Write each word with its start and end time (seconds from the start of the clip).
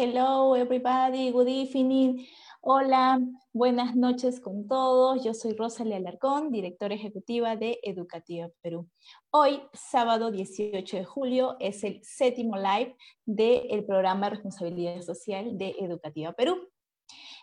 Hello 0.00 0.56
everybody, 0.56 1.30
good 1.30 1.46
evening. 1.46 2.26
Hola, 2.62 3.20
buenas 3.52 3.94
noches 3.94 4.40
con 4.40 4.66
todos. 4.66 5.22
Yo 5.22 5.34
soy 5.34 5.52
Rosalie 5.52 5.96
Alarcón, 5.96 6.50
directora 6.50 6.94
ejecutiva 6.94 7.54
de 7.54 7.78
Educativa 7.82 8.48
Perú. 8.62 8.88
Hoy, 9.30 9.60
sábado 9.74 10.30
18 10.30 10.96
de 10.96 11.04
julio, 11.04 11.56
es 11.60 11.84
el 11.84 12.00
séptimo 12.02 12.56
live 12.56 12.96
del 13.26 13.84
programa 13.84 14.30
de 14.30 14.36
responsabilidad 14.36 15.02
social 15.02 15.58
de 15.58 15.74
Educativa 15.78 16.32
Perú. 16.32 16.70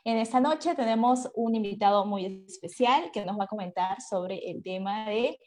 En 0.03 0.17
esta 0.17 0.39
noche 0.39 0.73
tenemos 0.73 1.30
un 1.36 1.53
invitado 1.53 2.08
muy 2.08 2.44
especial 2.47 3.11
que 3.14 3.23
nos 3.23 3.38
va 3.38 3.44
a 3.44 3.47
comentar 3.47 4.02
sobre 4.02 4.49
el 4.49 4.64
tema 4.64 5.08
de 5.08 5.38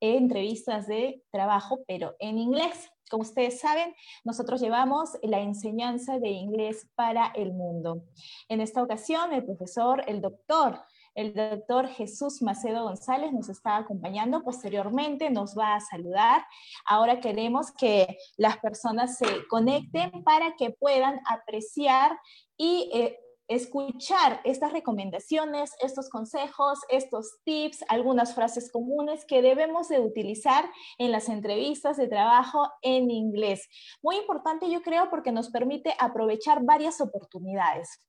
entrevistas 0.00 0.86
de 0.86 1.22
trabajo, 1.30 1.80
pero 1.86 2.14
en 2.18 2.38
inglés. 2.38 2.90
Como 3.08 3.22
ustedes 3.22 3.60
saben, 3.60 3.94
nosotros 4.24 4.60
llevamos 4.60 5.10
la 5.22 5.40
enseñanza 5.40 6.18
de 6.18 6.30
inglés 6.30 6.88
para 6.96 7.28
el 7.36 7.52
mundo. 7.52 8.02
En 8.48 8.60
esta 8.60 8.82
ocasión, 8.82 9.32
el 9.32 9.44
profesor, 9.44 10.02
el 10.08 10.20
doctor, 10.20 10.80
el 11.16 11.32
doctor 11.32 11.88
Jesús 11.88 12.42
Macedo 12.42 12.82
González 12.82 13.32
nos 13.32 13.48
está 13.48 13.78
acompañando. 13.78 14.42
Posteriormente 14.42 15.30
nos 15.30 15.56
va 15.56 15.74
a 15.74 15.80
saludar. 15.80 16.44
Ahora 16.84 17.20
queremos 17.20 17.72
que 17.72 18.18
las 18.36 18.58
personas 18.58 19.16
se 19.16 19.46
conecten 19.48 20.22
para 20.24 20.56
que 20.56 20.70
puedan 20.70 21.20
apreciar 21.26 22.18
y 22.58 22.90
eh, 22.92 23.18
escuchar 23.48 24.40
estas 24.44 24.72
recomendaciones, 24.72 25.72
estos 25.80 26.08
consejos, 26.08 26.80
estos 26.88 27.38
tips, 27.44 27.84
algunas 27.88 28.34
frases 28.34 28.70
comunes 28.70 29.24
que 29.24 29.42
debemos 29.42 29.88
de 29.88 30.00
utilizar 30.00 30.68
en 30.98 31.12
las 31.12 31.28
entrevistas 31.28 31.96
de 31.96 32.08
trabajo 32.08 32.68
en 32.82 33.10
inglés. 33.10 33.68
Muy 34.02 34.16
importante 34.16 34.70
yo 34.70 34.82
creo 34.82 35.10
porque 35.10 35.32
nos 35.32 35.50
permite 35.50 35.94
aprovechar 35.98 36.64
varias 36.64 37.00
oportunidades. 37.00 38.02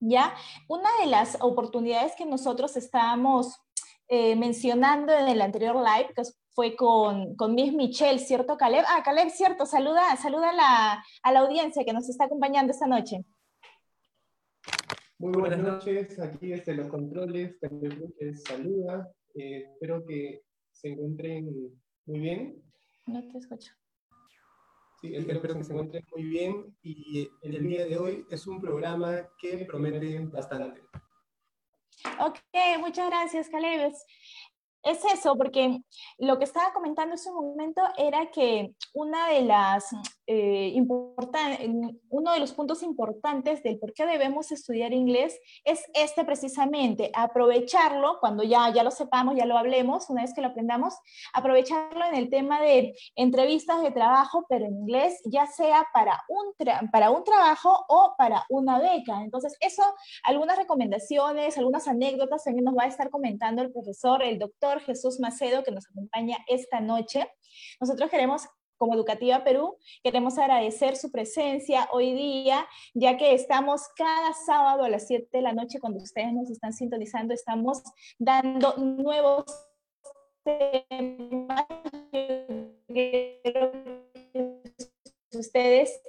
¿Ya? 0.00 0.34
Una 0.68 0.88
de 1.00 1.06
las 1.06 1.38
oportunidades 1.40 2.16
que 2.16 2.26
nosotros 2.26 2.76
estábamos 2.76 3.56
eh, 4.08 4.34
mencionando 4.34 5.12
en 5.12 5.28
el 5.28 5.40
anterior 5.40 5.76
live, 5.76 6.12
que 6.14 6.22
fue 6.54 6.74
con, 6.74 7.36
con 7.36 7.54
Miss 7.54 7.72
Michelle, 7.72 8.18
¿cierto, 8.18 8.56
Caleb? 8.56 8.84
Ah, 8.88 9.02
Caleb, 9.04 9.30
cierto, 9.30 9.64
saluda, 9.64 10.16
saluda 10.16 10.50
a 10.50 10.52
la, 10.52 11.04
a 11.22 11.32
la 11.32 11.40
audiencia 11.40 11.84
que 11.84 11.92
nos 11.92 12.08
está 12.08 12.24
acompañando 12.24 12.72
esta 12.72 12.86
noche. 12.86 13.24
Muy 15.22 15.38
buenas 15.38 15.60
noches, 15.60 16.18
aquí 16.18 16.48
desde 16.48 16.74
los 16.74 16.88
controles, 16.88 17.56
también 17.60 18.12
les 18.18 18.42
saluda. 18.42 19.08
Eh, 19.36 19.68
espero 19.72 20.04
que 20.04 20.42
se 20.72 20.88
encuentren 20.88 21.46
muy 22.06 22.18
bien. 22.18 22.60
No 23.06 23.22
te 23.30 23.38
escucho. 23.38 23.70
Sí, 25.00 25.14
espero 25.14 25.40
que 25.40 25.62
se 25.62 25.72
encuentren 25.74 26.04
muy 26.10 26.24
bien 26.24 26.76
y 26.82 27.30
el 27.42 27.62
día 27.68 27.86
de 27.86 27.98
hoy 27.98 28.26
es 28.32 28.48
un 28.48 28.60
programa 28.60 29.28
que 29.40 29.64
promete 29.64 30.18
bastante. 30.24 30.82
Ok, 32.18 32.38
muchas 32.80 33.08
gracias, 33.08 33.48
Caleb 33.48 33.92
es 34.82 35.04
eso, 35.04 35.36
porque 35.36 35.78
lo 36.18 36.38
que 36.38 36.44
estaba 36.44 36.72
comentando 36.72 37.12
en 37.12 37.18
ese 37.18 37.30
momento 37.30 37.82
era 37.96 38.30
que 38.30 38.74
una 38.94 39.28
de 39.28 39.42
las 39.42 39.86
eh, 40.34 40.82
uno 42.08 42.32
de 42.32 42.38
los 42.38 42.52
puntos 42.52 42.82
importantes 42.82 43.62
del 43.62 43.78
por 43.78 43.92
qué 43.92 44.06
debemos 44.06 44.50
estudiar 44.50 44.92
inglés 44.92 45.38
es 45.64 45.84
este 45.94 46.24
precisamente, 46.24 47.10
aprovecharlo 47.14 48.18
cuando 48.20 48.42
ya, 48.42 48.72
ya 48.72 48.82
lo 48.82 48.90
sepamos, 48.90 49.36
ya 49.36 49.44
lo 49.44 49.58
hablemos, 49.58 50.08
una 50.08 50.22
vez 50.22 50.32
que 50.32 50.40
lo 50.40 50.48
aprendamos, 50.48 50.94
aprovecharlo 51.34 52.04
en 52.06 52.14
el 52.14 52.30
tema 52.30 52.60
de 52.62 52.94
entrevistas 53.14 53.82
de 53.82 53.90
trabajo, 53.90 54.46
pero 54.48 54.64
en 54.64 54.74
inglés, 54.74 55.20
ya 55.24 55.46
sea 55.46 55.86
para 55.92 56.22
un, 56.28 56.54
para 56.90 57.10
un 57.10 57.24
trabajo 57.24 57.84
o 57.88 58.14
para 58.16 58.44
una 58.48 58.78
beca. 58.78 59.22
Entonces, 59.22 59.56
eso, 59.60 59.82
algunas 60.24 60.56
recomendaciones, 60.56 61.58
algunas 61.58 61.88
anécdotas 61.88 62.44
también 62.44 62.64
nos 62.64 62.76
va 62.76 62.84
a 62.84 62.88
estar 62.88 63.10
comentando 63.10 63.62
el 63.62 63.72
profesor, 63.72 64.22
el 64.22 64.38
doctor 64.38 64.80
Jesús 64.80 65.20
Macedo, 65.20 65.62
que 65.62 65.72
nos 65.72 65.86
acompaña 65.88 66.38
esta 66.48 66.80
noche. 66.80 67.30
Nosotros 67.80 68.10
queremos 68.10 68.48
como 68.82 68.96
Educativa 68.96 69.44
Perú, 69.44 69.76
queremos 70.02 70.38
agradecer 70.38 70.96
su 70.96 71.12
presencia 71.12 71.88
hoy 71.92 72.14
día, 72.14 72.66
ya 72.94 73.16
que 73.16 73.32
estamos 73.32 73.82
cada 73.94 74.32
sábado 74.44 74.82
a 74.82 74.88
las 74.88 75.06
7 75.06 75.28
de 75.30 75.40
la 75.40 75.52
noche, 75.52 75.78
cuando 75.78 76.02
ustedes 76.02 76.32
nos 76.32 76.50
están 76.50 76.72
sintonizando, 76.72 77.32
estamos 77.32 77.80
dando 78.18 78.74
nuevos 78.78 79.44
temas. 80.42 81.64
Ustedes 85.32 86.00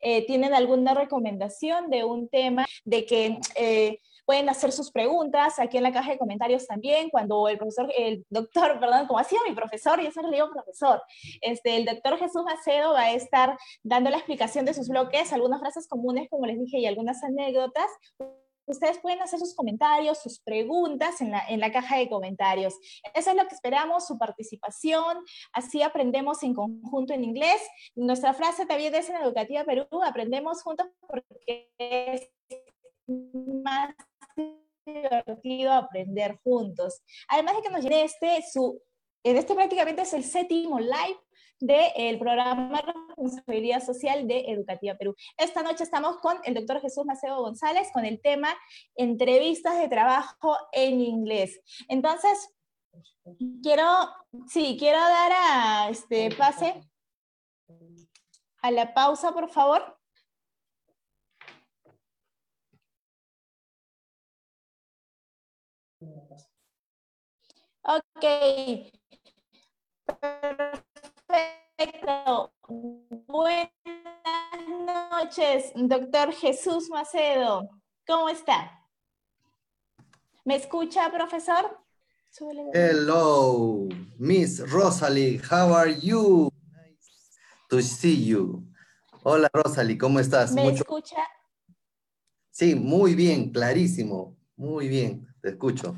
eh, 0.00 0.26
tienen 0.26 0.52
alguna 0.52 0.92
recomendación 0.92 1.88
de 1.88 2.04
un 2.04 2.28
tema 2.28 2.66
de 2.84 3.06
que 3.06 3.38
eh, 3.56 4.00
Pueden 4.24 4.48
hacer 4.48 4.72
sus 4.72 4.90
preguntas 4.90 5.58
aquí 5.58 5.76
en 5.76 5.82
la 5.82 5.92
caja 5.92 6.12
de 6.12 6.18
comentarios 6.18 6.66
también, 6.66 7.10
cuando 7.10 7.48
el 7.48 7.58
profesor, 7.58 7.92
el 7.96 8.24
doctor, 8.30 8.78
perdón, 8.80 9.06
como 9.06 9.18
hacía 9.18 9.38
mi 9.46 9.54
profesor, 9.54 10.00
yo 10.00 10.10
siempre 10.10 10.30
le 10.30 10.36
digo 10.36 10.50
profesor, 10.50 11.02
este, 11.40 11.76
el 11.76 11.84
doctor 11.84 12.18
Jesús 12.18 12.42
Macedo 12.44 12.92
va 12.92 13.02
a 13.02 13.12
estar 13.12 13.56
dando 13.82 14.10
la 14.10 14.16
explicación 14.16 14.64
de 14.64 14.74
sus 14.74 14.88
bloques, 14.88 15.32
algunas 15.32 15.60
frases 15.60 15.88
comunes, 15.88 16.28
como 16.30 16.46
les 16.46 16.58
dije, 16.58 16.78
y 16.78 16.86
algunas 16.86 17.22
anécdotas. 17.22 17.90
Ustedes 18.66 18.98
pueden 18.98 19.20
hacer 19.20 19.38
sus 19.38 19.54
comentarios, 19.54 20.22
sus 20.22 20.40
preguntas 20.40 21.20
en 21.20 21.32
la, 21.32 21.46
en 21.48 21.60
la 21.60 21.70
caja 21.70 21.98
de 21.98 22.08
comentarios. 22.08 22.74
Eso 23.14 23.30
es 23.30 23.36
lo 23.36 23.46
que 23.46 23.54
esperamos, 23.54 24.06
su 24.06 24.16
participación. 24.16 25.18
Así 25.52 25.82
aprendemos 25.82 26.42
en 26.42 26.54
conjunto 26.54 27.12
en 27.12 27.24
inglés. 27.24 27.60
Nuestra 27.94 28.32
frase 28.32 28.64
también 28.64 28.94
es 28.94 29.10
en 29.10 29.16
Educativa 29.16 29.64
Perú, 29.64 29.86
aprendemos 30.02 30.62
juntos 30.62 30.86
porque 31.06 31.70
es 31.76 32.30
más 33.06 33.94
divertido 34.86 35.72
aprender 35.72 36.38
juntos. 36.42 37.02
Además 37.28 37.56
de 37.56 37.62
que 37.62 37.70
nos 37.70 37.82
llene 37.82 38.04
este, 38.04 38.42
su, 38.52 38.80
en 39.22 39.36
este 39.36 39.54
prácticamente 39.54 40.02
es 40.02 40.12
el 40.12 40.24
séptimo 40.24 40.78
live 40.78 41.18
del 41.60 42.18
programa 42.18 42.82
Responsabilidad 42.82 43.82
Social 43.82 44.26
de 44.26 44.50
Educativa 44.50 44.94
Perú. 44.96 45.14
Esta 45.38 45.62
noche 45.62 45.84
estamos 45.84 46.18
con 46.18 46.36
el 46.44 46.54
doctor 46.54 46.80
Jesús 46.80 47.06
Maceo 47.06 47.40
González 47.40 47.88
con 47.92 48.04
el 48.04 48.20
tema 48.20 48.54
entrevistas 48.96 49.78
de 49.78 49.88
trabajo 49.88 50.56
en 50.72 51.00
inglés. 51.00 51.60
Entonces, 51.88 52.54
quiero, 53.62 53.86
sí, 54.48 54.76
quiero 54.78 54.98
dar 54.98 55.32
a 55.32 55.88
este 55.90 56.30
pase 56.36 56.74
a 58.60 58.70
la 58.70 58.94
pausa, 58.94 59.32
por 59.32 59.48
favor. 59.48 59.93
Ok. 67.86 68.24
Perfecto. 71.76 72.52
Buenas 73.26 73.70
noches, 75.12 75.72
doctor 75.74 76.32
Jesús 76.32 76.88
Macedo. 76.88 77.68
¿Cómo 78.06 78.30
está? 78.30 78.88
¿Me 80.46 80.56
escucha, 80.56 81.10
profesor? 81.12 81.78
Hello, 82.72 83.86
Miss 84.18 84.60
Rosalie. 84.70 85.38
How 85.50 85.74
are 85.74 85.94
you? 86.00 86.50
Nice 86.72 87.36
to 87.68 87.82
see 87.82 88.24
you. 88.24 88.64
Hola, 89.22 89.50
Rosalie, 89.52 89.98
¿cómo 89.98 90.20
estás? 90.20 90.52
¿Me 90.52 90.70
escucha? 90.70 91.18
Sí, 92.50 92.74
muy 92.74 93.14
bien, 93.14 93.50
clarísimo. 93.50 94.36
Muy 94.56 94.88
bien, 94.88 95.26
te 95.42 95.50
escucho. 95.50 95.94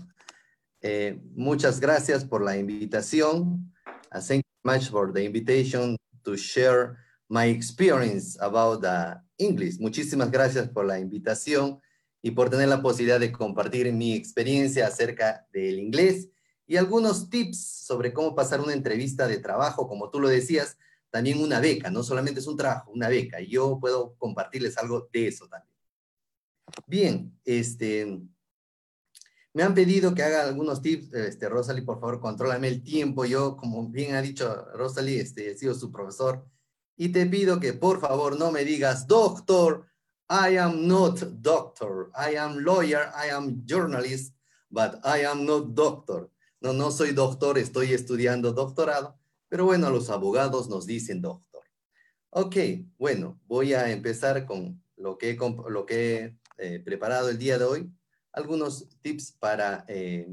Eh, 0.80 1.18
muchas 1.34 1.80
gracias 1.80 2.24
por 2.24 2.42
la 2.42 2.56
invitación. 2.56 3.72
Uh, 4.12 4.20
thank 4.20 4.42
you 4.42 4.72
much 4.72 4.88
for 4.90 5.12
the 5.12 5.24
invitation 5.24 5.96
to 6.22 6.36
share 6.36 6.96
my 7.28 7.46
experience 7.46 8.38
about 8.40 8.82
the 8.82 9.20
English. 9.38 9.78
Muchísimas 9.80 10.30
gracias 10.30 10.68
por 10.68 10.84
la 10.84 10.98
invitación 10.98 11.80
y 12.22 12.30
por 12.32 12.50
tener 12.50 12.68
la 12.68 12.82
posibilidad 12.82 13.20
de 13.20 13.32
compartir 13.32 13.92
mi 13.92 14.14
experiencia 14.14 14.86
acerca 14.86 15.46
del 15.52 15.78
inglés 15.78 16.28
y 16.66 16.76
algunos 16.76 17.30
tips 17.30 17.84
sobre 17.86 18.12
cómo 18.12 18.34
pasar 18.34 18.60
una 18.60 18.72
entrevista 18.72 19.28
de 19.28 19.38
trabajo, 19.38 19.86
como 19.86 20.10
tú 20.10 20.20
lo 20.20 20.28
decías, 20.28 20.76
también 21.10 21.40
una 21.40 21.60
beca, 21.60 21.90
no 21.90 22.02
solamente 22.02 22.40
es 22.40 22.46
un 22.46 22.56
trabajo, 22.56 22.90
una 22.90 23.08
beca. 23.08 23.40
Yo 23.40 23.78
puedo 23.80 24.16
compartirles 24.16 24.76
algo 24.76 25.08
de 25.12 25.28
eso 25.28 25.48
también. 25.48 25.72
Bien, 26.86 27.40
este, 27.44 28.20
me 29.56 29.62
han 29.62 29.74
pedido 29.74 30.14
que 30.14 30.22
haga 30.22 30.42
algunos 30.42 30.82
tips, 30.82 31.14
este, 31.14 31.48
Rosalie, 31.48 31.82
por 31.82 31.98
favor, 31.98 32.20
contrólame 32.20 32.68
el 32.68 32.82
tiempo. 32.82 33.24
Yo, 33.24 33.56
como 33.56 33.88
bien 33.88 34.14
ha 34.14 34.20
dicho 34.20 34.66
Rosalie, 34.74 35.18
este, 35.18 35.50
he 35.50 35.56
sido 35.56 35.74
su 35.74 35.90
profesor. 35.90 36.44
Y 36.94 37.08
te 37.08 37.24
pido 37.24 37.58
que, 37.58 37.72
por 37.72 37.98
favor, 37.98 38.38
no 38.38 38.52
me 38.52 38.66
digas, 38.66 39.06
doctor, 39.06 39.86
I 40.28 40.58
am 40.58 40.86
not 40.86 41.20
doctor. 41.40 42.10
I 42.14 42.36
am 42.36 42.58
lawyer, 42.58 43.08
I 43.16 43.30
am 43.30 43.64
journalist, 43.64 44.34
but 44.68 44.96
I 45.02 45.24
am 45.24 45.46
not 45.46 45.68
doctor. 45.68 46.30
No, 46.60 46.74
no 46.74 46.90
soy 46.90 47.12
doctor, 47.12 47.56
estoy 47.56 47.94
estudiando 47.94 48.52
doctorado. 48.52 49.18
Pero 49.48 49.64
bueno, 49.64 49.88
los 49.88 50.10
abogados 50.10 50.68
nos 50.68 50.84
dicen 50.84 51.22
doctor. 51.22 51.62
Ok, 52.28 52.56
bueno, 52.98 53.40
voy 53.46 53.72
a 53.72 53.90
empezar 53.90 54.44
con 54.44 54.82
lo 54.98 55.16
que 55.16 55.34
lo 55.70 55.86
que 55.86 56.14
he 56.14 56.38
eh, 56.58 56.80
preparado 56.80 57.30
el 57.30 57.38
día 57.38 57.56
de 57.56 57.64
hoy. 57.64 57.90
Algunos 58.36 58.86
tips 59.00 59.32
para 59.32 59.84
eh, 59.88 60.32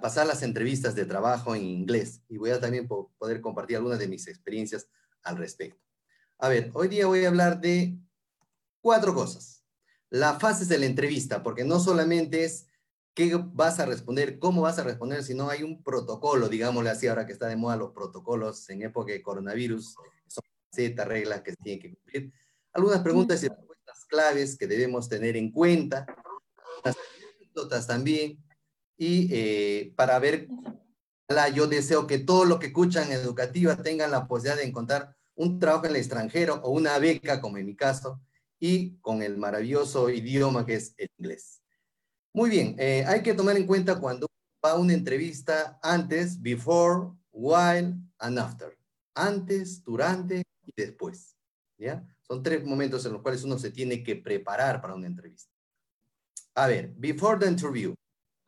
pasar 0.00 0.26
las 0.26 0.42
entrevistas 0.42 0.94
de 0.94 1.06
trabajo 1.06 1.54
en 1.54 1.64
inglés 1.64 2.22
y 2.28 2.36
voy 2.36 2.50
a 2.50 2.60
también 2.60 2.86
poder 2.86 3.40
compartir 3.40 3.78
algunas 3.78 3.98
de 3.98 4.08
mis 4.08 4.28
experiencias 4.28 4.86
al 5.22 5.38
respecto. 5.38 5.80
A 6.38 6.48
ver, 6.48 6.70
hoy 6.74 6.88
día 6.88 7.06
voy 7.06 7.24
a 7.24 7.28
hablar 7.28 7.60
de 7.60 7.98
cuatro 8.80 9.14
cosas. 9.14 9.64
La 10.10 10.38
fase 10.38 10.66
de 10.66 10.78
la 10.78 10.86
entrevista, 10.86 11.42
porque 11.42 11.64
no 11.64 11.80
solamente 11.80 12.44
es 12.44 12.66
qué 13.14 13.34
vas 13.36 13.80
a 13.80 13.86
responder, 13.86 14.38
cómo 14.38 14.62
vas 14.62 14.78
a 14.78 14.84
responder, 14.84 15.24
sino 15.24 15.50
hay 15.50 15.62
un 15.62 15.82
protocolo, 15.82 16.48
digámosle 16.48 16.90
así, 16.90 17.08
ahora 17.08 17.26
que 17.26 17.32
está 17.32 17.48
de 17.48 17.56
moda 17.56 17.76
los 17.76 17.92
protocolos 17.92 18.68
en 18.70 18.82
época 18.82 19.12
de 19.12 19.22
coronavirus, 19.22 19.96
son 20.28 20.44
siete 20.70 21.04
reglas 21.04 21.40
que 21.40 21.50
se 21.50 21.56
tienen 21.56 21.80
que 21.80 21.94
cumplir. 21.94 22.32
Algunas 22.72 23.00
preguntas 23.00 23.42
y 23.42 23.48
respuestas 23.48 24.04
claves 24.06 24.56
que 24.56 24.68
debemos 24.68 25.08
tener 25.08 25.36
en 25.36 25.50
cuenta, 25.50 26.06
las 26.06 26.27
anécdotas 26.84 27.86
también, 27.86 28.42
y 28.96 29.28
eh, 29.32 29.92
para 29.96 30.18
ver, 30.18 30.48
yo 31.54 31.66
deseo 31.66 32.06
que 32.06 32.18
todo 32.18 32.44
lo 32.44 32.58
que 32.58 32.68
escuchan 32.68 33.12
educativa 33.12 33.76
tengan 33.76 34.10
la 34.10 34.26
posibilidad 34.26 34.56
de 34.56 34.68
encontrar 34.68 35.16
un 35.34 35.58
trabajo 35.58 35.84
en 35.84 35.92
el 35.92 35.96
extranjero 35.98 36.60
o 36.64 36.70
una 36.70 36.98
beca, 36.98 37.40
como 37.40 37.58
en 37.58 37.66
mi 37.66 37.76
caso, 37.76 38.20
y 38.58 38.96
con 38.96 39.22
el 39.22 39.38
maravilloso 39.38 40.10
idioma 40.10 40.66
que 40.66 40.74
es 40.74 40.94
el 40.96 41.08
inglés. 41.16 41.62
Muy 42.32 42.50
bien, 42.50 42.74
eh, 42.78 43.04
hay 43.06 43.22
que 43.22 43.34
tomar 43.34 43.56
en 43.56 43.66
cuenta 43.66 44.00
cuando 44.00 44.26
va 44.64 44.72
a 44.72 44.78
una 44.78 44.94
entrevista 44.94 45.78
antes, 45.82 46.40
before, 46.40 47.12
while 47.30 47.94
and 48.18 48.38
after. 48.38 48.76
Antes, 49.14 49.84
durante 49.84 50.42
y 50.64 50.72
después. 50.76 51.36
¿Ya? 51.78 52.04
Son 52.22 52.42
tres 52.42 52.64
momentos 52.64 53.06
en 53.06 53.12
los 53.12 53.22
cuales 53.22 53.44
uno 53.44 53.58
se 53.58 53.70
tiene 53.70 54.02
que 54.02 54.16
preparar 54.16 54.80
para 54.80 54.94
una 54.94 55.06
entrevista. 55.06 55.52
A 56.58 56.66
ver, 56.66 56.92
before 56.98 57.38
the 57.38 57.46
interview, 57.46 57.94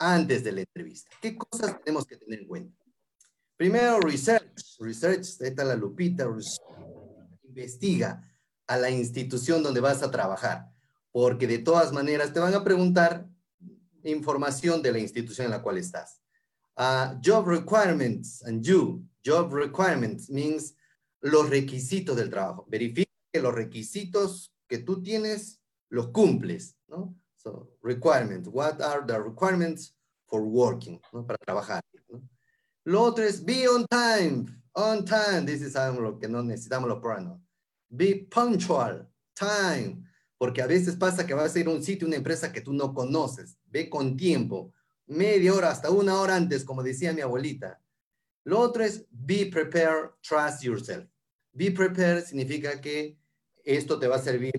antes 0.01 0.43
de 0.43 0.51
la 0.51 0.63
entrevista. 0.63 1.09
¿Qué 1.23 1.37
cosas 1.37 1.81
tenemos 1.85 2.05
que 2.05 2.17
tener 2.17 2.41
en 2.41 2.49
cuenta? 2.49 2.85
Primero, 3.57 4.01
research. 4.01 4.77
Research, 4.81 5.41
está 5.41 5.63
la 5.63 5.77
lupita, 5.77 6.29
investiga 7.45 8.21
a 8.67 8.77
la 8.79 8.91
institución 8.91 9.63
donde 9.63 9.79
vas 9.79 10.03
a 10.03 10.11
trabajar, 10.11 10.73
porque 11.13 11.47
de 11.47 11.59
todas 11.59 11.93
maneras 11.93 12.33
te 12.33 12.41
van 12.41 12.53
a 12.53 12.65
preguntar 12.65 13.29
información 14.03 14.83
de 14.83 14.91
la 14.91 14.99
institución 14.99 15.45
en 15.45 15.53
la 15.53 15.63
cual 15.63 15.79
estás. 15.79 16.21
Uh, 16.77 17.15
job 17.25 17.47
requirements 17.47 18.43
and 18.43 18.65
you. 18.65 19.07
Job 19.25 19.53
requirements 19.53 20.29
means 20.29 20.75
los 21.21 21.49
requisitos 21.49 22.17
del 22.17 22.29
trabajo. 22.29 22.67
Verifica 22.69 23.13
que 23.33 23.41
los 23.41 23.55
requisitos 23.55 24.53
que 24.67 24.79
tú 24.79 25.01
tienes 25.01 25.61
los 25.91 26.09
cumples, 26.09 26.77
¿no? 26.89 27.20
So, 27.43 27.69
requirements. 27.83 28.49
What 28.49 28.83
are 28.83 29.03
the 29.07 29.19
requirements 29.19 29.95
for 30.27 30.43
working, 30.45 31.01
¿no? 31.13 31.25
Para 31.27 31.39
trabajar, 31.39 31.81
¿no? 32.11 32.21
Lo 32.85 33.03
otro 33.03 33.25
es 33.25 33.43
be 33.43 33.67
on 33.67 33.87
time. 33.91 34.47
On 34.75 35.05
time. 35.07 35.47
This 35.47 35.63
is 35.63 35.75
algo 35.75 36.19
que 36.21 36.29
no 36.29 36.43
necesitamos 36.43 36.89
los 36.89 37.01
pronoun. 37.01 37.41
Be 37.89 38.27
punctual. 38.31 39.07
Time. 39.35 40.05
Porque 40.39 40.61
a 40.61 40.67
veces 40.67 40.97
pasa 40.97 41.27
que 41.27 41.33
vas 41.33 41.57
a 41.57 41.61
ir 41.61 41.67
a 41.67 41.71
un 41.71 41.83
sitio, 41.83 42.07
una 42.07 42.17
empresa 42.17 42.53
que 42.53 42.61
tú 42.61 42.75
no 42.75 42.93
conoces. 42.93 43.57
Ve 43.71 43.89
con 43.89 44.19
tiempo. 44.19 44.73
Media 45.07 45.55
hora 45.55 45.71
hasta 45.71 45.91
una 45.91 46.21
hora 46.21 46.37
antes, 46.37 46.63
como 46.63 46.83
decía 46.83 47.15
mi 47.15 47.23
abuelita. 47.23 47.81
Lo 48.45 48.59
otro 48.59 48.85
es 48.85 49.07
be 49.11 49.47
prepared, 49.47 50.11
trust 50.21 50.63
yourself. 50.63 51.07
Be 51.53 51.71
prepared 51.71 52.25
significa 52.25 52.81
que 52.81 53.19
esto 53.65 53.99
te 53.99 54.09
va 54.09 54.17
a 54.17 54.23
servir, 54.23 54.53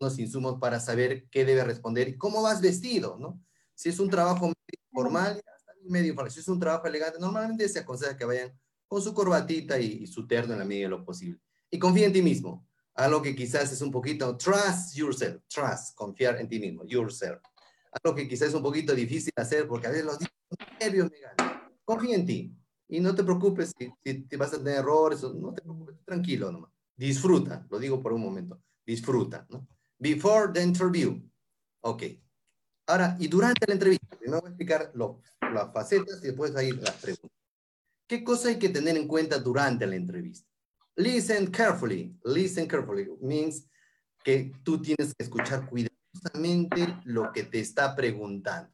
unos 0.00 0.18
insumos 0.18 0.58
para 0.58 0.80
saber 0.80 1.28
qué 1.30 1.44
debe 1.44 1.62
responder 1.62 2.08
y 2.08 2.16
cómo 2.16 2.42
vas 2.42 2.60
vestido, 2.60 3.18
¿no? 3.18 3.40
Si 3.74 3.90
es 3.90 4.00
un 4.00 4.08
trabajo 4.08 4.52
formal, 4.92 5.42
medio 5.84 6.10
informal. 6.10 6.32
Si 6.32 6.40
es 6.40 6.48
un 6.48 6.58
trabajo 6.58 6.86
elegante, 6.86 7.18
normalmente 7.18 7.68
se 7.68 7.80
aconseja 7.80 8.16
que 8.16 8.24
vayan 8.24 8.58
con 8.88 9.02
su 9.02 9.14
corbatita 9.14 9.78
y, 9.78 10.06
su 10.06 10.26
terno 10.26 10.54
en 10.54 10.58
la 10.58 10.64
medida 10.64 10.84
de 10.84 10.90
lo 10.90 11.04
posible. 11.04 11.40
Y 11.70 11.78
confía 11.78 12.06
en 12.06 12.12
ti 12.12 12.22
mismo. 12.22 12.66
Algo 12.94 13.22
que 13.22 13.36
quizás 13.36 13.72
es 13.72 13.80
un 13.82 13.90
poquito, 13.90 14.36
trust 14.36 14.94
yourself, 14.94 15.42
trust, 15.48 15.94
confiar 15.94 16.40
en 16.40 16.48
ti 16.48 16.58
mismo, 16.58 16.84
yourself. 16.84 17.40
Algo 18.02 18.16
que 18.16 18.28
quizás 18.28 18.48
es 18.48 18.54
un 18.54 18.62
poquito 18.62 18.94
difícil 18.94 19.32
hacer 19.36 19.66
porque 19.68 19.86
a 19.86 19.90
veces 19.90 20.06
los 20.06 20.18
nervios 20.80 21.10
me 21.10 21.20
ganan. 21.20 21.72
Confía 21.84 22.16
en 22.16 22.26
ti 22.26 22.56
y 22.88 23.00
no 23.00 23.14
te 23.14 23.22
preocupes 23.22 23.72
si, 23.78 23.90
si, 24.04 24.26
si 24.28 24.36
vas 24.36 24.52
a 24.52 24.58
tener 24.58 24.80
errores, 24.80 25.22
no 25.22 25.54
te 25.54 25.62
preocupes, 25.62 25.96
tranquilo 26.04 26.50
nomás. 26.50 26.70
Disfruta, 26.96 27.66
lo 27.70 27.78
digo 27.78 28.02
por 28.02 28.12
un 28.12 28.20
momento, 28.20 28.60
disfruta. 28.84 29.46
¿no? 29.48 29.66
Before 30.00 30.50
the 30.52 30.62
interview. 30.62 31.20
Ok. 31.82 32.04
Ahora, 32.86 33.16
y 33.20 33.28
durante 33.28 33.66
la 33.66 33.74
entrevista, 33.74 34.16
primero 34.18 34.40
voy 34.40 34.48
a 34.48 34.50
explicar 34.50 34.92
las 34.94 35.72
facetas 35.72 36.20
y 36.22 36.28
después 36.28 36.56
ahí 36.56 36.72
las 36.72 36.96
preguntas. 36.96 37.30
¿Qué 38.08 38.24
cosa 38.24 38.48
hay 38.48 38.58
que 38.58 38.70
tener 38.70 38.96
en 38.96 39.06
cuenta 39.06 39.38
durante 39.38 39.86
la 39.86 39.94
entrevista? 39.94 40.48
Listen 40.96 41.46
carefully. 41.50 42.18
Listen 42.24 42.66
carefully 42.66 43.08
means 43.20 43.66
que 44.24 44.52
tú 44.64 44.80
tienes 44.80 45.14
que 45.14 45.22
escuchar 45.22 45.68
cuidadosamente 45.68 46.98
lo 47.04 47.30
que 47.30 47.44
te 47.44 47.60
está 47.60 47.94
preguntando. 47.94 48.72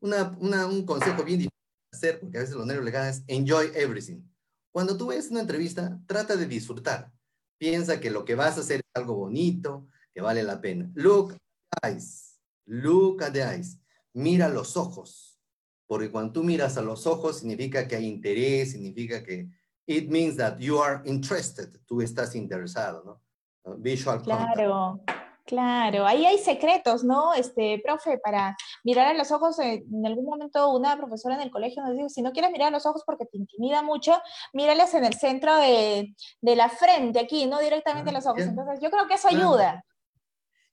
un 0.00 0.86
consejo 0.86 1.24
bien 1.24 1.40
difícil 1.40 1.50
de 1.90 1.96
hacer, 1.96 2.20
porque 2.20 2.38
a 2.38 2.40
veces 2.40 2.54
los 2.54 2.64
nervios 2.64 2.84
le 2.84 2.90
ganan, 2.92 3.10
es 3.10 3.24
enjoy 3.26 3.72
everything. 3.74 4.22
Cuando 4.70 4.96
tú 4.96 5.08
ves 5.08 5.30
una 5.30 5.40
entrevista, 5.40 6.00
trata 6.06 6.36
de 6.36 6.46
disfrutar. 6.46 7.12
Piensa 7.58 8.00
que 8.00 8.10
lo 8.10 8.24
que 8.24 8.34
vas 8.34 8.56
a 8.56 8.60
hacer 8.60 8.80
es 8.80 8.90
algo 8.94 9.14
bonito, 9.14 9.88
que 10.16 10.22
vale 10.22 10.42
la 10.42 10.58
pena. 10.58 10.90
Look, 10.94 11.36
eyes. 11.84 12.40
Look 12.64 13.22
at 13.22 13.32
the 13.32 13.42
eyes. 13.42 13.78
Mira 14.14 14.48
los 14.48 14.74
ojos. 14.74 15.38
Porque 15.86 16.10
cuando 16.10 16.32
tú 16.32 16.42
miras 16.42 16.78
a 16.78 16.80
los 16.80 17.06
ojos 17.06 17.40
significa 17.40 17.86
que 17.86 17.96
hay 17.96 18.06
interés, 18.06 18.72
significa 18.72 19.22
que 19.22 19.50
it 19.86 20.08
means 20.08 20.38
that 20.38 20.56
you 20.58 20.80
are 20.80 21.02
interested. 21.04 21.68
Tú 21.84 22.00
estás 22.00 22.34
interesado, 22.34 23.04
¿no? 23.04 23.76
Visual 23.76 24.22
Claro. 24.22 25.02
Claro, 25.44 26.06
ahí 26.06 26.26
hay 26.26 26.38
secretos, 26.38 27.04
¿no? 27.04 27.32
Este, 27.32 27.78
profe, 27.84 28.18
para 28.18 28.56
mirar 28.82 29.06
a 29.06 29.14
los 29.14 29.30
ojos, 29.30 29.60
en 29.60 30.04
algún 30.04 30.24
momento 30.24 30.70
una 30.70 30.96
profesora 30.96 31.36
en 31.36 31.42
el 31.42 31.52
colegio 31.52 31.84
nos 31.84 31.94
dijo, 31.94 32.08
si 32.08 32.20
no 32.20 32.32
quieres 32.32 32.50
mirar 32.50 32.68
a 32.68 32.70
los 32.72 32.84
ojos 32.84 33.04
porque 33.06 33.26
te 33.26 33.36
intimida 33.36 33.80
mucho, 33.80 34.20
mírales 34.52 34.92
en 34.94 35.04
el 35.04 35.14
centro 35.14 35.54
de, 35.56 36.16
la 36.40 36.68
frente, 36.68 37.20
aquí, 37.20 37.46
no 37.46 37.60
directamente 37.60 38.10
a 38.10 38.14
los 38.14 38.26
ojos. 38.26 38.40
Entonces, 38.40 38.80
yo 38.82 38.90
creo 38.90 39.06
que 39.06 39.14
eso 39.14 39.28
ayuda. 39.28 39.84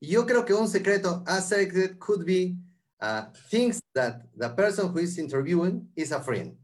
Yo 0.05 0.25
creo 0.25 0.43
que 0.43 0.53
un 0.53 0.67
secreto, 0.67 1.23
a 1.25 1.39
secret 1.39 1.97
could 1.97 2.25
be 2.25 2.57
uh, 2.99 3.31
things 3.49 3.79
that 3.93 4.21
the 4.35 4.49
person 4.49 4.89
who 4.89 4.99
is 4.99 5.17
interviewing 5.17 5.89
is 5.95 6.11
a 6.11 6.19
friend. 6.19 6.57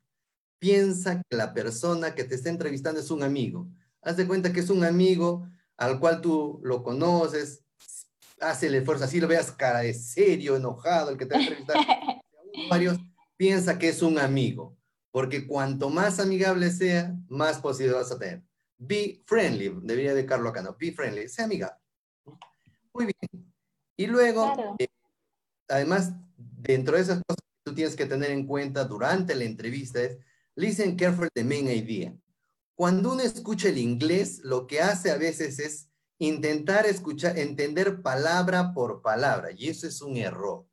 Piensa 0.59 1.21
que 1.23 1.37
la 1.37 1.53
persona 1.53 2.13
que 2.13 2.25
te 2.25 2.35
está 2.35 2.49
entrevistando 2.49 2.99
es 2.99 3.09
un 3.11 3.23
amigo. 3.23 3.69
Haz 4.01 4.17
de 4.17 4.27
cuenta 4.27 4.51
que 4.51 4.59
es 4.59 4.69
un 4.69 4.83
amigo 4.83 5.47
al 5.77 6.01
cual 6.01 6.19
tú 6.19 6.59
lo 6.63 6.83
conoces, 6.83 7.63
hace 8.41 8.67
el 8.67 8.75
esfuerzo, 8.75 9.05
así 9.05 9.21
lo 9.21 9.27
veas 9.29 9.53
cara 9.53 9.79
de 9.79 9.93
serio, 9.93 10.57
enojado, 10.57 11.11
el 11.11 11.17
que 11.17 11.25
te 11.25 11.35
va 11.35 11.39
a 11.39 11.43
entrevistar. 11.43 11.77
varios, 12.69 12.97
piensa 13.37 13.79
que 13.79 13.87
es 13.87 14.01
un 14.01 14.19
amigo, 14.19 14.77
porque 15.11 15.47
cuanto 15.47 15.89
más 15.89 16.19
amigable 16.19 16.71
sea, 16.71 17.15
más 17.29 17.59
posibilidades 17.59 18.09
vas 18.09 18.17
a 18.17 18.19
tener. 18.19 18.43
Be 18.77 19.23
friendly, 19.25 19.73
debería 19.81 20.13
de 20.13 20.25
Carlos 20.25 20.51
acá, 20.51 20.61
¿no? 20.61 20.75
Be 20.77 20.91
friendly, 20.91 21.29
sea 21.29 21.45
amigable. 21.45 21.79
Muy 22.93 23.05
bien. 23.05 23.53
Y 23.97 24.07
luego, 24.07 24.75
eh, 24.79 24.87
además, 25.67 26.13
dentro 26.37 26.95
de 26.95 27.01
esas 27.01 27.21
cosas 27.27 27.41
que 27.41 27.63
tú 27.63 27.75
tienes 27.75 27.95
que 27.95 28.05
tener 28.05 28.31
en 28.31 28.47
cuenta 28.47 28.85
durante 28.85 29.35
la 29.35 29.43
entrevista 29.43 30.01
es, 30.01 30.17
listen 30.55 30.95
carefully 30.95 31.29
the 31.33 31.43
main 31.43 31.67
idea. 31.69 32.15
Cuando 32.75 33.11
uno 33.11 33.21
escucha 33.21 33.69
el 33.69 33.77
inglés, 33.77 34.39
lo 34.43 34.65
que 34.65 34.81
hace 34.81 35.11
a 35.11 35.17
veces 35.17 35.59
es 35.59 35.89
intentar 36.17 36.85
escuchar, 36.85 37.37
entender 37.37 38.01
palabra 38.01 38.73
por 38.73 39.01
palabra, 39.01 39.51
y 39.51 39.67
eso 39.67 39.87
es 39.87 40.01
un 40.01 40.17
error. 40.17 40.65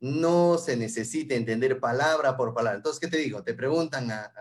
No 0.00 0.58
se 0.58 0.76
necesita 0.76 1.34
entender 1.34 1.80
palabra 1.80 2.36
por 2.36 2.52
palabra. 2.52 2.76
Entonces, 2.76 3.00
¿qué 3.00 3.08
te 3.08 3.18
digo? 3.18 3.42
Te 3.42 3.54
preguntan 3.54 4.10
a, 4.10 4.32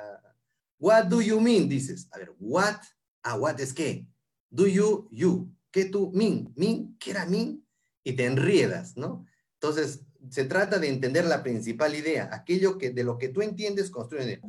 what 0.79 1.05
do 1.05 1.21
you 1.21 1.39
mean? 1.39 1.69
Dices, 1.69 2.07
a 2.11 2.17
ver, 2.17 2.33
what? 2.39 2.75
Ah, 3.23 3.35
what 3.35 3.59
es 3.59 3.73
qué? 3.73 4.07
Do 4.49 4.67
you, 4.67 5.07
you. 5.11 5.54
¿Qué 5.75 5.83
tú, 5.83 6.09
min, 6.13 6.53
min, 6.55 6.95
qué 6.97 7.11
era 7.11 7.25
min? 7.25 7.67
Y 8.01 8.13
te 8.13 8.23
enriedas, 8.23 8.95
¿no? 8.95 9.25
Entonces, 9.55 10.05
se 10.29 10.45
trata 10.45 10.79
de 10.79 10.87
entender 10.87 11.25
la 11.25 11.43
principal 11.43 11.93
idea, 11.95 12.29
aquello 12.31 12.77
que 12.77 12.91
de 12.91 13.03
lo 13.03 13.17
que 13.17 13.27
tú 13.27 13.41
entiendes 13.41 13.89
construye. 13.89 14.39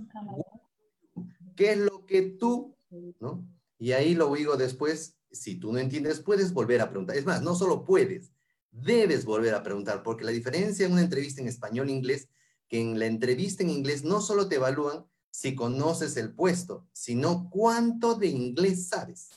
¿Qué 1.56 1.72
es 1.72 1.78
lo 1.78 2.06
que 2.06 2.22
tú, 2.22 2.76
no? 3.18 3.44
Y 3.76 3.90
ahí 3.90 4.14
lo 4.14 4.32
digo 4.36 4.56
después, 4.56 5.16
si 5.32 5.56
tú 5.56 5.72
no 5.72 5.80
entiendes, 5.80 6.20
puedes 6.20 6.52
volver 6.52 6.80
a 6.80 6.90
preguntar. 6.90 7.16
Es 7.16 7.26
más, 7.26 7.42
no 7.42 7.56
solo 7.56 7.84
puedes, 7.84 8.30
debes 8.70 9.24
volver 9.24 9.54
a 9.54 9.64
preguntar, 9.64 10.04
porque 10.04 10.22
la 10.22 10.30
diferencia 10.30 10.86
en 10.86 10.92
una 10.92 11.02
entrevista 11.02 11.40
en 11.40 11.48
español 11.48 11.88
e 11.88 11.92
inglés, 11.92 12.28
que 12.68 12.80
en 12.80 13.00
la 13.00 13.06
entrevista 13.06 13.64
en 13.64 13.70
inglés 13.70 14.04
no 14.04 14.20
solo 14.20 14.46
te 14.46 14.54
evalúan 14.54 15.04
si 15.32 15.56
conoces 15.56 16.16
el 16.18 16.32
puesto, 16.32 16.86
sino 16.92 17.50
cuánto 17.50 18.14
de 18.14 18.28
inglés 18.28 18.86
sabes. 18.86 19.30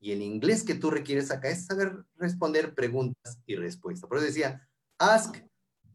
Y 0.00 0.12
el 0.12 0.22
inglés 0.22 0.64
que 0.64 0.74
tú 0.74 0.90
requieres 0.90 1.30
acá 1.30 1.50
es 1.50 1.66
saber 1.66 2.04
responder 2.16 2.74
preguntas 2.74 3.38
y 3.46 3.54
respuestas. 3.56 4.08
Por 4.08 4.18
eso 4.18 4.26
decía, 4.26 4.66
ask 4.98 5.36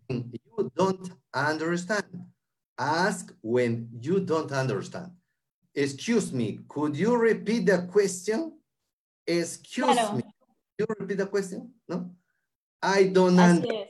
when 0.07 0.31
you 0.31 0.71
don't 0.75 1.09
understand. 1.33 2.31
Ask 2.77 3.33
when 3.41 3.89
you 3.99 4.19
don't 4.19 4.51
understand. 4.51 5.11
Excuse 5.73 6.31
me, 6.31 6.59
could 6.67 6.95
you 6.95 7.15
repeat 7.15 7.65
the 7.65 7.87
question? 7.91 8.61
Excuse 9.25 9.95
me, 10.13 10.21
could 10.21 10.79
you 10.79 10.85
repeat 10.99 11.17
the 11.17 11.25
question? 11.25 11.73
No? 11.87 12.11
I 12.81 13.05
don't 13.05 13.39
understand. 13.39 13.87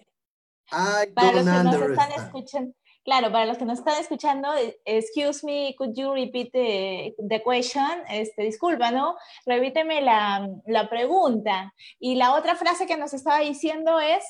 I 0.71 1.07
don't 1.15 1.47
understand. 1.47 2.73
Claro, 3.05 3.31
para 3.31 3.45
los 3.45 3.59
que 3.59 3.65
nos 3.65 3.77
están 3.77 3.99
escuchando, 4.01 4.51
eh, 4.55 4.81
excuse 4.83 5.45
me, 5.45 5.75
could 5.77 5.93
you 5.95 6.11
repeat 6.11 6.51
the, 6.51 7.41
question? 7.43 8.01
Este, 8.09 8.41
disculpa, 8.41 8.89
¿no? 8.89 9.15
Repíteme 9.45 10.01
la, 10.01 10.49
la, 10.65 10.89
pregunta. 10.89 11.71
Y 11.99 12.15
la 12.15 12.33
otra 12.33 12.55
frase 12.55 12.87
que 12.87 12.97
nos 12.97 13.13
estaba 13.13 13.41
diciendo 13.41 13.99
es... 13.99 14.23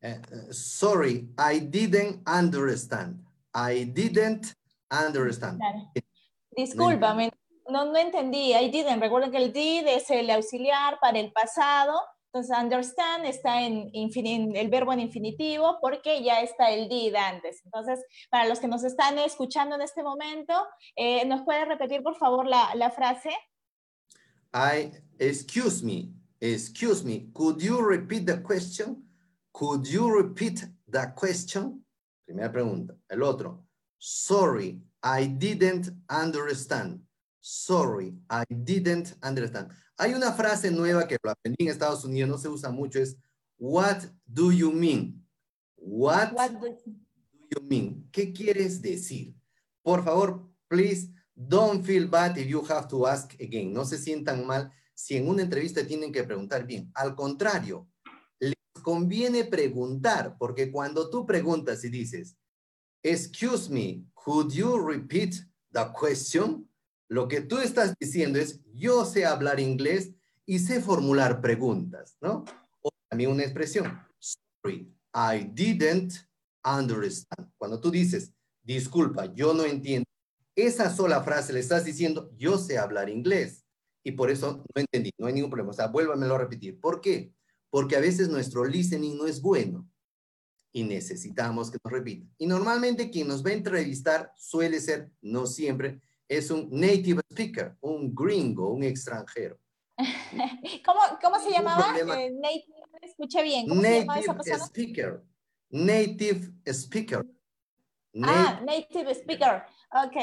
Eh, 0.00 0.18
eh, 0.32 0.46
sorry, 0.50 1.28
I 1.36 1.60
didn't 1.60 2.26
understand. 2.26 3.22
I 3.54 3.84
didn't 3.84 4.54
understand. 4.90 5.60
Discúlpame, 6.56 7.30
no, 7.68 7.84
no 7.84 7.98
entendí. 7.98 8.54
I 8.54 8.70
didn't. 8.70 9.02
Recuerden 9.02 9.30
que 9.30 9.36
el 9.36 9.52
did 9.52 9.86
es 9.86 10.08
el 10.10 10.30
auxiliar 10.30 10.98
para 11.00 11.18
el 11.18 11.30
pasado 11.32 12.00
entonces, 12.38 12.56
understand 12.56 13.24
está 13.24 13.62
en, 13.62 13.90
el 14.54 14.68
verbo 14.68 14.92
en 14.92 15.00
infinitivo 15.00 15.78
porque 15.80 16.22
ya 16.22 16.40
está 16.40 16.70
el 16.70 16.88
did 16.88 17.14
antes. 17.14 17.60
Entonces, 17.64 18.04
para 18.30 18.48
los 18.48 18.60
que 18.60 18.68
nos 18.68 18.84
están 18.84 19.18
escuchando 19.18 19.74
en 19.74 19.82
este 19.82 20.02
momento, 20.02 20.54
eh, 20.96 21.24
¿nos 21.26 21.42
puede 21.42 21.64
repetir, 21.64 22.02
por 22.02 22.16
favor, 22.16 22.46
la, 22.46 22.74
la 22.74 22.90
frase? 22.90 23.30
I, 24.54 24.92
excuse 25.18 25.84
me, 25.84 26.12
excuse 26.40 27.04
me, 27.04 27.30
could 27.32 27.60
you 27.60 27.80
repeat 27.80 28.26
the 28.26 28.40
question? 28.42 29.04
Could 29.52 29.86
you 29.86 30.08
repeat 30.10 30.64
the 30.88 31.12
question? 31.16 31.84
Primera 32.24 32.52
pregunta. 32.52 32.94
El 33.08 33.22
otro, 33.22 33.64
sorry, 33.98 34.80
I 35.02 35.26
didn't 35.26 35.90
understand. 36.08 37.00
Sorry, 37.40 38.14
I 38.30 38.44
didn't 38.48 39.14
understand. 39.22 39.70
Hay 40.00 40.14
una 40.14 40.32
frase 40.32 40.70
nueva 40.70 41.08
que 41.08 41.16
lo 41.20 41.30
aprendí 41.30 41.64
en 41.64 41.70
Estados 41.70 42.04
Unidos, 42.04 42.30
no 42.30 42.38
se 42.38 42.48
usa 42.48 42.70
mucho, 42.70 43.00
es 43.00 43.16
What 43.58 44.04
do 44.24 44.52
you 44.52 44.70
mean? 44.70 45.26
What, 45.76 46.30
do 46.30 46.78
you 47.50 47.60
mean? 47.62 48.08
¿Qué 48.12 48.32
quieres 48.32 48.80
decir? 48.80 49.34
Por 49.82 50.04
favor, 50.04 50.48
please, 50.68 51.08
don't 51.34 51.84
feel 51.84 52.06
bad 52.06 52.38
if 52.38 52.46
you 52.46 52.64
have 52.68 52.86
to 52.88 53.06
ask 53.08 53.34
again. 53.40 53.72
No 53.72 53.84
se 53.84 53.98
sientan 53.98 54.46
mal 54.46 54.70
si 54.94 55.16
en 55.16 55.28
una 55.28 55.42
entrevista 55.42 55.84
tienen 55.84 56.12
que 56.12 56.22
preguntar 56.22 56.64
bien. 56.64 56.92
Al 56.94 57.16
contrario, 57.16 57.88
les 58.38 58.54
conviene 58.82 59.44
preguntar, 59.44 60.36
porque 60.38 60.70
cuando 60.70 61.10
tú 61.10 61.26
preguntas 61.26 61.84
y 61.84 61.88
dices, 61.88 62.36
excuse 63.02 63.68
me, 63.68 64.04
could 64.14 64.52
you 64.52 64.78
repeat 64.78 65.34
the 65.72 65.84
question? 65.98 66.68
Lo 67.08 67.26
que 67.26 67.40
tú 67.40 67.58
estás 67.58 67.94
diciendo 67.98 68.38
es, 68.38 68.60
yo 68.74 69.04
sé 69.04 69.24
hablar 69.24 69.60
inglés 69.60 70.12
y 70.44 70.58
sé 70.58 70.80
formular 70.80 71.40
preguntas, 71.40 72.16
¿no? 72.20 72.44
O 72.82 72.90
también 73.08 73.30
una 73.30 73.42
expresión, 73.42 73.98
sorry, 74.18 74.94
I 75.14 75.44
didn't 75.52 76.12
understand. 76.64 77.50
Cuando 77.56 77.80
tú 77.80 77.90
dices, 77.90 78.32
disculpa, 78.62 79.32
yo 79.34 79.54
no 79.54 79.64
entiendo, 79.64 80.06
esa 80.54 80.94
sola 80.94 81.22
frase 81.22 81.52
le 81.52 81.60
estás 81.60 81.84
diciendo, 81.84 82.30
yo 82.36 82.58
sé 82.58 82.78
hablar 82.78 83.08
inglés. 83.08 83.64
Y 84.04 84.12
por 84.12 84.30
eso 84.30 84.64
no 84.74 84.80
entendí, 84.80 85.10
no 85.18 85.26
hay 85.26 85.34
ningún 85.34 85.50
problema. 85.50 85.70
O 85.70 85.74
sea, 85.74 85.88
vuélvamelo 85.88 86.34
a 86.34 86.38
repetir. 86.38 86.80
¿Por 86.80 87.00
qué? 87.00 87.32
Porque 87.70 87.96
a 87.96 88.00
veces 88.00 88.28
nuestro 88.28 88.64
listening 88.64 89.16
no 89.16 89.26
es 89.26 89.40
bueno 89.40 89.88
y 90.72 90.84
necesitamos 90.84 91.70
que 91.70 91.78
nos 91.82 91.92
repita. 91.92 92.26
Y 92.38 92.46
normalmente 92.46 93.10
quien 93.10 93.28
nos 93.28 93.44
va 93.44 93.50
a 93.50 93.54
entrevistar 93.54 94.32
suele 94.36 94.80
ser, 94.80 95.10
no 95.20 95.46
siempre, 95.46 96.00
es 96.28 96.50
un 96.50 96.68
native 96.70 97.22
speaker, 97.30 97.76
un 97.80 98.14
gringo, 98.14 98.70
un 98.70 98.82
extranjero. 98.84 99.58
¿Cómo, 100.84 101.00
cómo 101.20 101.40
se 101.40 101.50
llamaba? 101.50 101.94
Eh, 101.98 102.30
native, 102.30 102.76
escuché 103.02 103.42
bien. 103.42 103.68
¿Cómo 103.68 103.80
native 103.80 103.94
se 103.94 104.00
llamaba 104.00 104.20
esa 104.20 104.34
persona? 104.36 104.64
speaker. 104.66 105.22
Native 105.70 106.52
speaker. 106.66 107.26
ah, 108.22 108.60
native 108.64 109.14
speaker. 109.14 109.64
Ok, 109.90 110.16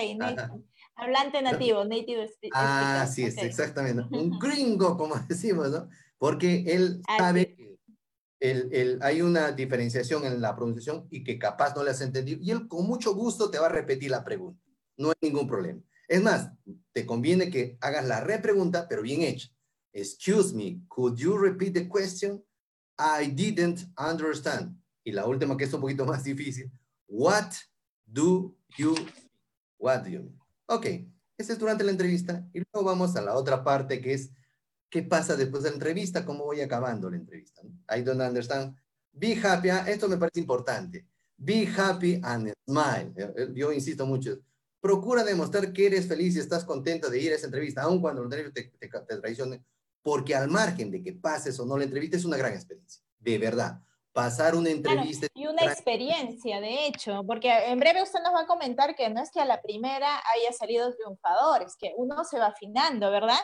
hablante 0.95 1.41
nativo, 1.41 1.83
native 1.83 2.27
speaker. 2.27 2.53
Ah, 2.53 3.07
sí, 3.11 3.23
es, 3.23 3.37
exactamente. 3.37 4.03
Un 4.11 4.37
gringo, 4.39 4.95
como 4.97 5.15
decimos, 5.27 5.71
¿no? 5.71 5.89
Porque 6.17 6.63
él 6.67 7.01
sabe 7.17 7.55
que 7.55 7.77
el, 8.39 8.69
el, 8.71 8.99
hay 9.01 9.21
una 9.21 9.51
diferenciación 9.51 10.25
en 10.25 10.39
la 10.39 10.55
pronunciación 10.55 11.07
y 11.09 11.23
que 11.23 11.37
capaz 11.39 11.75
no 11.75 11.83
le 11.83 11.91
has 11.91 12.01
entendido. 12.01 12.39
Y 12.41 12.51
él 12.51 12.67
con 12.67 12.85
mucho 12.85 13.13
gusto 13.13 13.49
te 13.49 13.59
va 13.59 13.65
a 13.65 13.69
repetir 13.69 14.11
la 14.11 14.23
pregunta. 14.23 14.61
No 14.97 15.09
hay 15.09 15.15
ningún 15.21 15.47
problema. 15.47 15.81
Es 16.07 16.21
más, 16.21 16.51
te 16.91 17.05
conviene 17.05 17.49
que 17.49 17.77
hagas 17.81 18.05
la 18.05 18.21
repregunta, 18.21 18.87
pero 18.87 19.01
bien 19.01 19.21
hecha. 19.21 19.49
Excuse 19.93 20.53
me, 20.53 20.81
could 20.87 21.17
you 21.17 21.37
repeat 21.37 21.73
the 21.73 21.87
question? 21.87 22.43
I 22.97 23.27
didn't 23.27 23.81
understand. 23.97 24.77
Y 25.03 25.11
la 25.11 25.25
última, 25.25 25.55
que 25.57 25.65
es 25.65 25.73
un 25.73 25.81
poquito 25.81 26.05
más 26.05 26.23
difícil. 26.23 26.71
What 27.07 27.51
do 28.05 28.55
you 28.77 28.95
What 29.77 30.03
do 30.03 30.09
you 30.09 30.19
mean? 30.23 30.39
Ok, 30.67 30.85
ese 31.37 31.53
es 31.53 31.59
durante 31.59 31.83
la 31.83 31.91
entrevista. 31.91 32.47
Y 32.53 32.59
luego 32.59 32.87
vamos 32.87 33.15
a 33.15 33.21
la 33.21 33.35
otra 33.35 33.63
parte 33.63 34.01
que 34.01 34.13
es, 34.13 34.31
¿qué 34.89 35.03
pasa 35.03 35.35
después 35.35 35.63
de 35.63 35.69
la 35.69 35.75
entrevista? 35.75 36.25
¿Cómo 36.25 36.45
voy 36.45 36.61
acabando 36.61 37.09
la 37.09 37.17
entrevista? 37.17 37.61
I 37.95 38.01
don't 38.01 38.21
understand. 38.21 38.75
Be 39.11 39.35
happy. 39.35 39.69
Ah, 39.69 39.85
esto 39.87 40.07
me 40.07 40.17
parece 40.17 40.39
importante. 40.39 41.05
Be 41.37 41.67
happy 41.67 42.19
and 42.23 42.53
smile. 42.65 43.13
Yo 43.53 43.71
insisto 43.71 44.05
mucho 44.05 44.39
procura 44.85 45.23
demostrar 45.23 45.73
que 45.73 45.87
eres 45.87 46.07
feliz 46.07 46.35
y 46.35 46.39
estás 46.39 46.63
contenta 46.63 47.09
de 47.09 47.19
ir 47.19 47.31
a 47.31 47.35
esa 47.37 47.47
entrevista, 47.47 47.81
aun 47.81 47.99
cuando 47.99 48.21
la 48.21 48.25
entrevista 48.35 48.61
te, 48.79 48.87
te, 48.87 49.17
traicione, 49.17 49.63
porque 50.03 50.35
al 50.35 50.47
margen 50.47 50.91
de 50.91 51.01
que 51.01 51.13
pases 51.13 51.59
o 51.59 51.65
no 51.65 51.75
la 51.75 51.85
entrevista, 51.85 52.17
es 52.17 52.23
una 52.23 52.37
gran 52.37 52.53
experiencia, 52.53 53.01
de 53.17 53.37
verdad. 53.39 53.79
Pasar 54.13 54.53
una 54.53 54.69
entrevista. 54.69 55.25
y 55.33 55.47
una 55.47 55.63
experiencia, 55.63 56.61
de 56.61 56.85
hecho, 56.85 57.23
porque 57.25 57.51
en 57.65 57.79
breve 57.79 58.03
usted 58.03 58.19
nos 58.23 58.35
va 58.35 58.41
a 58.41 58.45
comentar 58.45 58.95
que 58.95 59.09
no 59.09 59.23
es 59.23 59.31
que 59.31 59.39
a 59.39 59.45
la 59.45 59.59
primera 59.59 60.17
haya 60.17 60.55
salido 60.55 60.93
triunfador, 60.93 61.63
es 61.63 61.75
que 61.79 61.91
uno 61.97 62.23
se 62.23 62.37
va 62.37 62.49
afinando, 62.49 63.09
¿verdad? 63.09 63.39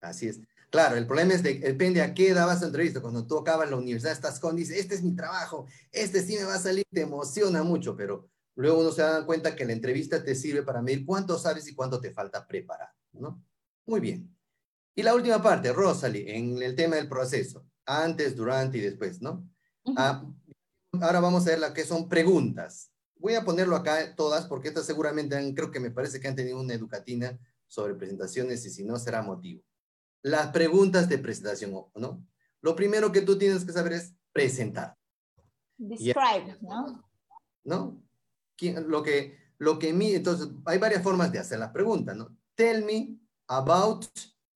Así 0.00 0.26
es. 0.26 0.40
Claro, 0.70 0.96
el 0.96 1.06
problema 1.06 1.34
es 1.34 1.44
de, 1.44 1.60
depende 1.60 2.02
a 2.02 2.14
qué 2.14 2.30
edad 2.30 2.48
vas 2.48 2.64
a 2.64 2.66
entrevista. 2.66 3.00
Cuando 3.00 3.24
tú 3.28 3.38
acabas 3.38 3.70
la 3.70 3.76
universidad, 3.76 4.12
estás 4.12 4.40
con, 4.40 4.56
dices, 4.56 4.76
este 4.76 4.96
es 4.96 5.04
mi 5.04 5.14
trabajo, 5.14 5.66
este 5.92 6.20
sí 6.20 6.34
me 6.34 6.42
va 6.42 6.56
a 6.56 6.58
salir, 6.58 6.84
te 6.92 7.02
emociona 7.02 7.62
mucho, 7.62 7.96
pero 7.96 8.28
Luego 8.58 8.80
uno 8.80 8.90
se 8.90 9.02
da 9.02 9.24
cuenta 9.24 9.54
que 9.54 9.64
la 9.64 9.72
entrevista 9.72 10.24
te 10.24 10.34
sirve 10.34 10.64
para 10.64 10.82
medir 10.82 11.06
cuánto 11.06 11.38
sabes 11.38 11.68
y 11.68 11.76
cuánto 11.76 12.00
te 12.00 12.10
falta 12.10 12.44
preparar, 12.44 12.88
¿no? 13.12 13.40
Muy 13.86 14.00
bien. 14.00 14.36
Y 14.96 15.04
la 15.04 15.14
última 15.14 15.40
parte, 15.40 15.72
Rosalie, 15.72 16.36
en 16.36 16.60
el 16.60 16.74
tema 16.74 16.96
del 16.96 17.08
proceso, 17.08 17.64
antes, 17.86 18.34
durante 18.34 18.78
y 18.78 18.80
después, 18.80 19.22
¿no? 19.22 19.48
Ah, 19.96 20.28
ahora 21.00 21.20
vamos 21.20 21.46
a 21.46 21.50
ver 21.50 21.60
lo 21.60 21.72
que 21.72 21.84
son 21.84 22.08
preguntas. 22.08 22.90
Voy 23.14 23.36
a 23.36 23.44
ponerlo 23.44 23.76
acá 23.76 24.16
todas 24.16 24.46
porque 24.46 24.66
estas 24.68 24.86
seguramente 24.86 25.36
creo 25.54 25.70
que 25.70 25.78
me 25.78 25.92
parece 25.92 26.18
que 26.18 26.26
han 26.26 26.34
tenido 26.34 26.60
una 26.60 26.74
educatina 26.74 27.38
sobre 27.68 27.94
presentaciones 27.94 28.66
y 28.66 28.70
si 28.70 28.82
no 28.82 28.98
será 28.98 29.22
motivo. 29.22 29.62
Las 30.20 30.48
preguntas 30.48 31.08
de 31.08 31.18
presentación, 31.18 31.70
¿no? 31.94 32.26
Lo 32.60 32.74
primero 32.74 33.12
que 33.12 33.22
tú 33.22 33.38
tienes 33.38 33.64
que 33.64 33.72
saber 33.72 33.92
es 33.92 34.16
presentar. 34.32 34.96
Describe, 35.76 36.58
¿no? 36.60 37.08
¿No? 37.62 38.07
Lo 38.60 39.02
que, 39.02 39.36
lo 39.58 39.78
que 39.78 39.90
entonces 39.90 40.48
hay 40.64 40.78
varias 40.78 41.02
formas 41.02 41.32
de 41.32 41.38
hacer 41.38 41.58
la 41.58 41.72
pregunta, 41.72 42.14
¿no? 42.14 42.36
Tell 42.54 42.84
me 42.84 43.16
about 43.46 44.06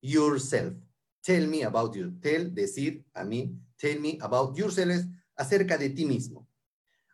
yourself. 0.00 0.74
Tell 1.22 1.46
me 1.46 1.64
about 1.64 1.94
you. 1.94 2.18
Tell, 2.20 2.52
decir 2.52 3.04
a 3.14 3.24
mí, 3.24 3.56
tell 3.76 4.00
me 4.00 4.18
about 4.20 4.56
yourself 4.56 4.90
es 4.90 5.06
acerca 5.36 5.78
de 5.78 5.90
ti 5.90 6.04
mismo. 6.04 6.48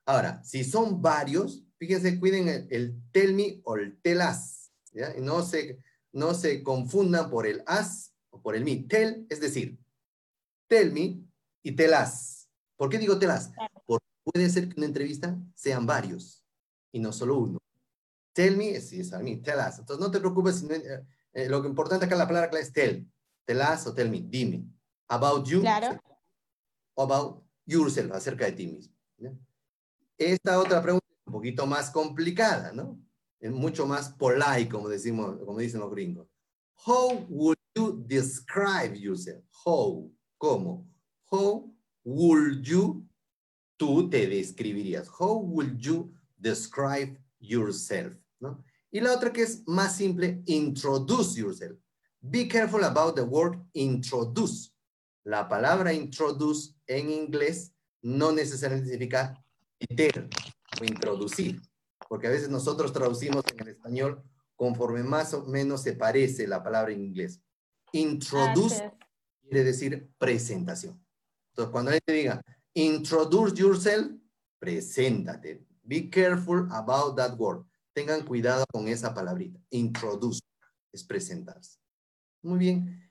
Ahora, 0.06 0.42
si 0.42 0.64
son 0.64 1.02
varios, 1.02 1.62
fíjense, 1.78 2.18
cuiden 2.18 2.66
el, 2.70 2.94
tell 3.12 3.34
me 3.34 3.60
o 3.64 3.76
el 3.76 4.00
tell 4.00 4.20
us, 4.20 4.70
¿ya? 4.92 5.12
No 5.20 5.42
se, 5.42 5.78
no 6.12 6.32
se 6.32 6.62
confundan 6.62 7.28
por 7.28 7.46
el 7.46 7.62
as 7.66 8.14
o 8.30 8.40
por 8.40 8.56
el 8.56 8.64
me. 8.64 8.76
Tell 8.88 9.26
es 9.28 9.40
decir, 9.40 9.78
tell 10.66 10.90
me 10.92 11.22
y 11.62 11.72
tell 11.72 11.92
us. 11.92 12.48
¿Por 12.76 12.88
qué 12.88 12.98
digo 12.98 13.18
tell 13.18 13.30
us? 13.30 13.50
Porque 13.84 14.06
puede 14.24 14.48
ser 14.48 14.68
que 14.68 14.74
una 14.78 14.86
entrevista 14.86 15.38
sean 15.54 15.84
varios 15.84 16.47
y 16.92 17.00
no 17.00 17.12
solo 17.12 17.38
uno. 17.38 17.58
Tell 18.32 18.56
me, 18.56 18.80
si 18.80 19.00
es 19.00 19.12
a 19.12 19.18
mí, 19.18 19.38
tell 19.38 19.58
us. 19.58 19.78
Entonces 19.78 19.98
no 19.98 20.10
te 20.10 20.20
preocupes, 20.20 20.62
eh, 20.62 21.04
eh, 21.32 21.48
lo 21.48 21.64
importante 21.64 22.06
acá 22.06 22.14
la 22.16 22.26
palabra 22.26 22.50
clave 22.50 22.64
es 22.64 22.72
tell. 22.72 23.06
Tell 23.44 23.60
us 23.60 23.86
o 23.86 23.94
tell 23.94 24.10
me, 24.10 24.20
dime. 24.20 24.64
About 25.08 25.46
you. 25.46 25.60
Claro. 25.60 25.98
About 26.96 27.42
yourself, 27.66 28.12
acerca 28.12 28.46
de 28.46 28.52
ti 28.52 28.66
mismo. 28.66 28.94
Esta 30.16 30.58
otra 30.58 30.82
pregunta 30.82 31.06
es 31.10 31.26
un 31.26 31.32
poquito 31.32 31.66
más 31.66 31.90
complicada, 31.90 32.72
¿no? 32.72 32.98
Es 33.38 33.52
mucho 33.52 33.86
más 33.86 34.10
polite, 34.10 34.68
como, 34.68 34.88
decimos, 34.88 35.36
como 35.44 35.58
dicen 35.58 35.80
los 35.80 35.90
gringos. 35.90 36.26
How 36.86 37.24
would 37.28 37.58
you 37.76 38.04
describe 38.06 38.98
yourself? 38.98 39.44
How, 39.64 40.12
¿cómo? 40.36 40.86
How 41.30 41.72
would 42.04 42.62
you, 42.62 43.06
tú 43.76 44.10
te 44.10 44.26
describirías? 44.26 45.08
How 45.08 45.40
would 45.40 45.78
you 45.78 46.12
describe 46.38 47.18
yourself? 47.38 48.16
¿no? 48.40 48.64
Y 48.90 49.00
la 49.00 49.12
otra 49.12 49.32
que 49.32 49.42
es 49.42 49.66
más 49.66 49.96
simple, 49.96 50.42
introduce 50.46 51.38
yourself. 51.38 51.78
Be 52.20 52.48
careful 52.48 52.84
about 52.84 53.14
the 53.14 53.22
word 53.22 53.58
introduce. 53.74 54.70
La 55.24 55.48
palabra 55.48 55.92
introduce 55.92 56.74
en 56.86 57.10
inglés 57.10 57.74
no 58.02 58.32
necesariamente 58.32 58.90
significa 58.90 59.34
meter 59.88 60.28
o 60.80 60.84
introducir, 60.84 61.60
porque 62.08 62.28
a 62.28 62.30
veces 62.30 62.48
nosotros 62.48 62.92
traducimos 62.92 63.44
en 63.52 63.60
el 63.60 63.68
español 63.68 64.22
conforme 64.56 65.02
más 65.02 65.34
o 65.34 65.44
menos 65.44 65.82
se 65.82 65.92
parece 65.92 66.46
la 66.46 66.62
palabra 66.62 66.92
en 66.92 67.02
inglés. 67.02 67.40
Introduce 67.92 68.90
quiere 69.48 69.64
decir 69.64 70.10
presentación. 70.18 71.02
Entonces, 71.50 71.72
cuando 71.72 71.90
alguien 71.90 72.02
te 72.04 72.12
diga, 72.12 72.42
introduce 72.74 73.54
yourself, 73.56 74.12
preséntate. 74.58 75.66
Be 75.88 76.10
careful 76.10 76.68
about 76.70 77.16
that 77.16 77.38
word. 77.38 77.64
Tengan 77.94 78.22
cuidado 78.26 78.66
con 78.70 78.88
esa 78.88 79.14
palabrita. 79.14 79.58
Introduce 79.70 80.40
es 80.92 81.02
presentarse. 81.02 81.78
Muy 82.42 82.58
bien. 82.58 83.10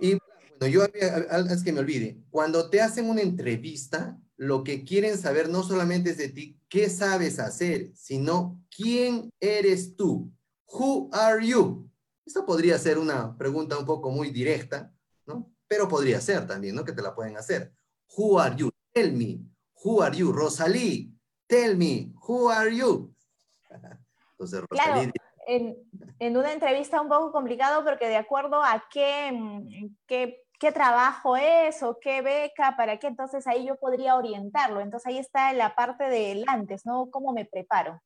Y 0.00 0.18
bueno, 0.58 0.66
yo 0.66 0.84
es 0.84 1.62
que 1.62 1.72
me 1.72 1.78
olvide, 1.78 2.20
cuando 2.28 2.68
te 2.68 2.80
hacen 2.80 3.08
una 3.08 3.22
entrevista, 3.22 4.20
lo 4.36 4.64
que 4.64 4.82
quieren 4.82 5.16
saber 5.16 5.48
no 5.48 5.62
solamente 5.62 6.10
es 6.10 6.18
de 6.18 6.30
ti 6.30 6.60
qué 6.68 6.90
sabes 6.90 7.38
hacer, 7.38 7.92
sino 7.94 8.60
quién 8.74 9.30
eres 9.38 9.94
tú. 9.94 10.32
Who 10.66 11.08
are 11.12 11.46
you? 11.46 11.88
Esto 12.26 12.44
podría 12.44 12.78
ser 12.80 12.98
una 12.98 13.36
pregunta 13.38 13.78
un 13.78 13.86
poco 13.86 14.10
muy 14.10 14.30
directa, 14.30 14.92
¿no? 15.24 15.52
Pero 15.68 15.86
podría 15.86 16.20
ser 16.20 16.48
también, 16.48 16.74
¿no? 16.74 16.84
Que 16.84 16.92
te 16.92 17.02
la 17.02 17.14
pueden 17.14 17.36
hacer. 17.36 17.72
Who 18.16 18.40
are 18.40 18.56
you? 18.56 18.70
Tell 18.92 19.12
me. 19.12 19.40
Who 19.84 20.02
are 20.02 20.16
you? 20.16 20.32
Rosalí, 20.32 21.11
tell 21.52 21.76
me. 21.76 22.12
Who 22.26 22.48
are 22.48 22.74
you? 22.74 23.14
Entonces, 24.32 24.62
Rosalí... 24.68 24.92
Claro. 24.92 25.12
En, 25.48 25.76
en, 26.20 26.36
una 26.36 26.52
entrevista 26.52 27.00
un 27.00 27.08
poco 27.08 27.32
complicado 27.32 27.84
porque 27.84 28.08
de 28.08 28.16
acuerdo 28.16 28.62
a 28.62 28.84
qué, 28.92 29.36
qué, 30.06 30.44
qué, 30.58 30.70
trabajo 30.70 31.36
es 31.36 31.82
o 31.82 31.98
qué 32.00 32.22
beca, 32.22 32.76
para 32.76 33.00
qué, 33.00 33.08
entonces 33.08 33.48
ahí 33.48 33.66
yo 33.66 33.74
podría 33.76 34.14
orientarlo. 34.14 34.80
Entonces 34.80 35.08
ahí 35.08 35.18
está 35.18 35.52
la 35.52 35.74
parte 35.74 36.04
del 36.04 36.44
antes, 36.46 36.86
¿no? 36.86 37.10
¿Cómo 37.10 37.32
me 37.32 37.44
preparo? 37.44 38.00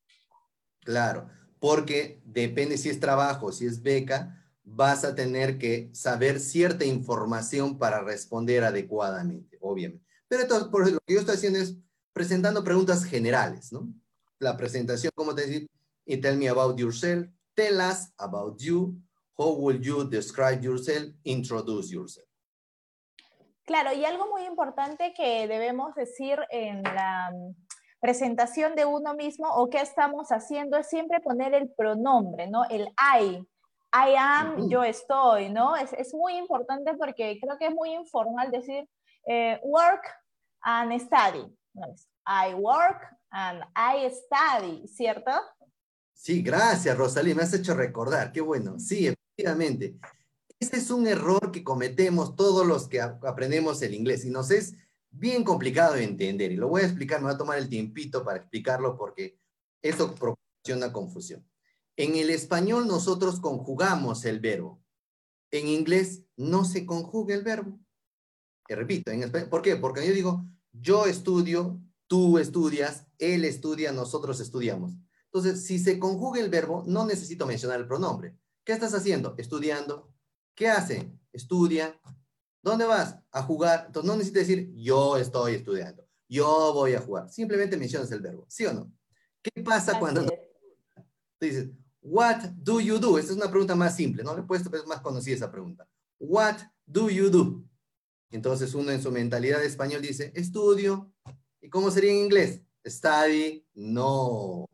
Claro 0.81 1.29
porque 1.59 2.21
depende 2.25 2.79
si 2.79 2.91
es 2.91 3.01
trabajo, 3.01 3.53
si 3.53 3.67
es 3.67 3.83
beca, 3.83 4.43
vas 4.63 5.05
a 5.05 5.15
tener 5.15 5.59
que 5.59 5.91
saber 5.93 6.41
cierta 6.41 6.85
información 6.85 7.79
para 7.79 8.03
responder 8.03 8.65
adecuadamente, 8.65 9.59
obviamente. 9.61 10.05
Pero 10.29 10.43
entonces, 10.43 10.69
por 10.69 10.91
lo 10.91 10.99
que 11.07 11.15
yo 11.15 11.21
estoy 11.21 11.37
haciendo 11.37 11.61
es 11.61 11.77
presentando 12.17 12.65
preguntas 12.65 13.05
generales, 13.05 13.71
¿no? 13.75 13.89
La 14.39 14.57
presentación, 14.57 15.13
como 15.15 15.35
te 15.35 15.43
decir, 15.43 15.67
y 16.07 16.17
tell 16.17 16.39
me 16.39 16.49
about 16.49 16.79
yourself, 16.79 17.29
tell 17.55 17.79
us 17.79 18.11
about 18.17 18.59
you, 18.59 18.97
how 19.37 19.55
will 19.55 19.79
you 19.79 20.03
describe 20.03 20.63
yourself, 20.63 21.13
introduce 21.25 21.93
yourself. 21.93 22.27
Claro, 23.67 23.93
y 23.93 24.07
algo 24.07 24.29
muy 24.29 24.47
importante 24.47 25.13
que 25.15 25.47
debemos 25.47 25.95
decir 25.95 26.39
en 26.49 26.83
la 26.85 27.31
presentación 28.01 28.75
de 28.77 28.87
uno 28.87 29.13
mismo 29.13 29.51
o 29.51 29.69
qué 29.69 29.83
estamos 29.83 30.29
haciendo 30.31 30.79
es 30.79 30.89
siempre 30.89 31.21
poner 31.21 31.53
el 31.53 31.71
pronombre, 31.75 32.49
¿no? 32.49 32.65
El 32.71 32.89
I. 33.21 33.47
I 33.93 34.15
am, 34.19 34.71
yo 34.71 34.83
estoy, 34.85 35.51
¿no? 35.51 35.77
Es, 35.77 35.93
es 35.93 36.15
muy 36.15 36.39
importante 36.39 36.95
porque 36.95 37.39
creo 37.43 37.59
que 37.59 37.67
es 37.67 37.75
muy 37.75 37.93
informal 37.93 38.51
decir 38.51 38.89
eh, 39.27 39.61
work 39.65 40.07
and 40.63 40.99
study. 40.99 41.55
I 42.27 42.55
work 42.55 43.03
and 43.31 43.63
I 43.75 44.11
study, 44.11 44.87
¿cierto? 44.89 45.31
Sí, 46.13 46.43
gracias, 46.43 46.97
Rosalía, 46.97 47.35
me 47.35 47.43
has 47.43 47.53
hecho 47.55 47.75
recordar, 47.75 48.33
qué 48.33 48.41
bueno. 48.41 48.79
Sí, 48.81 49.07
efectivamente. 49.07 49.99
Ese 50.59 50.79
es 50.79 50.91
un 50.91 51.07
error 51.07 51.53
que 51.53 51.63
cometemos 51.63 52.35
todos 52.35 52.67
los 52.67 52.89
que 52.89 53.01
aprendemos 53.01 53.83
el 53.83 53.95
inglés 53.95 54.25
y 54.25 54.31
nos 54.31 54.51
es 54.51 54.75
bien 55.11 55.45
complicado 55.45 55.95
de 55.95 56.05
entender 56.05 56.53
y 56.53 56.57
lo 56.57 56.69
voy 56.69 56.83
a 56.83 56.87
explicar, 56.87 57.21
me 57.21 57.27
voy 57.27 57.35
a 57.35 57.39
tomar 57.39 57.59
el 57.59 57.69
tiempito 57.69 58.25
para 58.25 58.39
explicarlo 58.39 58.97
porque 58.97 59.39
eso 59.83 60.15
proporciona 60.15 60.93
confusión. 60.93 61.47
En 61.97 62.17
el 62.17 62.31
español 62.31 62.87
nosotros 62.87 63.41
conjugamos 63.41 64.25
el 64.25 64.41
verbo. 64.41 64.83
En 65.51 65.69
inglés 65.69 66.23
no 66.37 66.65
se 66.65 66.85
conjuga 66.85 67.35
el 67.35 67.43
verbo. 67.43 67.79
Y 68.69 68.75
repito, 68.75 69.11
en 69.11 69.23
español, 69.23 69.49
¿por 69.49 69.63
qué? 69.63 69.77
Porque 69.77 70.07
yo 70.07 70.13
digo, 70.13 70.45
yo 70.81 71.07
estudio, 71.07 71.81
tú 72.07 72.39
estudias, 72.39 73.07
él 73.19 73.45
estudia, 73.45 73.93
nosotros 73.93 74.41
estudiamos. 74.41 74.93
Entonces, 75.27 75.67
si 75.67 75.79
se 75.79 75.99
conjuga 75.99 76.41
el 76.41 76.49
verbo, 76.49 76.85
no 76.87 77.05
necesito 77.05 77.47
mencionar 77.47 77.81
el 77.81 77.87
pronombre. 77.87 78.37
¿Qué 78.65 78.73
estás 78.73 78.95
haciendo? 78.95 79.35
Estudiando. 79.39 80.13
¿Qué 80.55 80.69
hace? 80.69 81.13
Estudia, 81.33 82.01
¿Dónde 82.67 82.85
vas? 82.85 83.17
A 83.31 83.43
jugar. 83.43 83.85
Entonces 83.87 84.09
no 84.11 84.17
necesitas 84.17 84.49
decir 84.49 84.73
yo 84.75 85.17
estoy 85.17 85.55
estudiando, 85.55 86.05
yo 86.29 86.73
voy 86.75 86.95
a 86.95 87.01
jugar. 87.01 87.31
Simplemente 87.31 87.77
mencionas 87.77 88.11
el 88.11 88.21
verbo, 88.21 88.45
¿sí 88.49 88.67
o 88.67 88.73
no? 88.73 88.93
¿Qué 89.41 89.63
pasa 89.63 90.01
cuando 90.01 90.27
dices, 91.41 91.69
what 92.03 92.39
do 92.57 92.81
you 92.81 92.99
do? 92.99 93.19
Esta 93.19 93.31
es 93.31 93.39
una 93.39 93.49
pregunta 93.49 93.77
más 93.77 93.95
simple, 93.95 94.25
¿no? 94.25 94.35
Le 94.35 94.41
he 94.41 94.45
puesto, 94.45 94.69
pero 94.69 94.83
es 94.83 94.89
más 94.89 95.01
conocida 95.01 95.37
esa 95.37 95.53
pregunta. 95.53 95.89
What 96.19 96.57
do 96.85 97.09
you 97.09 97.31
do? 97.31 97.63
Entonces 98.31 98.75
uno 98.75 98.91
en 98.91 99.03
su 99.03 99.11
mentalidad 99.11 99.61
de 99.61 99.67
español 99.67 100.03
dice, 100.03 100.33
estudio. 100.35 101.13
¿Y 101.61 101.69
cómo 101.69 101.91
sería 101.91 102.13
en 102.13 102.25
inglés? 102.25 102.63
Study. 102.87 103.67
No. 103.75 104.67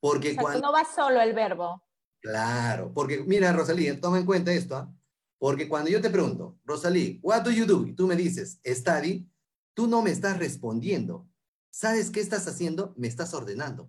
Porque 0.00 0.36
cuando... 0.36 0.60
No 0.60 0.72
va 0.72 0.84
solo 0.84 1.20
el 1.20 1.32
verbo. 1.34 1.82
Claro, 2.20 2.92
porque 2.92 3.22
mira, 3.24 3.52
Rosalía, 3.52 4.00
toma 4.00 4.18
en 4.18 4.26
cuenta 4.26 4.52
esto. 4.52 4.76
¿ah? 4.76 4.92
Porque 5.38 5.68
cuando 5.68 5.90
yo 5.90 6.00
te 6.00 6.10
pregunto, 6.10 6.58
Rosalí, 6.64 7.20
what 7.22 7.42
do 7.42 7.50
you 7.50 7.64
do? 7.64 7.86
Y 7.86 7.92
tú 7.94 8.06
me 8.06 8.16
dices, 8.16 8.60
study, 8.66 9.30
tú 9.74 9.86
no 9.86 10.02
me 10.02 10.10
estás 10.10 10.38
respondiendo. 10.38 11.28
¿Sabes 11.70 12.10
qué 12.10 12.20
estás 12.20 12.48
haciendo? 12.48 12.92
Me 12.96 13.06
estás 13.06 13.34
ordenando. 13.34 13.88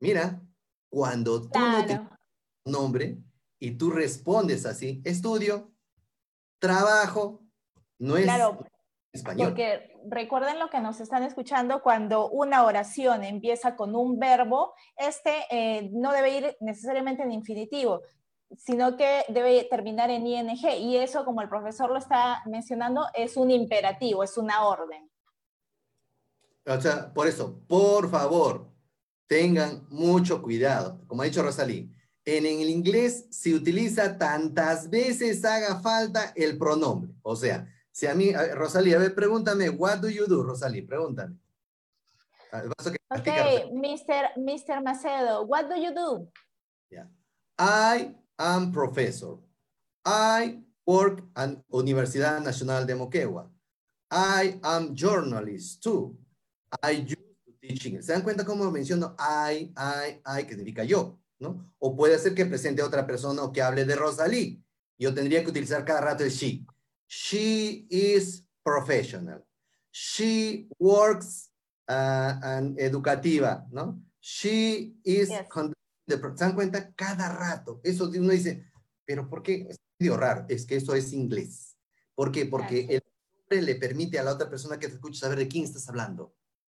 Mira, 0.00 0.40
cuando 0.88 1.42
tú 1.42 1.58
no 1.58 1.84
tienes 1.84 2.08
nombre 2.64 3.18
y 3.58 3.72
tú 3.72 3.90
respondes 3.90 4.64
así, 4.64 5.02
estudio, 5.04 5.72
trabajo, 6.60 7.44
no 7.98 8.16
es 8.16 8.24
claro, 8.24 8.58
español. 9.12 9.48
Porque 9.48 9.92
recuerden 10.08 10.58
lo 10.58 10.70
que 10.70 10.80
nos 10.80 11.00
están 11.00 11.22
escuchando, 11.22 11.82
cuando 11.82 12.28
una 12.28 12.64
oración 12.64 13.24
empieza 13.24 13.76
con 13.76 13.94
un 13.94 14.18
verbo, 14.18 14.74
este 14.96 15.44
eh, 15.50 15.90
no 15.92 16.12
debe 16.12 16.36
ir 16.36 16.56
necesariamente 16.60 17.22
en 17.22 17.32
infinitivo, 17.32 18.02
sino 18.56 18.96
que 18.96 19.24
debe 19.28 19.64
terminar 19.70 20.10
en 20.10 20.26
ing. 20.26 20.56
Y 20.78 20.96
eso, 20.96 21.24
como 21.24 21.42
el 21.42 21.48
profesor 21.48 21.90
lo 21.90 21.98
está 21.98 22.42
mencionando, 22.46 23.06
es 23.14 23.36
un 23.36 23.50
imperativo, 23.50 24.22
es 24.22 24.36
una 24.38 24.64
orden. 24.66 25.10
O 26.66 26.80
sea, 26.80 27.12
por 27.12 27.26
eso, 27.26 27.60
por 27.66 28.10
favor, 28.10 28.70
tengan 29.26 29.86
mucho 29.88 30.42
cuidado. 30.42 31.00
Como 31.06 31.22
ha 31.22 31.24
dicho 31.24 31.42
Rosalí, 31.42 31.90
en 32.24 32.44
el 32.44 32.68
inglés 32.68 33.26
se 33.30 33.54
utiliza 33.54 34.18
tantas 34.18 34.90
veces 34.90 35.44
haga 35.44 35.80
falta 35.80 36.32
el 36.36 36.58
pronombre. 36.58 37.10
O 37.22 37.34
sea, 37.34 37.66
si 37.98 38.06
a 38.06 38.14
mí, 38.14 38.32
Rosalí, 38.54 38.94
a 38.94 38.98
ver, 38.98 39.12
pregúntame, 39.12 39.68
what 39.70 39.98
do 39.98 40.08
you 40.08 40.28
do, 40.28 40.44
Rosalí? 40.44 40.82
Pregúntame. 40.82 41.34
Ok, 43.10 43.26
Mr. 43.72 44.38
Mr. 44.38 44.80
Macedo, 44.80 45.42
what 45.48 45.68
do 45.68 45.74
you 45.74 45.92
do? 45.92 46.30
Yeah. 46.92 47.08
I 47.58 48.14
am 48.38 48.70
professor. 48.70 49.38
I 50.06 50.62
work 50.86 51.24
at 51.34 51.58
Universidad 51.72 52.40
Nacional 52.40 52.86
de 52.86 52.94
Moquegua. 52.94 53.50
I 54.12 54.60
am 54.62 54.94
journalist 54.94 55.82
too. 55.82 56.16
I 56.80 57.02
used 57.02 57.18
to 57.46 57.52
teaching. 57.60 58.00
¿Se 58.00 58.12
dan 58.12 58.22
cuenta 58.22 58.44
cómo 58.44 58.70
menciono 58.70 59.16
I, 59.18 59.74
I, 59.76 60.22
I, 60.24 60.44
que 60.44 60.54
significa 60.54 60.84
yo? 60.84 61.18
¿no? 61.40 61.74
O 61.80 61.96
puede 61.96 62.16
ser 62.20 62.32
que 62.32 62.46
presente 62.46 62.80
a 62.80 62.86
otra 62.86 63.04
persona 63.04 63.42
o 63.42 63.52
que 63.52 63.60
hable 63.60 63.84
de 63.84 63.96
Rosalí. 63.96 64.62
Yo 64.96 65.12
tendría 65.12 65.42
que 65.42 65.50
utilizar 65.50 65.84
cada 65.84 66.00
rato 66.00 66.22
el 66.22 66.30
she. 66.30 66.64
She 67.08 67.86
is 67.90 68.44
professional. 68.62 69.44
She 69.90 70.68
works 70.78 71.50
uh, 71.88 72.34
and 72.42 72.78
educativa, 72.78 73.66
¿no? 73.72 74.00
She 74.20 74.94
is 75.04 75.30
¿Se 76.08 76.16
dan 76.44 76.54
cuenta? 76.54 76.92
Cada 76.94 77.28
rato. 77.28 77.80
Eso 77.84 78.08
uno 78.08 78.32
dice, 78.32 78.64
pero 79.04 79.28
¿por 79.28 79.42
qué? 79.42 79.66
Es 79.68 79.76
medio 79.98 80.16
raro. 80.16 80.46
Es 80.48 80.64
que 80.64 80.76
eso 80.76 80.94
es 80.94 81.12
inglés. 81.12 81.76
¿Por 82.14 82.32
qué? 82.32 82.46
Porque 82.46 82.86
el 82.88 83.02
nombre 83.36 83.62
le 83.62 83.74
permite 83.74 84.18
a 84.18 84.24
la 84.24 84.32
otra 84.32 84.48
persona 84.48 84.78
que 84.78 84.88
te 84.88 84.94
escuche 84.94 85.20
saber 85.20 85.38
de 85.38 85.48
quién 85.48 85.64
estás 85.64 85.88
hablando. 85.88 86.34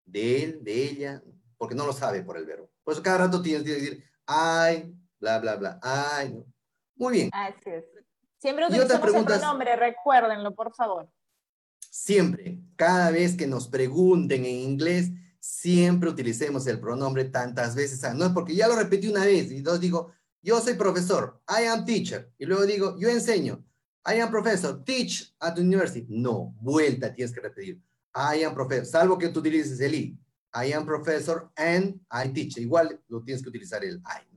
De 0.04 0.42
él, 0.42 0.64
de 0.64 0.82
ella, 0.82 1.22
porque 1.58 1.74
no 1.74 1.84
lo 1.84 1.92
sabe 1.92 2.22
por 2.22 2.38
el 2.38 2.46
verbo. 2.46 2.70
Por 2.82 2.94
eso 2.94 3.02
cada 3.02 3.18
rato 3.18 3.42
tienes 3.42 3.64
que 3.64 3.74
decir, 3.74 4.04
I, 4.26 4.96
bla, 5.20 5.38
bla, 5.38 5.56
bla, 5.56 5.80
I. 5.82 6.42
Muy 6.96 7.12
bien. 7.12 7.30
Siempre 8.38 8.66
utilizamos 8.66 9.14
el 9.14 9.24
pronombre, 9.24 9.76
recuérdenlo, 9.76 10.54
por 10.54 10.72
favor. 10.74 11.08
Siempre, 11.90 12.60
cada 12.76 13.10
vez 13.10 13.36
que 13.36 13.46
nos 13.46 13.66
pregunten 13.66 14.44
en 14.44 14.56
inglés, 14.56 15.10
siempre 15.40 16.08
utilicemos 16.08 16.66
el 16.66 16.78
pronombre 16.78 17.24
tantas 17.24 17.74
veces. 17.74 18.00
No 18.14 18.26
es 18.26 18.32
porque 18.32 18.54
ya 18.54 18.68
lo 18.68 18.76
repetí 18.76 19.08
una 19.08 19.24
vez 19.24 19.50
y 19.50 19.58
entonces 19.58 19.80
digo, 19.80 20.12
yo 20.40 20.60
soy 20.60 20.74
profesor, 20.74 21.40
I 21.48 21.64
am 21.64 21.84
teacher. 21.84 22.32
Y 22.38 22.46
luego 22.46 22.64
digo, 22.64 22.96
yo 22.98 23.08
enseño, 23.08 23.64
I 24.06 24.20
am 24.20 24.30
professor, 24.30 24.84
teach 24.84 25.34
at 25.40 25.54
the 25.54 25.60
university. 25.60 26.06
No, 26.08 26.54
vuelta, 26.60 27.12
tienes 27.12 27.34
que 27.34 27.40
repetir. 27.40 27.82
I 28.14 28.44
am 28.44 28.54
professor, 28.54 28.86
salvo 28.86 29.18
que 29.18 29.28
tú 29.28 29.40
utilices 29.40 29.80
el 29.80 29.94
I. 29.94 30.18
I 30.54 30.72
am 30.72 30.86
professor 30.86 31.50
and 31.56 32.00
I 32.10 32.28
teach. 32.32 32.56
Igual 32.58 33.00
lo 33.08 33.22
tienes 33.22 33.42
que 33.42 33.48
utilizar 33.48 33.84
el 33.84 33.98
I. 33.98 34.27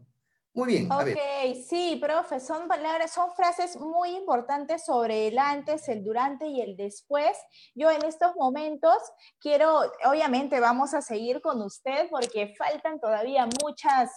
Muy 0.54 0.68
bien. 0.68 0.92
Ok, 0.92 1.18
sí, 1.66 1.98
profe, 2.02 2.42
son 2.42 2.68
palabras, 2.68 3.12
son 3.12 3.32
frases 3.32 3.80
muy 3.80 4.10
importantes 4.10 4.84
sobre 4.84 5.30
el 5.30 5.40
antes, 5.40 5.88
el 5.88 6.04
durante 6.04 6.48
y 6.48 6.60
el 6.60 6.76
después. 6.76 7.38
Yo 7.74 7.90
en 7.90 8.04
estos 8.04 8.36
momentos 8.36 8.98
quiero, 9.40 9.80
obviamente 10.04 10.60
vamos 10.60 10.94
a 10.94 11.02
seguir 11.02 11.42
con 11.42 11.62
usted 11.62 12.10
porque 12.10 12.54
faltan 12.58 13.00
todavía 13.00 13.48
muchas, 13.64 14.12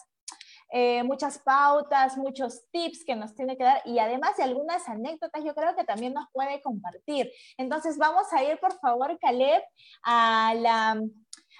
eh, 0.72 1.04
muchas 1.04 1.38
pautas, 1.38 2.16
muchos 2.16 2.64
tips 2.72 3.04
que 3.04 3.14
nos 3.14 3.36
tiene 3.36 3.56
que 3.56 3.62
dar 3.62 3.82
y 3.84 4.00
además 4.00 4.36
de 4.36 4.42
algunas 4.42 4.88
anécdotas 4.88 5.44
yo 5.44 5.54
creo 5.54 5.76
que 5.76 5.84
también 5.84 6.14
nos 6.14 6.24
puede 6.32 6.60
compartir. 6.62 7.30
Entonces 7.58 7.96
vamos 7.96 8.32
a 8.32 8.42
ir, 8.42 8.58
por 8.58 8.76
favor, 8.80 9.16
Caleb, 9.20 9.62
a 10.02 10.52
la 10.56 11.00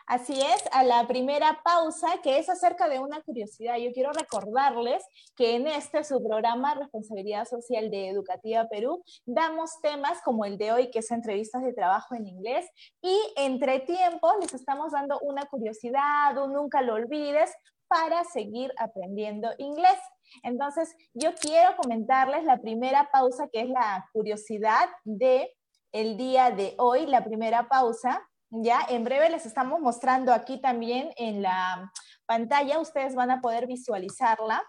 Así 0.07 0.39
es, 0.39 0.63
a 0.73 0.85
la 0.85 1.07
primera 1.07 1.63
pausa, 1.65 2.21
que 2.23 2.39
es 2.39 2.51
acerca 2.51 2.91
de 2.91 2.99
una 2.99 3.23
curiosidad. 3.23 3.79
Yo 3.79 3.91
quiero 3.93 4.13
recordarles 4.13 5.03
que 5.35 5.57
en 5.57 5.67
este 5.67 6.05
su 6.05 6.23
programa 6.23 6.75
Responsabilidad 6.75 7.47
Social 7.47 7.91
de 7.91 8.11
Educativa 8.11 8.69
Perú 8.69 9.03
damos 9.25 9.81
temas 9.81 10.21
como 10.23 10.45
el 10.45 10.59
de 10.59 10.73
hoy, 10.73 10.91
que 10.91 10.99
es 10.99 11.11
entrevistas 11.11 11.63
de 11.63 11.73
trabajo 11.73 12.15
en 12.15 12.27
inglés, 12.27 12.67
y 13.01 13.19
entre 13.37 13.81
tiempo 13.81 14.31
les 14.43 14.53
estamos 14.53 14.93
dando 14.93 15.19
una 15.21 15.47
curiosidad, 15.47 16.37
un 16.37 16.53
nunca 16.53 16.83
lo 16.83 16.95
olvides, 16.95 17.51
para 17.89 18.25
seguir 18.25 18.73
aprendiendo 18.79 19.51
inglés. 19.57 19.99
Entonces, 20.43 20.95
yo 21.15 21.35
quiero 21.35 21.77
comentarles 21.77 22.45
la 22.45 22.61
primera 22.61 23.09
pausa, 23.11 23.49
que 23.51 23.61
es 23.63 23.71
la 23.71 24.07
curiosidad 24.13 24.89
de 25.05 25.51
el 25.93 26.17
día 26.19 26.51
de 26.51 26.75
hoy, 26.77 27.07
la 27.07 27.25
primera 27.25 27.69
pausa 27.69 28.21
ya, 28.63 28.81
en 28.89 29.05
breve 29.05 29.31
les 29.31 29.47
estamos 29.47 29.81
mostrando 29.81 30.33
aquí 30.33 30.61
también 30.61 31.13
en 31.17 31.43
la 31.43 31.93
pantalla, 32.27 32.79
ustedes 32.79 33.15
van 33.15 33.31
a 33.31 33.41
poder 33.41 33.67
visualizarla. 33.67 34.63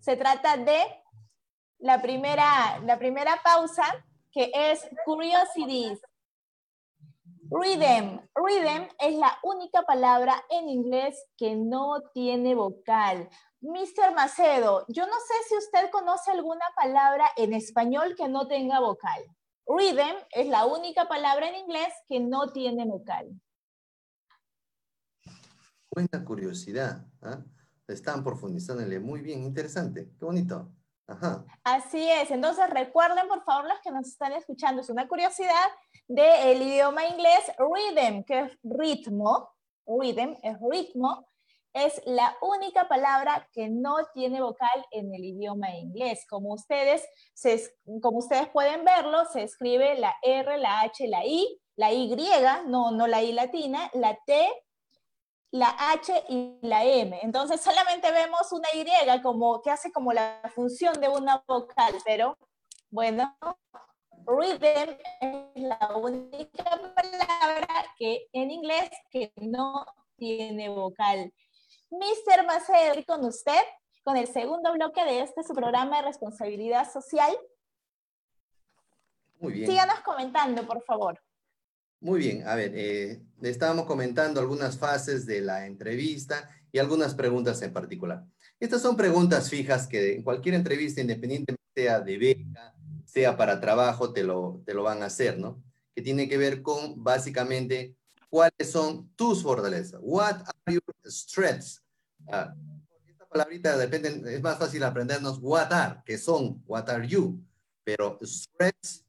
Se 0.00 0.16
trata 0.16 0.56
de 0.56 0.80
la 1.78 2.00
primera, 2.02 2.78
la 2.84 2.98
primera 2.98 3.40
pausa, 3.42 3.84
que 4.32 4.50
es 4.54 4.88
Curiosities. 5.04 6.00
Rhythm. 7.50 8.20
Rhythm 8.34 8.88
es 9.00 9.14
la 9.16 9.36
única 9.42 9.82
palabra 9.82 10.40
en 10.50 10.68
inglés 10.68 11.20
que 11.36 11.56
no 11.56 12.00
tiene 12.14 12.54
vocal. 12.54 13.28
Mr. 13.60 14.14
Macedo, 14.14 14.84
yo 14.88 15.06
no 15.06 15.14
sé 15.14 15.34
si 15.48 15.56
usted 15.56 15.90
conoce 15.90 16.30
alguna 16.30 16.64
palabra 16.76 17.26
en 17.36 17.52
español 17.52 18.14
que 18.16 18.28
no 18.28 18.46
tenga 18.46 18.78
vocal. 18.80 19.24
Rhythm 19.70 20.16
es 20.32 20.48
la 20.48 20.66
única 20.66 21.06
palabra 21.06 21.48
en 21.48 21.54
inglés 21.54 21.92
que 22.08 22.18
no 22.18 22.48
tiene 22.48 22.84
vocal. 22.84 23.28
Buena 25.92 26.24
curiosidad. 26.24 27.06
¿ah? 27.22 27.44
Están 27.86 28.24
profundizándole 28.24 28.98
muy 28.98 29.20
bien, 29.20 29.44
interesante, 29.44 30.10
qué 30.18 30.24
bonito. 30.24 30.72
Ajá. 31.06 31.44
Así 31.62 32.08
es, 32.08 32.30
entonces 32.30 32.68
recuerden 32.70 33.28
por 33.28 33.44
favor 33.44 33.68
los 33.68 33.80
que 33.80 33.90
nos 33.90 34.06
están 34.06 34.32
escuchando, 34.32 34.80
es 34.80 34.90
una 34.90 35.08
curiosidad 35.08 35.66
del 36.06 36.62
idioma 36.62 37.04
inglés, 37.06 37.40
rhythm, 37.58 38.24
que 38.24 38.40
es 38.40 38.58
ritmo, 38.62 39.50
rhythm 39.86 40.36
es 40.42 40.56
ritmo, 40.60 41.28
es 41.72 42.02
la 42.04 42.36
única 42.40 42.88
palabra 42.88 43.48
que 43.52 43.68
no 43.68 43.96
tiene 44.12 44.40
vocal 44.40 44.86
en 44.90 45.14
el 45.14 45.24
idioma 45.24 45.74
inglés. 45.76 46.26
Como 46.28 46.52
ustedes, 46.52 47.06
como 48.02 48.18
ustedes 48.18 48.48
pueden 48.48 48.84
verlo, 48.84 49.24
se 49.26 49.42
escribe 49.42 49.98
la 49.98 50.14
R, 50.22 50.58
la 50.58 50.80
H, 50.80 51.06
la 51.08 51.24
I, 51.24 51.60
la 51.76 51.92
Y, 51.92 52.14
no, 52.66 52.90
no 52.90 53.06
la 53.06 53.22
I 53.22 53.32
latina, 53.32 53.90
la 53.94 54.18
T, 54.26 54.48
la 55.52 55.74
H 55.92 56.24
y 56.28 56.58
la 56.62 56.84
M. 56.84 57.18
Entonces 57.22 57.60
solamente 57.60 58.10
vemos 58.12 58.52
una 58.52 58.68
Y 58.74 59.22
como, 59.22 59.60
que 59.62 59.70
hace 59.70 59.92
como 59.92 60.12
la 60.12 60.40
función 60.54 60.94
de 61.00 61.08
una 61.08 61.42
vocal, 61.46 61.94
pero 62.04 62.36
bueno, 62.90 63.36
rhythm 64.26 64.96
es 65.20 65.62
la 65.62 65.96
única 65.96 66.64
palabra 66.94 67.68
que 67.96 68.26
en 68.32 68.50
inglés 68.50 68.90
que 69.10 69.32
no 69.36 69.84
tiene 70.16 70.68
vocal. 70.68 71.32
Mr. 71.90 72.46
Macedo, 72.46 73.04
con 73.06 73.24
usted, 73.24 73.60
con 74.04 74.16
el 74.16 74.26
segundo 74.28 74.72
bloque 74.72 75.04
de 75.04 75.22
este 75.22 75.42
su 75.42 75.54
programa 75.54 75.98
de 75.98 76.08
responsabilidad 76.08 76.90
social. 76.90 77.36
Muy 79.40 79.54
bien. 79.54 79.70
Síganos 79.70 80.00
comentando, 80.00 80.66
por 80.66 80.82
favor. 80.84 81.20
Muy 82.00 82.20
bien, 82.20 82.48
a 82.48 82.54
ver, 82.54 82.72
eh, 82.74 83.20
estábamos 83.42 83.84
comentando 83.84 84.40
algunas 84.40 84.78
fases 84.78 85.26
de 85.26 85.42
la 85.42 85.66
entrevista 85.66 86.48
y 86.72 86.78
algunas 86.78 87.14
preguntas 87.14 87.60
en 87.62 87.72
particular. 87.72 88.24
Estas 88.58 88.80
son 88.80 88.96
preguntas 88.96 89.50
fijas 89.50 89.86
que 89.86 90.14
en 90.14 90.22
cualquier 90.22 90.54
entrevista, 90.54 91.00
independientemente 91.00 91.62
sea 91.74 92.00
de 92.00 92.16
beca, 92.16 92.74
sea 93.04 93.36
para 93.36 93.60
trabajo, 93.60 94.12
te 94.12 94.22
lo, 94.22 94.62
te 94.64 94.72
lo 94.72 94.82
van 94.82 95.02
a 95.02 95.06
hacer, 95.06 95.38
¿no? 95.38 95.62
Que 95.94 96.00
tiene 96.00 96.28
que 96.28 96.38
ver 96.38 96.62
con 96.62 97.02
básicamente 97.02 97.96
cuáles 98.30 98.70
son 98.70 99.10
tus 99.16 99.42
fortalezas. 99.42 100.00
What 100.02 100.42
are 100.46 100.74
your 100.74 100.82
strengths? 101.04 101.82
Ah, 102.30 102.54
esta 103.06 103.26
palabrita 103.26 103.76
depende, 103.76 104.34
es 104.34 104.40
más 104.40 104.58
fácil 104.58 104.82
aprendernos 104.84 105.38
what 105.40 105.72
are, 105.72 106.02
que 106.06 106.16
son, 106.16 106.62
what 106.66 106.88
are 106.88 107.06
you, 107.06 107.42
pero 107.84 108.18
strengths 108.22 109.04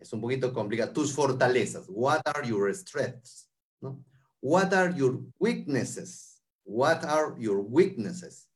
es 0.00 0.12
un 0.12 0.20
poquito 0.20 0.52
complicado. 0.52 0.92
Tus 0.92 1.12
fortalezas, 1.12 1.86
what 1.88 2.22
are 2.24 2.46
your 2.46 2.74
strengths? 2.74 3.48
¿no? 3.80 4.02
What 4.40 4.72
are 4.72 4.92
your 4.92 5.20
weaknesses? 5.38 6.40
What 6.64 7.04
are 7.04 7.34
your 7.38 7.60
weaknesses? 7.60 8.48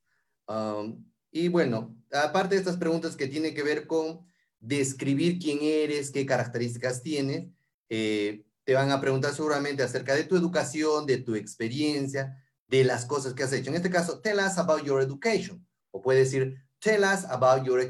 Um, 0.49 1.05
y 1.31 1.49
bueno, 1.49 1.95
aparte 2.11 2.55
de 2.55 2.61
estas 2.61 2.77
preguntas 2.77 3.17
que 3.17 3.29
tienen 3.29 3.55
que 3.55 3.63
ver 3.63 3.87
con 3.87 4.25
describir 4.59 5.39
quién 5.39 5.59
eres, 5.61 6.11
qué 6.11 6.25
características 6.25 7.03
tienes, 7.03 7.49
eh, 7.89 8.46
te 8.67 8.75
van 8.75 8.91
a 8.91 9.01
preguntar 9.01 9.33
seguramente 9.33 9.85
acerca 9.85 10.15
de 10.15 10.25
tu 10.25 10.37
educación, 10.37 11.07
de 11.07 11.19
tu 11.19 11.37
experiencia, 11.37 12.37
de 12.67 12.83
las 12.83 13.07
cosas 13.07 13.33
que 13.33 13.45
has 13.45 13.53
hecho. 13.53 13.71
En 13.71 13.77
este 13.77 13.91
caso, 13.91 14.21
tell 14.21 14.39
us 14.39 14.59
about 14.59 14.83
your 14.83 15.01
education. 15.01 15.65
O 15.93 16.03
puede 16.03 16.25
decir, 16.25 16.61
tell 16.81 17.05
us 17.05 17.25
about 17.27 17.65
your, 17.65 17.81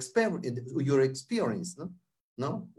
your 0.85 1.01
experience, 1.01 1.77
¿no? 1.79 1.95
¿no? 2.37 2.71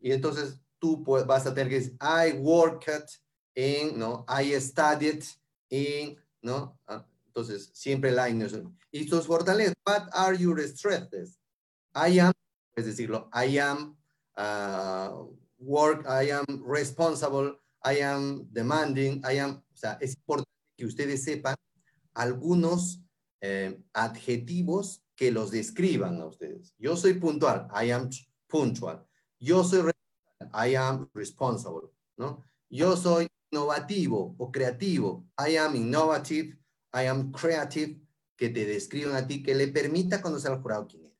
Y 0.00 0.10
entonces 0.10 0.60
tú 0.80 1.04
vas 1.04 1.46
a 1.46 1.54
tener 1.54 1.68
que 1.68 1.78
decir, 1.78 1.96
I 2.00 2.32
worked 2.32 3.08
in, 3.54 3.96
¿no? 3.96 4.26
I 4.28 4.60
studied 4.60 5.22
in, 5.70 6.18
¿no? 6.42 6.76
Ah, 6.88 7.06
entonces, 7.28 7.70
siempre 7.72 8.10
la 8.10 8.28
Y 8.28 9.06
tus 9.06 9.24
fortalezas, 9.24 9.74
what 9.86 10.08
are 10.12 10.36
your 10.36 10.60
strengths? 10.66 11.38
I 11.94 12.18
am, 12.18 12.32
es 12.74 12.86
decirlo, 12.86 13.30
I 13.32 13.58
am 13.58 13.96
uh, 14.36 15.30
work, 15.58 16.06
I 16.08 16.30
am 16.30 16.44
responsible, 16.64 17.56
I 17.84 18.00
am 18.00 18.48
demanding, 18.52 19.22
I 19.24 19.38
am, 19.38 19.62
o 19.72 19.76
sea, 19.76 19.98
es 20.00 20.14
importante 20.14 20.50
que 20.76 20.86
ustedes 20.86 21.24
sepan 21.24 21.54
algunos 22.14 23.00
eh, 23.40 23.78
adjetivos 23.92 25.02
que 25.14 25.30
los 25.30 25.50
describan 25.50 26.20
a 26.20 26.26
ustedes. 26.26 26.74
Yo 26.78 26.96
soy 26.96 27.14
puntual, 27.14 27.68
I 27.72 27.90
am 27.90 28.10
punctual. 28.48 29.06
Yo 29.38 29.64
soy 29.64 29.90
I 30.52 30.74
am 30.74 31.08
responsible, 31.14 31.90
¿no? 32.16 32.44
Yo 32.68 32.96
soy 32.96 33.26
innovativo 33.50 34.34
o 34.38 34.50
creativo, 34.50 35.26
I 35.38 35.56
am 35.56 35.76
innovative, 35.76 36.58
I 36.92 37.06
am 37.06 37.32
creative, 37.32 38.00
que 38.36 38.50
te 38.50 38.66
describan 38.66 39.16
a 39.16 39.26
ti, 39.26 39.42
que 39.42 39.54
le 39.54 39.68
permita 39.68 40.20
conocer 40.20 40.52
al 40.52 40.60
jurado 40.60 40.86
quién 40.86 41.06
es. 41.06 41.12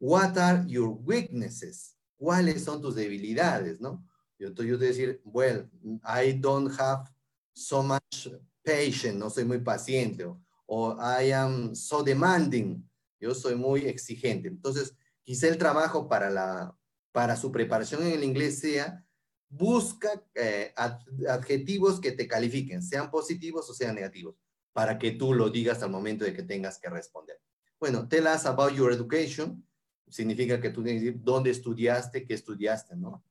What 0.00 0.36
are 0.38 0.64
your 0.66 0.88
weaknesses? 0.88 1.93
Cuáles 2.24 2.64
son 2.64 2.80
tus 2.80 2.94
debilidades, 2.94 3.82
¿no? 3.82 4.02
Yo, 4.38 4.48
yo 4.50 4.78
te 4.78 4.86
decir, 4.86 5.20
well, 5.24 5.68
I 6.02 6.32
don't 6.32 6.72
have 6.80 7.04
so 7.52 7.82
much 7.82 8.28
patience, 8.64 9.12
no 9.12 9.28
soy 9.28 9.44
muy 9.44 9.58
paciente, 9.58 10.24
o, 10.66 10.96
I 10.98 11.32
am 11.32 11.74
so 11.74 12.02
demanding, 12.02 12.82
yo 13.20 13.34
soy 13.34 13.56
muy 13.56 13.82
exigente. 13.82 14.48
Entonces, 14.48 14.96
quizá 15.22 15.48
el 15.48 15.58
trabajo 15.58 16.08
para, 16.08 16.30
la, 16.30 16.74
para 17.12 17.36
su 17.36 17.52
preparación 17.52 18.02
en 18.02 18.14
el 18.14 18.24
inglés 18.24 18.58
sea, 18.58 19.04
busca 19.50 20.24
eh, 20.34 20.72
adjetivos 21.28 22.00
que 22.00 22.12
te 22.12 22.26
califiquen, 22.26 22.82
sean 22.82 23.10
positivos 23.10 23.68
o 23.68 23.74
sean 23.74 23.94
negativos, 23.94 24.34
para 24.72 24.98
que 24.98 25.10
tú 25.10 25.34
lo 25.34 25.50
digas 25.50 25.82
al 25.82 25.90
momento 25.90 26.24
de 26.24 26.32
que 26.32 26.42
tengas 26.42 26.78
que 26.78 26.88
responder. 26.88 27.38
Bueno, 27.78 28.08
tell 28.08 28.26
us 28.26 28.46
about 28.46 28.72
your 28.72 28.92
education. 28.92 29.62
Significa 30.08 30.60
que 30.60 30.70
tú 30.70 30.82
tienes 30.82 31.02
que 31.02 31.06
decir 31.06 31.22
dónde 31.24 31.50
estudiaste, 31.50 32.24
qué 32.24 32.34
estudiaste, 32.34 32.96
¿no? 32.96 33.22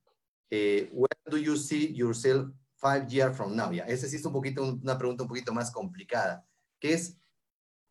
Eh, 0.49 0.89
where 0.93 1.15
do 1.25 1.37
you 1.37 1.55
see 1.55 1.93
yourself 1.93 2.51
five 2.75 3.07
years 3.07 3.35
from 3.35 3.55
now? 3.55 3.71
Ya, 3.71 3.85
esa 3.85 4.07
sí 4.07 4.17
es 4.17 4.25
un 4.25 4.33
poquito, 4.33 4.63
una 4.63 4.97
pregunta 4.97 5.23
un 5.23 5.29
poquito 5.29 5.53
más 5.53 5.71
complicada, 5.71 6.45
que 6.79 6.93
es, 6.93 7.17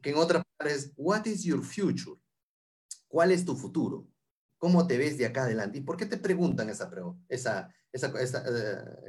que 0.01 0.11
en 0.11 0.17
otras 0.17 0.45
palabras, 0.57 0.93
what 0.97 1.25
is 1.27 1.43
your 1.43 1.63
future? 1.63 2.21
¿Cuál 3.09 3.33
es 3.33 3.45
tu 3.45 3.57
futuro? 3.57 4.07
¿Cómo 4.59 4.87
te 4.87 4.97
ves 4.97 5.19
de 5.19 5.27
acá 5.27 5.43
adelante? 5.43 5.79
¿Y 5.79 5.81
por 5.81 5.97
qué 5.97 6.07
te 6.07 6.17
preguntan 6.17 6.71
esa, 6.71 6.91
esa, 7.29 7.75
esa, 7.93 8.21
esa, 8.21 8.45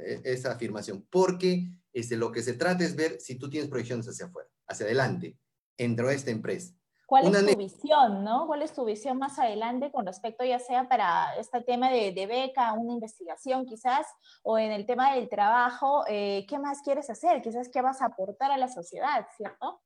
eh, 0.04 0.20
esa 0.24 0.52
afirmación? 0.52 1.06
Porque 1.08 1.70
este, 1.92 2.16
lo 2.16 2.32
que 2.32 2.42
se 2.42 2.54
trata 2.54 2.84
es 2.84 2.96
ver 2.96 3.20
si 3.20 3.36
tú 3.36 3.48
tienes 3.48 3.70
proyecciones 3.70 4.08
hacia 4.08 4.26
afuera, 4.26 4.48
hacia 4.66 4.86
adelante, 4.86 5.38
dentro 5.78 6.08
de 6.08 6.14
esta 6.16 6.32
empresa. 6.32 6.74
¿Cuál 7.14 7.32
es 7.32 7.46
tu 7.46 7.56
visión, 7.56 8.24
no? 8.24 8.48
¿Cuál 8.48 8.62
es 8.62 8.72
tu 8.72 8.84
visión 8.84 9.18
más 9.18 9.38
adelante 9.38 9.92
con 9.92 10.04
respecto 10.04 10.44
ya 10.44 10.58
sea 10.58 10.88
para 10.88 11.36
este 11.36 11.60
tema 11.60 11.88
de, 11.88 12.10
de 12.10 12.26
beca, 12.26 12.72
una 12.72 12.92
investigación 12.92 13.66
quizás, 13.66 14.04
o 14.42 14.58
en 14.58 14.72
el 14.72 14.84
tema 14.84 15.14
del 15.14 15.28
trabajo, 15.28 16.02
eh, 16.08 16.44
¿qué 16.48 16.58
más 16.58 16.82
quieres 16.82 17.08
hacer? 17.10 17.40
Quizás 17.40 17.68
qué 17.68 17.82
vas 17.82 18.02
a 18.02 18.06
aportar 18.06 18.50
a 18.50 18.58
la 18.58 18.66
sociedad, 18.66 19.28
¿cierto? 19.36 19.80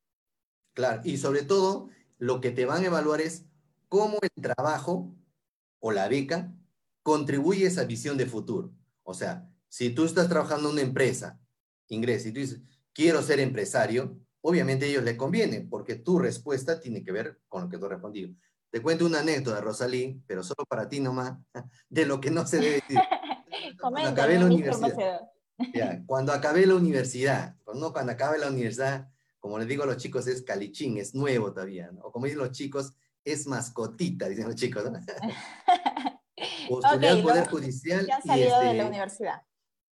Claro, 0.73 1.03
y 1.05 1.19
sobre 1.19 1.43
todo 1.43 1.91
lo 2.17 2.41
que 2.41 2.51
te 2.51 2.65
van 2.65 2.83
a 2.83 2.87
evaluar 2.87 3.21
es 3.21 3.45
cómo 3.91 4.17
el 4.23 4.43
trabajo 4.43 5.15
o 5.81 5.93
la 5.93 6.09
beca 6.09 6.51
contribuye 7.03 7.67
a 7.67 7.69
esa 7.69 7.85
visión 7.85 8.17
de 8.17 8.25
futuro. 8.25 8.73
O 9.03 9.13
sea, 9.13 9.47
si 9.69 9.91
tú 9.91 10.07
estás 10.07 10.31
trabajando 10.31 10.69
en 10.69 10.77
una 10.77 10.83
empresa, 10.83 11.39
ingresa 11.89 12.29
y 12.29 12.33
tú 12.33 12.41
dices, 12.41 12.63
quiero 12.95 13.21
ser 13.21 13.39
empresario, 13.41 14.19
obviamente 14.49 14.87
a 14.87 14.89
ellos 14.89 15.05
les 15.05 15.17
conviene, 15.17 15.61
porque 15.61 15.97
tu 15.97 16.19
respuesta 16.19 16.81
tiene 16.81 17.05
que 17.05 17.13
ver 17.13 17.39
con 17.49 17.65
lo 17.65 17.69
que 17.69 17.77
tú 17.77 17.85
has 17.85 17.91
respondido. 17.91 18.31
Te 18.71 18.81
cuento 18.81 19.05
una 19.05 19.21
anécdota, 19.21 19.61
Rosalí, 19.61 20.23
pero 20.27 20.43
solo 20.43 20.65
para 20.67 20.89
ti 20.89 21.01
nomás, 21.01 21.39
de 21.91 22.07
lo 22.07 22.19
que 22.19 22.31
no 22.31 22.47
se 22.47 22.59
debe 22.59 22.75
decir. 22.77 22.99
cuando 23.81 24.01
acabé 24.01 24.39
la 24.39 24.47
universidad, 24.47 25.21
cuando 26.07 26.33
acabé 26.33 26.67
la 26.67 26.77
universidad, 26.77 27.57
no 27.75 27.93
cuando 27.93 28.13
acabé 28.13 28.39
la 28.39 28.49
universidad, 28.49 29.11
como 29.39 29.59
les 29.59 29.69
digo 29.69 29.83
a 29.83 29.87
los 29.87 29.99
chicos, 29.99 30.27
es 30.27 30.43
calichín, 30.43 30.97
es 30.97 31.15
nuevo 31.15 31.53
todavía, 31.53 31.91
o 32.03 32.11
como 32.11 32.25
dicen 32.25 32.41
los 32.41 32.53
chicos, 32.53 32.95
es 33.25 33.47
mascotita, 33.47 34.31
dicen 34.31 34.47
los 34.47 34.55
chicos. 34.55 34.91
¿no? 34.91 34.99
Postulé 36.69 37.09
al 37.09 37.23
Poder 37.23 37.49
Judicial. 37.49 38.07
Ya 38.07 38.21
salido 38.23 38.61
de 38.61 38.65
la 38.65 38.73
este, 38.73 38.85
universidad. 38.87 39.43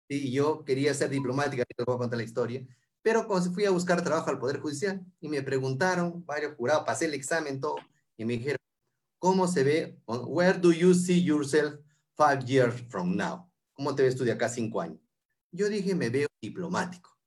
Y 0.09 0.31
yo 0.33 0.65
quería 0.65 0.93
ser 0.93 1.09
diplomática, 1.09 1.63
te 1.63 1.83
voy 1.85 1.95
a 1.95 1.99
contar 1.99 2.17
la 2.17 2.23
historia, 2.23 2.65
pero 3.01 3.27
cuando 3.27 3.51
fui 3.51 3.65
a 3.65 3.71
buscar 3.71 4.03
trabajo 4.03 4.29
al 4.29 4.39
Poder 4.39 4.59
Judicial 4.59 5.03
y 5.19 5.27
me 5.27 5.41
preguntaron, 5.41 6.23
varios 6.25 6.55
jurados, 6.55 6.83
pasé 6.85 7.05
el 7.05 7.13
examen, 7.13 7.59
todo, 7.59 7.75
y 8.17 8.25
me 8.25 8.33
dijeron, 8.33 8.59
¿cómo 9.17 9.47
se 9.47 9.63
ve? 9.63 9.99
Where 10.07 10.59
do 10.59 10.71
you 10.71 10.93
see 10.93 11.23
yourself 11.23 11.75
five 12.15 12.45
years 12.45 12.81
from 12.89 13.15
now? 13.15 13.49
¿Cómo 13.73 13.95
te 13.95 14.03
ves 14.03 14.15
tú 14.15 14.23
de 14.23 14.31
acá 14.31 14.49
cinco 14.49 14.81
años? 14.81 14.99
Yo 15.51 15.67
dije, 15.69 15.95
me 15.95 16.09
veo 16.09 16.27
diplomático. 16.41 17.17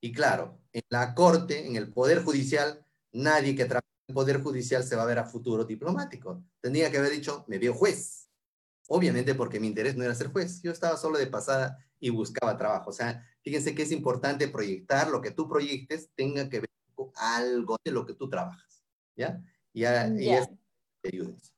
Y 0.00 0.12
claro, 0.12 0.60
en 0.72 0.82
la 0.88 1.14
corte, 1.14 1.66
en 1.66 1.76
el 1.76 1.92
Poder 1.92 2.22
Judicial, 2.22 2.84
nadie 3.12 3.54
que 3.54 3.64
trabaja 3.64 3.86
en 4.06 4.12
el 4.12 4.14
Poder 4.14 4.42
Judicial 4.42 4.84
se 4.84 4.96
va 4.96 5.02
a 5.02 5.06
ver 5.06 5.18
a 5.18 5.24
futuro 5.24 5.64
diplomático. 5.64 6.42
Tendría 6.60 6.90
que 6.90 6.98
haber 6.98 7.12
dicho, 7.12 7.44
me 7.48 7.58
veo 7.58 7.74
juez. 7.74 8.28
Obviamente 8.88 9.34
porque 9.34 9.60
mi 9.60 9.66
interés 9.66 9.96
no 9.96 10.04
era 10.04 10.14
ser 10.14 10.32
juez. 10.32 10.62
Yo 10.62 10.72
estaba 10.72 10.96
solo 10.96 11.18
de 11.18 11.26
pasada 11.26 11.78
y 12.00 12.10
buscaba 12.10 12.56
trabajo. 12.56 12.90
O 12.90 12.92
sea, 12.92 13.22
fíjense 13.48 13.74
que 13.74 13.82
es 13.82 13.92
importante 13.92 14.46
proyectar 14.48 15.08
lo 15.08 15.22
que 15.22 15.30
tú 15.30 15.48
proyectes 15.48 16.10
tenga 16.14 16.50
que 16.50 16.60
ver 16.60 16.70
con 16.94 17.10
algo 17.14 17.78
de 17.82 17.92
lo 17.92 18.04
que 18.04 18.12
tú 18.12 18.28
trabajas. 18.28 18.84
¿Ya? 19.16 19.42
Y, 19.72 19.80
ya, 19.80 20.06
te 21.00 21.08
ayudes. 21.10 21.54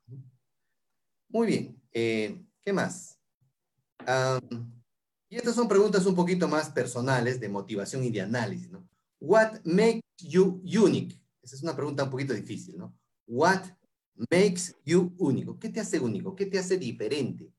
Muy 1.28 1.48
bien. 1.48 1.82
Eh, 1.92 2.40
¿Qué 2.62 2.72
más? 2.72 3.16
y 5.28 5.36
estas 5.36 5.54
son 5.54 5.68
preguntas 5.68 6.06
un 6.06 6.14
poquito 6.14 6.48
más 6.48 6.70
personales 6.70 7.38
de 7.38 7.48
motivación 7.48 8.02
y 8.04 8.10
de 8.10 8.22
análisis, 8.22 8.70
¿no? 8.70 8.88
What 9.20 9.60
makes 9.64 10.00
you 10.18 10.62
unique? 10.64 11.20
Esa 11.42 11.56
es 11.56 11.62
una 11.62 11.76
pregunta 11.76 12.04
un 12.04 12.10
poquito 12.10 12.32
difícil, 12.32 12.78
¿no? 12.78 12.96
What 13.26 13.64
makes 14.30 14.74
you 14.84 15.12
único? 15.18 15.58
¿Qué 15.58 15.68
te 15.68 15.80
hace 15.80 16.00
único? 16.00 16.34
¿Qué 16.34 16.46
te 16.46 16.58
hace 16.58 16.78
diferente? 16.78 17.52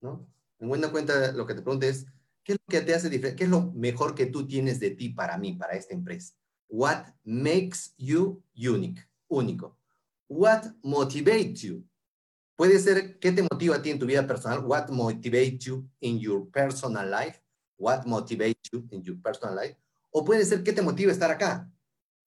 ¿No? 0.00 0.26
En 0.60 0.68
buena 0.68 0.90
cuenta, 0.90 1.32
lo 1.32 1.46
que 1.46 1.54
te 1.54 1.62
pregunto 1.62 1.86
es, 1.86 2.06
¿Qué 2.48 2.54
es 2.54 2.60
lo 2.66 2.70
que 2.70 2.80
te 2.80 2.94
hace 2.94 3.10
diferente? 3.10 3.36
¿Qué 3.36 3.44
es 3.44 3.50
lo 3.50 3.72
mejor 3.74 4.14
que 4.14 4.24
tú 4.24 4.46
tienes 4.46 4.80
de 4.80 4.92
ti 4.92 5.10
para 5.10 5.36
mí, 5.36 5.52
para 5.52 5.74
esta 5.74 5.92
empresa? 5.92 6.32
What 6.70 7.04
makes 7.22 7.92
you 7.98 8.42
unique? 8.56 9.02
Único. 9.28 9.76
What 10.28 10.62
motivates 10.82 11.60
you? 11.60 11.84
Puede 12.56 12.78
ser 12.78 13.18
qué 13.18 13.32
te 13.32 13.42
motiva 13.42 13.76
a 13.76 13.82
ti 13.82 13.90
en 13.90 13.98
tu 13.98 14.06
vida 14.06 14.26
personal. 14.26 14.64
What 14.64 14.88
motivates 14.88 15.66
you 15.66 15.86
in 16.00 16.18
your 16.18 16.50
personal 16.50 17.06
life? 17.10 17.38
What 17.76 18.06
motivates 18.06 18.70
you 18.72 18.88
in 18.92 19.02
your 19.02 19.20
personal 19.20 19.54
life? 19.54 19.76
O 20.10 20.24
puede 20.24 20.46
ser 20.46 20.62
qué 20.62 20.72
te 20.72 20.80
motiva 20.80 21.10
a 21.10 21.12
estar 21.12 21.30
acá, 21.30 21.70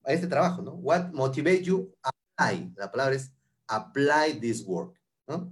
a 0.03 0.13
este 0.13 0.27
trabajo, 0.27 0.61
¿no? 0.61 0.73
What 0.73 1.13
motivates 1.13 1.65
you 1.65 1.91
apply? 2.03 2.71
La 2.75 2.91
palabra 2.91 3.15
es 3.15 3.31
apply 3.65 4.39
this 4.39 4.63
work, 4.67 5.01
¿no? 5.27 5.51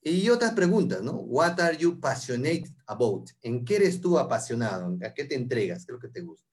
Y 0.00 0.30
otras 0.30 0.54
preguntas, 0.54 1.02
¿no? 1.02 1.12
What 1.12 1.60
are 1.60 1.76
you 1.76 2.00
passionate 2.00 2.74
about? 2.88 3.30
¿En 3.42 3.64
qué 3.64 3.76
eres 3.76 4.00
tú 4.00 4.18
apasionado? 4.18 4.96
¿A 5.04 5.14
qué 5.14 5.24
te 5.24 5.34
entregas? 5.34 5.84
¿Qué 5.84 5.92
es 5.92 5.94
lo 5.94 6.00
que 6.00 6.08
te 6.08 6.20
gusta? 6.20 6.46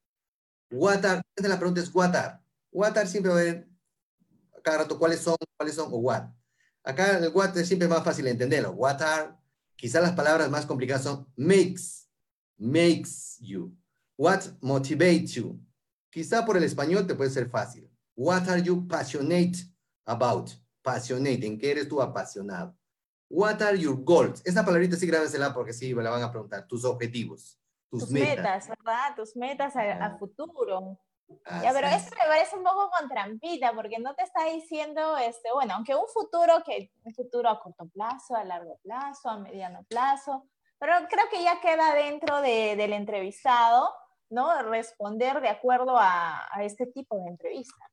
What 0.71 1.05
are, 1.05 1.21
la 1.37 1.57
pregunta 1.57 1.81
es 1.81 1.93
what 1.93 2.15
are. 2.15 2.39
What 2.71 2.97
are 2.97 3.07
siempre 3.07 3.31
va 3.31 3.39
a 3.39 3.43
ver 3.43 3.69
cada 4.63 4.79
rato 4.79 4.99
cuáles 4.99 5.21
son, 5.21 5.37
cuáles 5.57 5.75
son 5.75 5.89
o 5.91 5.97
what. 5.97 6.23
Acá 6.83 7.17
el 7.17 7.29
what 7.33 7.55
es 7.57 7.67
siempre 7.67 7.87
más 7.87 8.03
fácil 8.03 8.25
de 8.25 8.31
entenderlo. 8.31 8.71
What 8.71 9.01
are, 9.01 9.33
quizás 9.75 10.01
las 10.01 10.13
palabras 10.13 10.49
más 10.49 10.65
complicadas 10.65 11.03
son 11.03 11.27
makes, 11.35 12.07
makes 12.57 13.37
you. 13.39 13.75
What 14.17 14.41
motivates 14.61 15.33
you. 15.33 15.59
Quizá 16.09 16.45
por 16.45 16.57
el 16.57 16.63
español 16.63 17.05
te 17.07 17.15
puede 17.15 17.29
ser 17.29 17.49
fácil. 17.49 17.89
What 18.15 18.47
are 18.47 18.61
you 18.61 18.87
passionate 18.87 19.57
about? 20.05 20.51
Passionate, 20.81 21.45
¿en 21.45 21.57
qué 21.57 21.71
eres 21.71 21.87
tú 21.87 22.01
apasionado? 22.01 22.77
What 23.29 23.61
are 23.61 23.77
your 23.77 24.03
goals? 24.03 24.41
Esa 24.45 24.63
palabrita 24.63 24.95
sí 24.95 25.07
grábensela 25.07 25.53
porque 25.53 25.73
sí 25.73 25.93
me 25.95 26.03
la 26.03 26.09
van 26.09 26.23
a 26.23 26.31
preguntar. 26.31 26.67
Tus 26.67 26.85
objetivos, 26.85 27.59
tus, 27.89 28.09
metas. 28.09 28.69
¿verdad? 28.69 29.15
Tus 29.15 29.35
metas 29.35 29.75
a, 29.75 30.05
ah. 30.05 30.17
futuro. 30.17 30.99
ya, 31.63 31.73
pero 31.73 31.87
eso 31.87 32.11
me 32.11 32.27
parece 32.27 32.55
un 32.55 32.63
poco 32.63 32.91
con 32.97 33.09
trampita, 33.09 33.73
porque 33.73 33.97
no 33.99 34.13
te 34.13 34.23
está 34.23 34.45
diciendo, 34.45 35.17
este, 35.17 35.51
bueno, 35.53 35.73
aunque 35.73 35.95
un 35.95 36.07
futuro 36.07 36.61
que 36.63 36.91
un 37.03 37.13
futuro 37.13 37.49
a 37.49 37.59
corto 37.59 37.87
plazo, 37.89 38.35
a 38.35 38.43
largo 38.43 38.79
plazo, 38.83 39.29
a 39.29 39.39
mediano 39.39 39.83
plazo, 39.89 40.47
pero 40.77 40.93
creo 41.09 41.25
que 41.31 41.43
ya 41.43 41.59
queda 41.61 41.95
dentro 41.95 42.41
de, 42.41 42.75
del 42.75 42.93
entrevistado, 42.93 43.91
¿no? 44.29 44.61
Responder 44.63 45.41
de 45.41 45.49
acuerdo 45.49 45.97
a, 45.97 46.47
a 46.51 46.63
este 46.63 46.85
tipo 46.85 47.15
de 47.17 47.29
entrevista. 47.29 47.89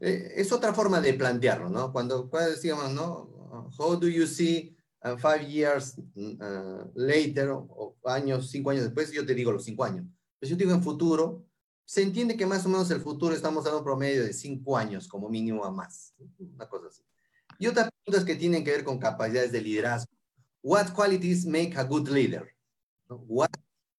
Eh, 0.00 0.32
es 0.36 0.52
otra 0.52 0.74
forma 0.74 1.00
de 1.00 1.14
plantearlo, 1.14 1.68
¿no? 1.68 1.92
Cuando, 1.92 2.28
cuando 2.28 2.50
decíamos, 2.50 2.90
¿no? 2.92 3.34
how 3.78 3.96
do 3.96 4.08
you 4.08 4.26
see 4.26 4.76
uh, 5.04 5.16
five 5.16 5.48
years 5.48 5.96
uh, 6.16 6.90
later, 6.94 7.50
o, 7.50 7.96
años, 8.04 8.50
cinco 8.50 8.70
años 8.70 8.84
después, 8.84 9.12
yo 9.12 9.24
te 9.24 9.34
digo 9.34 9.52
los 9.52 9.64
cinco 9.64 9.84
años. 9.84 10.06
Pero 10.38 10.50
yo 10.50 10.56
digo 10.56 10.72
en 10.72 10.82
futuro, 10.82 11.44
se 11.84 12.02
entiende 12.02 12.36
que 12.36 12.46
más 12.46 12.64
o 12.66 12.68
menos 12.68 12.90
el 12.90 13.00
futuro 13.00 13.34
estamos 13.34 13.64
dando 13.64 13.78
un 13.78 13.84
promedio 13.84 14.24
de 14.24 14.32
cinco 14.32 14.76
años 14.76 15.06
como 15.06 15.28
mínimo 15.28 15.64
a 15.64 15.70
más. 15.70 16.14
Una 16.38 16.68
cosa 16.68 16.88
así. 16.88 17.02
Y 17.58 17.66
otras 17.66 17.90
preguntas 17.90 18.24
que 18.24 18.36
tienen 18.36 18.64
que 18.64 18.72
ver 18.72 18.84
con 18.84 18.98
capacidades 18.98 19.52
de 19.52 19.60
liderazgo. 19.60 20.10
What 20.62 20.92
qualities 20.94 21.46
make 21.46 21.74
a 21.76 21.84
good 21.84 22.08
leader? 22.08 22.54
What 23.08 23.50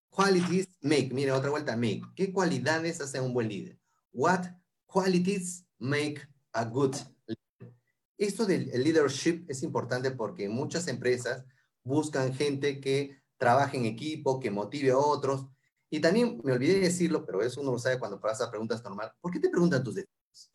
qualities 0.09 0.67
make, 0.81 1.13
mira 1.13 1.37
otra 1.37 1.51
vuelta, 1.51 1.77
make. 1.77 2.01
¿Qué 2.15 2.33
cualidades 2.33 2.99
hacen 3.01 3.23
un 3.23 3.33
buen 3.33 3.47
líder? 3.47 3.77
What 4.11 4.47
qualities 4.95 5.65
make 5.77 6.21
a 6.53 6.63
good 6.63 6.95
esto 8.17 8.45
del 8.45 8.71
leadership 8.81 9.45
es 9.49 9.63
importante 9.63 10.11
porque 10.11 10.47
muchas 10.47 10.87
empresas 10.87 11.45
buscan 11.83 12.33
gente 12.33 12.79
que 12.79 13.21
trabaje 13.37 13.77
en 13.77 13.85
equipo, 13.85 14.39
que 14.39 14.51
motive 14.51 14.91
a 14.91 14.97
otros. 14.97 15.47
Y 15.89 15.99
también 15.99 16.39
me 16.43 16.53
olvidé 16.53 16.75
de 16.75 16.81
decirlo, 16.81 17.25
pero 17.25 17.41
eso 17.41 17.61
uno 17.61 17.71
lo 17.71 17.79
sabe 17.79 17.99
cuando 17.99 18.19
pasa 18.19 18.49
preguntas 18.49 18.83
normal. 18.83 19.11
¿Por 19.19 19.31
qué 19.31 19.39
te 19.39 19.49
preguntan 19.49 19.83
tus 19.83 19.95
defectos? 19.95 20.51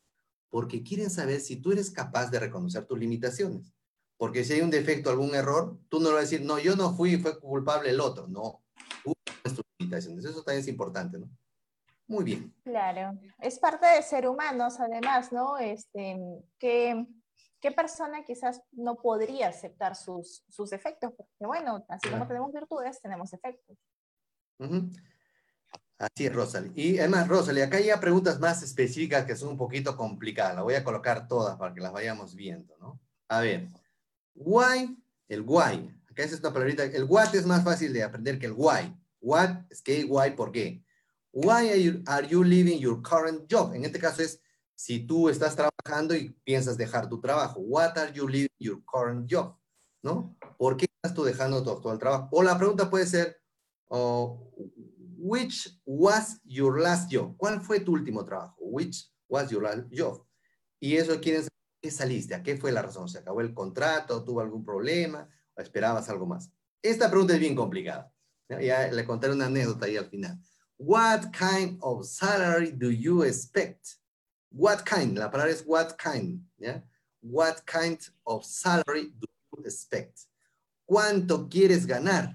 Porque 0.48 0.83
quieren 0.83 1.11
saber 1.11 1.40
si 1.40 1.57
tú 1.57 1.72
eres 1.72 1.90
capaz 1.90 2.31
de 2.31 2.40
reconocer 2.40 2.87
tus 2.87 2.98
limitaciones. 2.98 3.72
Porque 4.16 4.44
si 4.44 4.55
hay 4.55 4.61
un 4.62 4.70
defecto, 4.70 5.11
algún 5.11 5.35
error, 5.35 5.79
tú 5.88 5.98
no 5.98 6.07
lo 6.07 6.14
vas 6.16 6.18
a 6.18 6.29
decir, 6.29 6.42
no, 6.42 6.59
yo 6.59 6.76
no 6.76 6.94
fui, 6.94 7.18
fue 7.18 7.38
culpable 7.38 7.90
el 7.90 8.00
otro. 8.00 8.26
No, 8.26 8.62
tú 9.05 9.12
tus 9.44 9.64
limitaciones. 9.79 10.24
Eso 10.24 10.42
también 10.42 10.62
es 10.62 10.68
importante, 10.68 11.18
¿no? 11.18 11.31
Muy 12.10 12.24
bien. 12.24 12.52
Claro, 12.64 13.18
es 13.38 13.58
parte 13.58 13.86
de 13.86 14.02
ser 14.02 14.28
humanos, 14.28 14.80
además, 14.80 15.30
¿no? 15.32 15.58
Este, 15.58 16.18
que 16.58 17.06
¿qué 17.60 17.70
persona 17.70 18.24
quizás 18.24 18.60
no 18.72 18.96
podría 18.96 19.48
aceptar 19.48 19.94
sus, 19.94 20.42
sus 20.48 20.72
efectos? 20.72 21.12
Porque 21.16 21.32
bueno, 21.38 21.84
así 21.88 22.08
como 22.08 22.26
tenemos 22.26 22.52
virtudes, 22.52 23.00
tenemos 23.00 23.32
efectos. 23.32 23.78
Así 25.98 26.26
es, 26.26 26.34
Rosalie. 26.34 26.72
Y 26.74 26.98
además, 26.98 27.28
Rosalie, 27.28 27.62
acá 27.62 27.76
hay 27.76 27.90
preguntas 28.00 28.40
más 28.40 28.62
específicas 28.62 29.24
que 29.24 29.36
son 29.36 29.50
un 29.50 29.56
poquito 29.56 29.96
complicadas. 29.96 30.56
Las 30.56 30.64
voy 30.64 30.74
a 30.74 30.82
colocar 30.82 31.28
todas 31.28 31.56
para 31.58 31.72
que 31.72 31.80
las 31.80 31.92
vayamos 31.92 32.34
viendo, 32.34 32.76
¿no? 32.78 33.00
A 33.28 33.40
ver, 33.40 33.68
Why, 34.34 34.96
el 35.28 35.42
why. 35.42 35.94
Acá 36.10 36.24
es 36.24 36.32
esta 36.32 36.52
palabrita. 36.52 36.82
El 36.82 37.04
what 37.04 37.32
es 37.34 37.46
más 37.46 37.62
fácil 37.62 37.92
de 37.92 38.02
aprender 38.02 38.38
que 38.38 38.46
el 38.46 38.54
why. 38.56 38.96
What 39.20 39.66
es 39.70 39.80
qué, 39.82 40.04
why, 40.04 40.30
por 40.32 40.50
qué. 40.50 40.82
Why 41.32 41.70
are 42.06 42.26
you, 42.26 42.44
leaving 42.44 42.78
your 42.78 43.00
current 43.02 43.50
job? 43.50 43.74
En 43.74 43.84
este 43.84 43.98
caso 43.98 44.22
es 44.22 44.40
si 44.74 45.06
tú 45.06 45.28
estás 45.28 45.54
trabajando 45.54 46.14
y 46.14 46.30
piensas 46.44 46.76
dejar 46.76 47.08
tu 47.08 47.20
trabajo. 47.20 47.60
What 47.60 47.96
are 47.98 48.12
you 48.12 48.26
leaving 48.26 48.48
your 48.58 48.82
current 48.84 49.30
job? 49.30 49.56
¿No? 50.02 50.36
¿Por 50.58 50.76
qué 50.76 50.86
estás 50.86 51.14
tú 51.14 51.24
dejando 51.24 51.62
tu 51.62 51.70
actual 51.70 51.98
trabajo? 51.98 52.28
O 52.32 52.42
la 52.42 52.56
pregunta 52.56 52.90
puede 52.90 53.06
ser, 53.06 53.40
oh, 53.88 54.50
which 55.18 55.78
was 55.84 56.40
your 56.44 56.80
last 56.80 57.12
job? 57.12 57.36
¿Cuál 57.36 57.60
fue 57.60 57.80
tu 57.80 57.92
último 57.92 58.24
trabajo? 58.24 58.56
Which 58.58 59.12
was 59.28 59.50
your 59.50 59.62
last 59.62 59.86
job? 59.92 60.26
Y 60.80 60.96
eso 60.96 61.20
quieren 61.20 61.42
saber 61.42 61.50
qué 61.82 61.90
saliste, 61.90 62.34
a 62.34 62.42
qué 62.42 62.56
fue 62.56 62.72
la 62.72 62.82
razón. 62.82 63.08
¿Se 63.08 63.18
acabó 63.18 63.40
el 63.40 63.54
contrato? 63.54 64.24
¿Tuvo 64.24 64.40
algún 64.40 64.64
problema? 64.64 65.28
¿O 65.54 65.60
esperabas 65.60 66.08
algo 66.08 66.26
más? 66.26 66.50
Esta 66.82 67.10
pregunta 67.10 67.34
es 67.34 67.40
bien 67.40 67.54
complicada. 67.54 68.10
Ya 68.48 68.90
le 68.90 69.04
contaré 69.04 69.34
una 69.34 69.46
anécdota 69.46 69.86
ahí 69.86 69.96
al 69.96 70.08
final. 70.08 70.40
What 70.82 71.30
kind 71.32 71.78
of 71.82 72.06
salary 72.06 72.72
do 72.72 72.90
you 72.90 73.22
expect? 73.22 73.98
What 74.50 74.86
kind, 74.86 75.18
la 75.18 75.30
palabra 75.30 75.50
es 75.50 75.62
what 75.66 75.98
kind, 75.98 76.40
¿ya? 76.58 76.80
What 77.20 77.66
kind 77.66 77.98
of 78.24 78.46
salary 78.46 79.12
do 79.20 79.28
you 79.52 79.64
expect? 79.66 80.20
¿Cuánto 80.86 81.50
quieres 81.50 81.86
ganar? 81.86 82.34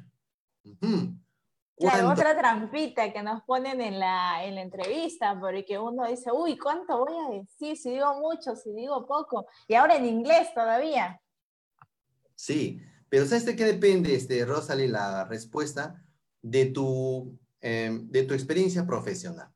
Claro, 1.75 2.11
otra 2.11 2.37
trampita 2.37 3.11
que 3.11 3.23
nos 3.23 3.41
ponen 3.45 3.81
en 3.81 3.99
la, 3.99 4.45
en 4.45 4.53
la 4.53 4.61
entrevista, 4.61 5.37
porque 5.39 5.79
uno 5.79 6.07
dice, 6.07 6.31
uy, 6.31 6.55
¿cuánto 6.55 6.99
voy 6.99 7.17
a 7.17 7.39
decir? 7.39 7.75
Si 7.75 7.89
digo 7.93 8.19
mucho, 8.19 8.55
si 8.55 8.71
digo 8.73 9.07
poco. 9.07 9.47
Y 9.67 9.73
ahora 9.73 9.95
en 9.95 10.05
inglés 10.05 10.53
todavía. 10.53 11.19
Sí, 12.35 12.79
pero 13.09 13.25
¿sabes 13.25 13.45
de 13.45 13.55
qué 13.55 13.65
depende, 13.65 14.13
este, 14.13 14.45
Rosalie, 14.45 14.87
la 14.87 15.25
respuesta? 15.25 16.05
De 16.43 16.67
tu, 16.67 17.39
em, 17.67 18.07
de 18.11 18.21
tu 18.21 18.35
experiencia 18.35 18.85
profesional. 18.85 19.51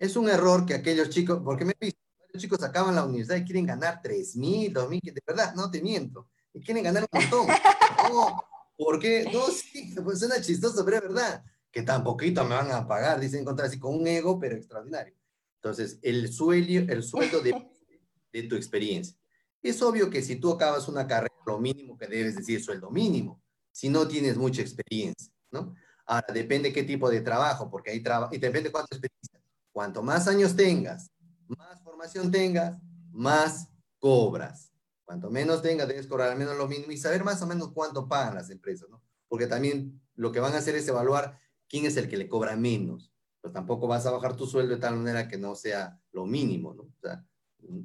Es 0.00 0.16
un 0.16 0.28
error 0.28 0.66
que 0.66 0.74
aquellos 0.74 1.10
chicos, 1.10 1.40
porque 1.44 1.64
me 1.64 1.74
he 1.78 1.86
visto, 1.86 2.00
los 2.32 2.42
chicos 2.42 2.60
acaban 2.64 2.96
la 2.96 3.04
universidad 3.04 3.36
y 3.36 3.44
quieren 3.44 3.66
ganar 3.66 4.00
3 4.02 4.34
mil, 4.34 4.72
2 4.72 4.90
mil, 4.90 5.00
de 5.00 5.22
verdad, 5.24 5.54
no 5.54 5.70
te 5.70 5.80
miento, 5.80 6.28
y 6.52 6.60
quieren 6.60 6.82
ganar 6.82 7.06
un 7.10 7.20
montón. 7.20 7.46
No, 8.10 8.44
¿Por 8.76 8.98
qué? 8.98 9.28
No, 9.32 9.46
sí, 9.46 9.94
pues 10.02 10.18
suena 10.18 10.40
chistoso, 10.40 10.84
pero 10.84 10.96
es 10.96 11.02
verdad, 11.04 11.44
que 11.70 11.82
tan 11.82 12.02
poquito 12.02 12.44
me 12.44 12.56
van 12.56 12.72
a 12.72 12.86
pagar, 12.86 13.20
dicen 13.20 13.40
encontrar 13.40 13.68
así 13.68 13.78
con 13.78 13.94
un 13.94 14.06
ego, 14.06 14.40
pero 14.40 14.56
extraordinario. 14.56 15.14
Entonces, 15.62 16.00
el 16.02 16.32
sueldo, 16.32 16.92
el 16.92 17.02
sueldo 17.04 17.40
de, 17.40 17.52
de 18.32 18.42
tu 18.42 18.56
experiencia. 18.56 19.16
Es 19.62 19.80
obvio 19.82 20.10
que 20.10 20.20
si 20.20 20.36
tú 20.36 20.52
acabas 20.52 20.88
una 20.88 21.06
carrera, 21.06 21.32
lo 21.46 21.58
mínimo 21.58 21.96
que 21.96 22.08
debes 22.08 22.34
decir 22.34 22.62
sueldo 22.62 22.90
mínimo, 22.90 23.40
si 23.70 23.88
no 23.88 24.06
tienes 24.08 24.36
mucha 24.36 24.62
experiencia, 24.62 25.32
¿no? 25.52 25.74
Ahora, 26.06 26.26
depende 26.32 26.72
qué 26.72 26.84
tipo 26.84 27.10
de 27.10 27.20
trabajo, 27.20 27.68
porque 27.68 27.90
hay 27.90 28.02
trabajo, 28.02 28.34
y 28.34 28.38
depende 28.38 28.70
cuánta 28.70 28.94
experiencia. 28.96 29.40
Cuanto 29.72 30.02
más 30.02 30.28
años 30.28 30.54
tengas, 30.54 31.10
más 31.48 31.82
formación 31.82 32.30
tengas, 32.30 32.78
más 33.10 33.68
cobras. 33.98 34.72
Cuanto 35.04 35.30
menos 35.30 35.62
tengas, 35.62 35.88
debes 35.88 36.06
cobrar 36.06 36.30
al 36.30 36.38
menos 36.38 36.56
lo 36.56 36.66
mínimo 36.66 36.92
y 36.92 36.96
saber 36.96 37.24
más 37.24 37.42
o 37.42 37.46
menos 37.46 37.72
cuánto 37.72 38.08
pagan 38.08 38.34
las 38.34 38.50
empresas, 38.50 38.88
¿no? 38.88 39.02
Porque 39.28 39.46
también 39.46 40.00
lo 40.14 40.32
que 40.32 40.40
van 40.40 40.54
a 40.54 40.58
hacer 40.58 40.74
es 40.76 40.88
evaluar 40.88 41.38
quién 41.68 41.86
es 41.86 41.96
el 41.96 42.08
que 42.08 42.16
le 42.16 42.28
cobra 42.28 42.56
menos. 42.56 43.12
Pues 43.40 43.52
tampoco 43.52 43.86
vas 43.86 44.06
a 44.06 44.10
bajar 44.10 44.36
tu 44.36 44.46
sueldo 44.46 44.74
de 44.74 44.80
tal 44.80 44.96
manera 44.96 45.28
que 45.28 45.38
no 45.38 45.54
sea 45.54 46.00
lo 46.12 46.26
mínimo, 46.26 46.74
¿no? 46.74 46.82
O 46.82 47.00
sea, 47.00 47.24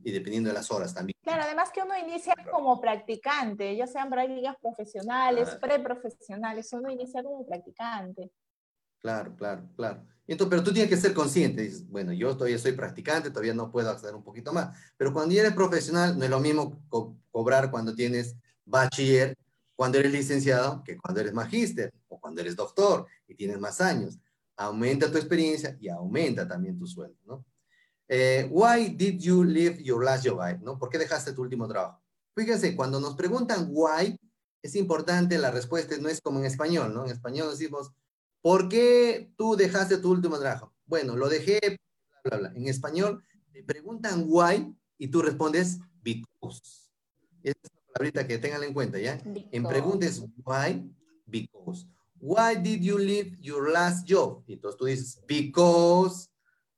y 0.04 0.12
dependiendo 0.12 0.50
de 0.50 0.56
las 0.56 0.70
horas 0.72 0.94
también. 0.94 1.16
Claro, 1.22 1.44
además 1.44 1.70
que 1.72 1.82
uno 1.82 1.98
inicia 1.98 2.34
como 2.52 2.80
practicante, 2.82 3.76
ya 3.76 3.88
sean 3.88 4.10
prácticas 4.10 4.56
profesionales, 4.62 5.50
preprofesionales, 5.62 6.72
uno 6.74 6.92
inicia 6.92 7.24
como 7.24 7.46
practicante. 7.46 8.32
Claro, 9.00 9.36
claro, 9.36 9.68
claro. 9.76 10.06
Entonces, 10.28 10.50
pero 10.50 10.64
tú 10.64 10.72
tienes 10.72 10.90
que 10.90 10.98
ser 10.98 11.14
consciente. 11.14 11.64
Dices, 11.64 11.88
bueno, 11.90 12.14
yo 12.14 12.36
todavía 12.38 12.58
soy 12.58 12.74
practicante, 12.74 13.32
todavía 13.32 13.54
no 13.54 13.72
puedo 13.72 13.90
acceder 13.90 14.16
un 14.16 14.24
poquito 14.24 14.54
más. 14.54 14.78
Pero 14.96 15.12
cuando 15.12 15.34
eres 15.34 15.54
profesional, 15.54 16.18
no 16.18 16.24
es 16.24 16.30
lo 16.30 16.40
mismo 16.40 16.82
cobrar 17.32 17.72
cuando 17.72 17.96
tienes 17.96 18.36
bachiller, 18.64 19.36
cuando 19.76 19.98
eres 19.98 20.12
licenciado, 20.12 20.84
que 20.84 20.98
cuando 20.98 21.20
eres 21.22 21.34
magíster 21.34 21.92
o 22.08 22.20
cuando 22.20 22.42
eres 22.42 22.56
doctor 22.56 23.08
y 23.28 23.36
tienes 23.36 23.60
más 23.60 23.82
años. 23.82 24.20
Aumenta 24.56 25.12
tu 25.12 25.18
experiencia 25.18 25.76
y 25.82 25.90
aumenta 25.90 26.48
también 26.48 26.78
tu 26.78 26.86
sueldo, 26.86 27.18
¿no? 27.26 27.44
Eh, 28.14 28.48
why 28.52 28.90
did 28.90 29.22
you 29.22 29.44
leave 29.44 29.82
your 29.82 30.04
last 30.04 30.28
job? 30.28 30.42
¿no? 30.62 30.78
¿Por 30.78 30.90
qué 30.90 30.98
dejaste 30.98 31.32
tu 31.32 31.44
último 31.44 31.66
trabajo? 31.68 32.02
Fíjense, 32.36 32.76
cuando 32.76 33.00
nos 33.00 33.16
preguntan 33.16 33.70
why, 33.72 34.18
es 34.62 34.76
importante, 34.76 35.38
la 35.38 35.50
respuesta 35.50 35.96
no 35.98 36.10
es 36.10 36.20
como 36.20 36.40
en 36.40 36.46
español, 36.46 36.94
¿no? 36.94 37.06
En 37.06 37.12
español 37.12 37.50
decimos, 37.50 37.94
¿Por 38.42 38.70
qué 38.70 39.32
tú 39.38 39.56
dejaste 39.56 39.98
tu 39.98 40.12
último 40.12 40.40
trabajo? 40.40 40.74
Bueno, 40.86 41.16
lo 41.16 41.30
dejé, 41.30 41.60
bla, 42.24 42.38
bla, 42.38 42.38
bla. 42.38 42.54
En 42.56 42.68
español 42.68 43.24
te 43.54 43.64
preguntan 43.64 44.26
why 44.28 44.76
y 44.98 45.08
tú 45.08 45.22
respondes 45.22 45.80
because. 46.02 46.90
Esa 47.44 47.60
es 47.64 47.72
una 47.72 47.94
palabrita 47.94 48.28
que 48.28 48.40
tengan 48.40 48.64
en 48.64 48.74
cuenta, 48.74 48.98
¿ya? 48.98 49.22
En 49.52 49.64
preguntas 49.64 50.24
why, 50.44 50.92
because. 51.28 51.86
Why 52.20 52.56
did 52.56 52.82
you 52.82 52.98
leave 52.98 53.38
your 53.40 53.70
last 53.72 54.08
job? 54.10 54.44
Entonces 54.48 54.78
tú 54.78 54.86
dices, 54.86 55.22
because 55.28 56.31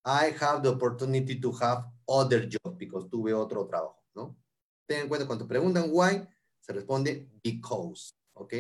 I 0.06 0.36
have 0.40 0.62
the 0.62 0.70
opportunity 0.70 1.40
to 1.40 1.52
have 1.62 1.86
other 2.08 2.48
job, 2.48 2.78
because 2.78 3.10
tuve 3.10 3.34
otro 3.34 3.66
trabajo, 3.68 4.04
¿no? 4.16 4.38
Ten 4.86 5.02
en 5.02 5.08
cuenta, 5.08 5.26
cuando 5.26 5.48
preguntan 5.48 5.90
why, 5.90 6.28
se 6.60 6.74
responde 6.74 7.30
because, 7.42 8.14
¿ok? 8.34 8.54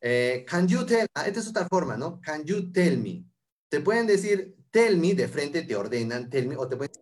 Eh, 0.00 0.44
can 0.46 0.66
you 0.66 0.84
tell, 0.84 1.06
ah, 1.14 1.26
esta 1.26 1.40
es 1.40 1.48
otra 1.48 1.66
forma, 1.68 1.96
¿no? 1.96 2.20
Can 2.20 2.44
you 2.44 2.70
tell 2.72 2.98
me? 2.98 3.24
Te 3.68 3.80
pueden 3.80 4.06
decir 4.06 4.56
tell 4.70 4.96
me, 4.96 5.14
de 5.14 5.28
frente 5.28 5.62
te 5.62 5.76
ordenan 5.76 6.28
tell 6.28 6.48
me, 6.48 6.56
o 6.56 6.66
te 6.66 6.76
pueden 6.76 6.92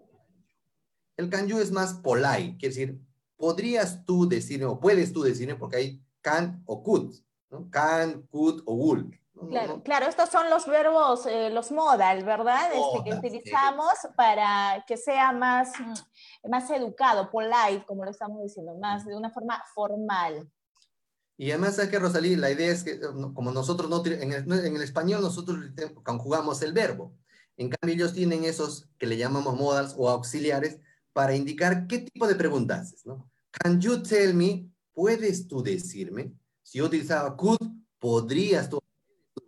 El 1.17 1.29
can 1.29 1.47
you 1.49 1.59
es 1.59 1.71
más 1.71 1.95
polite, 1.95 2.57
quiere 2.59 2.75
decir, 2.75 3.01
podrías 3.37 4.05
tú 4.05 4.29
decirme, 4.29 4.67
o 4.67 4.79
puedes 4.79 5.13
tú 5.13 5.23
decirme, 5.23 5.55
porque 5.55 5.77
hay 5.77 6.05
can 6.21 6.63
o 6.67 6.83
could, 6.83 7.15
¿no? 7.51 7.69
Can, 7.71 8.23
could 8.31 8.63
o 8.67 8.75
would. 8.75 9.15
Claro, 9.49 9.83
claro, 9.83 10.07
estos 10.07 10.29
son 10.29 10.51
los 10.51 10.67
verbos, 10.67 11.27
eh, 11.27 11.51
los 11.51 11.73
modal, 11.73 12.25
¿verdad? 12.25 12.71
Este, 12.73 13.05
que 13.05 13.17
utilizamos 13.17 13.95
para 14.17 14.85
que 14.87 14.97
sea 14.97 15.33
más, 15.33 15.73
mm, 15.79 16.51
más 16.51 16.71
educado, 16.71 17.31
polite, 17.31 17.85
como 17.87 18.05
lo 18.05 18.11
estamos 18.11 18.43
diciendo, 18.43 18.75
más 18.79 19.07
de 19.07 19.17
una 19.17 19.31
forma 19.31 19.63
formal. 19.75 20.51
Y 21.39 21.51
además, 21.51 21.77
¿sabes 21.77 21.91
que 21.91 21.99
Rosalí? 21.99 22.37
La 22.37 22.51
idea 22.51 22.71
es 22.71 22.85
que, 22.85 23.01
como 23.01 23.51
nosotros 23.51 23.89
no, 23.89 24.05
en 24.05 24.33
el, 24.33 24.65
en 24.67 24.77
el 24.77 24.83
español 24.83 25.23
nosotros 25.23 25.59
conjugamos 26.05 26.61
el 26.61 26.75
verbo. 26.75 27.15
En 27.57 27.71
cambio, 27.71 27.95
ellos 27.95 28.13
tienen 28.13 28.45
esos 28.45 28.91
que 28.99 29.07
le 29.07 29.17
llamamos 29.17 29.57
modals 29.57 29.95
o 29.97 30.11
auxiliares 30.11 30.81
para 31.13 31.35
indicar 31.35 31.87
qué 31.87 32.01
tipo 32.01 32.27
de 32.27 32.35
preguntas 32.35 32.81
haces, 32.81 33.07
¿no? 33.07 33.31
Can 33.51 33.81
you 33.81 34.03
tell 34.03 34.35
me? 34.35 34.69
¿Puedes 34.93 35.49
tú 35.49 35.63
decirme? 35.63 36.33
Si 36.63 36.79
yo 36.79 36.87
utilizaba 36.87 37.37
could, 37.37 37.59
podrías 37.99 38.69
tú, 38.69 38.81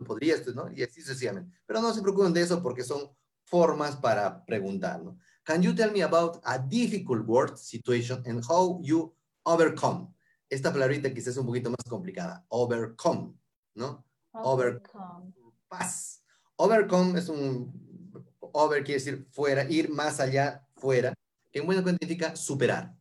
podrías 0.03 0.45
¿no? 0.55 0.71
Y 0.71 0.83
así 0.83 1.01
sucesivamente. 1.01 1.57
Pero 1.65 1.81
no 1.81 1.93
se 1.93 2.01
preocupen 2.01 2.33
de 2.33 2.41
eso 2.41 2.61
porque 2.61 2.83
son 2.83 3.09
formas 3.45 3.95
para 3.95 4.45
preguntar, 4.45 5.03
¿no? 5.03 5.17
Can 5.43 5.61
you 5.61 5.75
tell 5.75 5.91
me 5.91 6.01
about 6.01 6.39
a 6.43 6.57
difficult 6.57 7.27
word 7.27 7.57
situation 7.57 8.23
and 8.25 8.43
how 8.47 8.79
you 8.81 9.13
overcome? 9.43 10.13
esta 10.53 10.71
palabrita 10.71 11.13
quizás 11.13 11.29
es 11.29 11.37
un 11.37 11.47
poquito 11.47 11.69
más 11.69 11.83
complicada. 11.89 12.45
Overcome, 12.49 13.33
¿no? 13.75 14.05
Overcome. 14.33 15.33
Paz. 15.67 16.23
Overcome 16.55 17.19
es 17.19 17.29
un... 17.29 17.71
Over 18.39 18.83
quiere 18.83 18.99
decir 18.99 19.27
fuera, 19.31 19.63
ir 19.63 19.89
más 19.89 20.19
allá, 20.19 20.67
fuera. 20.75 21.13
Que 21.51 21.59
en 21.59 21.65
buena 21.65 21.81
cuenta 21.81 22.05
significa 22.05 22.35
superar. 22.35 22.95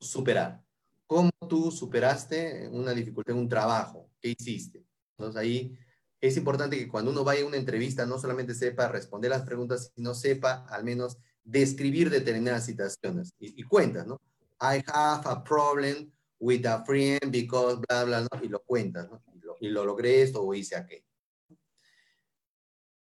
Superar. 0.00 0.64
¿Cómo 1.06 1.30
tú 1.48 1.70
superaste 1.70 2.68
una 2.68 2.92
dificultad 2.92 3.34
en 3.34 3.42
un 3.42 3.48
trabajo? 3.48 4.08
¿Qué 4.18 4.34
hiciste? 4.38 4.86
Entonces 5.18 5.38
ahí 5.40 5.76
es 6.20 6.36
importante 6.36 6.78
que 6.78 6.88
cuando 6.88 7.10
uno 7.10 7.24
vaya 7.24 7.42
a 7.42 7.46
una 7.46 7.56
entrevista 7.56 8.04
no 8.06 8.18
solamente 8.18 8.54
sepa 8.54 8.88
responder 8.88 9.30
las 9.30 9.42
preguntas, 9.42 9.92
sino 9.94 10.14
sepa 10.14 10.66
al 10.68 10.84
menos 10.84 11.18
describir 11.44 12.10
determinadas 12.10 12.66
situaciones 12.66 13.32
y, 13.38 13.60
y 13.60 13.64
cuentas, 13.64 14.06
¿no? 14.06 14.20
I 14.60 14.82
have 14.92 15.22
a 15.24 15.42
problem 15.42 16.12
with 16.38 16.66
a 16.66 16.84
friend 16.84 17.30
because 17.30 17.80
bla, 17.88 18.04
bla, 18.04 18.20
¿no? 18.20 18.44
y 18.44 18.48
lo 18.48 18.62
cuentas, 18.62 19.08
¿no? 19.10 19.22
Y 19.60 19.68
lo, 19.68 19.84
logré 19.84 20.22
esto 20.22 20.42
o 20.42 20.54
hice 20.54 20.76
aquello. 20.76 21.04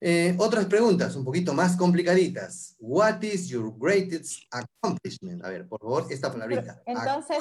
Eh, 0.02 0.36
otras 0.38 0.66
preguntas, 0.66 1.16
un 1.16 1.26
poquito 1.26 1.54
más 1.54 1.76
complicaditas. 1.76 2.76
What 2.80 3.22
is 3.24 3.50
your 3.50 3.74
greatest 3.78 4.44
accomplishment? 4.52 5.44
A 5.44 5.50
ver, 5.50 5.68
por 5.68 5.80
favor, 5.82 6.08
esta 6.10 6.32
palabrita. 6.32 6.82
Entonces, 6.86 7.38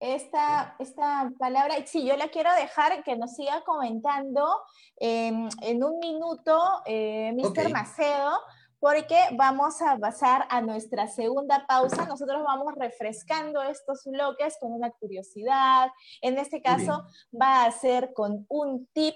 Esta, 0.00 0.76
esta 0.78 1.30
palabra, 1.38 1.74
sí, 1.84 2.06
yo 2.06 2.16
la 2.16 2.28
quiero 2.28 2.50
dejar 2.54 3.04
que 3.04 3.16
nos 3.16 3.34
siga 3.36 3.62
comentando 3.64 4.48
en 4.96 5.84
un 5.84 5.98
minuto, 5.98 6.58
eh, 6.86 7.32
Mr. 7.34 7.70
Macedo, 7.70 8.32
porque 8.80 9.18
vamos 9.36 9.82
a 9.82 9.98
pasar 9.98 10.46
a 10.48 10.62
nuestra 10.62 11.06
segunda 11.06 11.66
pausa. 11.68 12.06
Nosotros 12.06 12.42
vamos 12.42 12.72
refrescando 12.76 13.62
estos 13.62 14.04
bloques 14.06 14.56
con 14.58 14.72
una 14.72 14.90
curiosidad. 14.90 15.90
En 16.22 16.38
este 16.38 16.62
caso 16.62 17.04
va 17.30 17.64
a 17.66 17.70
ser 17.70 18.14
con 18.14 18.46
un 18.48 18.86
tip, 18.94 19.14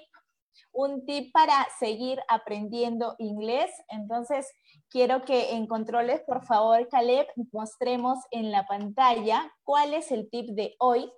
un 0.71 1.05
tip 1.05 1.31
para 1.31 1.67
seguir 1.79 2.19
aprendiendo 2.27 3.15
inglés. 3.19 3.71
Entonces, 3.89 4.51
quiero 4.89 5.23
que 5.23 5.53
en 5.53 5.67
controles, 5.67 6.21
por 6.21 6.43
favor, 6.45 6.87
Caleb, 6.89 7.27
mostremos 7.51 8.19
en 8.31 8.51
la 8.51 8.65
pantalla 8.65 9.51
cuál 9.63 9.93
es 9.93 10.11
el 10.11 10.29
tip 10.29 10.49
de 10.49 10.75
hoy. 10.79 11.11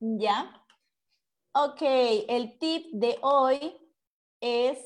¿Ya? 0.00 0.64
Ok, 1.52 1.82
el 1.82 2.58
tip 2.58 2.86
de 2.92 3.18
hoy 3.22 3.76
es 4.40 4.78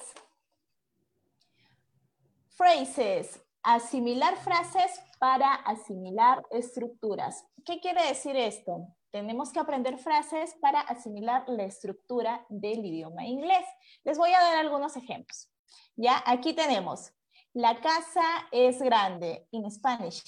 phrases, 2.57 3.41
asimilar 3.63 4.37
frases 4.37 5.01
para 5.19 5.55
asimilar 5.55 6.45
estructuras. 6.51 7.45
¿Qué 7.65 7.81
quiere 7.81 8.07
decir 8.09 8.37
esto? 8.37 8.89
Tenemos 9.15 9.53
que 9.53 9.61
aprender 9.61 9.97
frases 9.99 10.57
para 10.61 10.81
asimilar 10.81 11.45
la 11.47 11.63
estructura 11.63 12.45
del 12.49 12.85
idioma 12.85 13.25
inglés. 13.25 13.65
Les 14.03 14.19
voy 14.19 14.33
a 14.33 14.41
dar 14.41 14.57
algunos 14.57 14.97
ejemplos. 14.97 15.53
Ya, 15.95 16.21
aquí 16.27 16.53
tenemos, 16.53 17.13
la 17.53 17.81
casa 17.81 18.25
es 18.51 18.83
grande, 18.83 19.47
in 19.53 19.71
Spanish. 19.71 20.21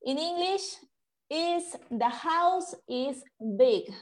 In 0.00 0.16
English, 0.16 0.78
is 1.28 1.78
the 1.90 2.08
house 2.08 2.74
is 2.88 3.22
big. 3.38 3.92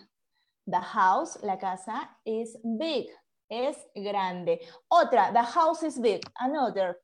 The 0.68 0.80
house, 0.80 1.36
la 1.42 1.58
casa, 1.58 2.16
is 2.24 2.56
big, 2.62 3.08
es 3.50 3.76
grande. 3.92 4.60
Otra, 4.88 5.32
the 5.32 5.42
house 5.42 5.82
is 5.82 5.98
big. 5.98 6.20
Another, 6.38 6.96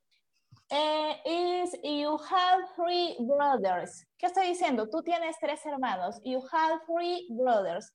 uh, 0.70 1.14
is 1.24 1.74
you 1.82 2.18
have 2.18 2.60
three 2.76 3.16
brothers. 3.20 4.04
¿Qué 4.18 4.26
estoy 4.26 4.48
diciendo? 4.48 4.88
Tú 4.88 5.02
tienes 5.02 5.36
tres 5.40 5.64
hermanos. 5.64 6.20
You 6.24 6.42
have 6.52 6.80
three 6.86 7.26
brothers. 7.30 7.90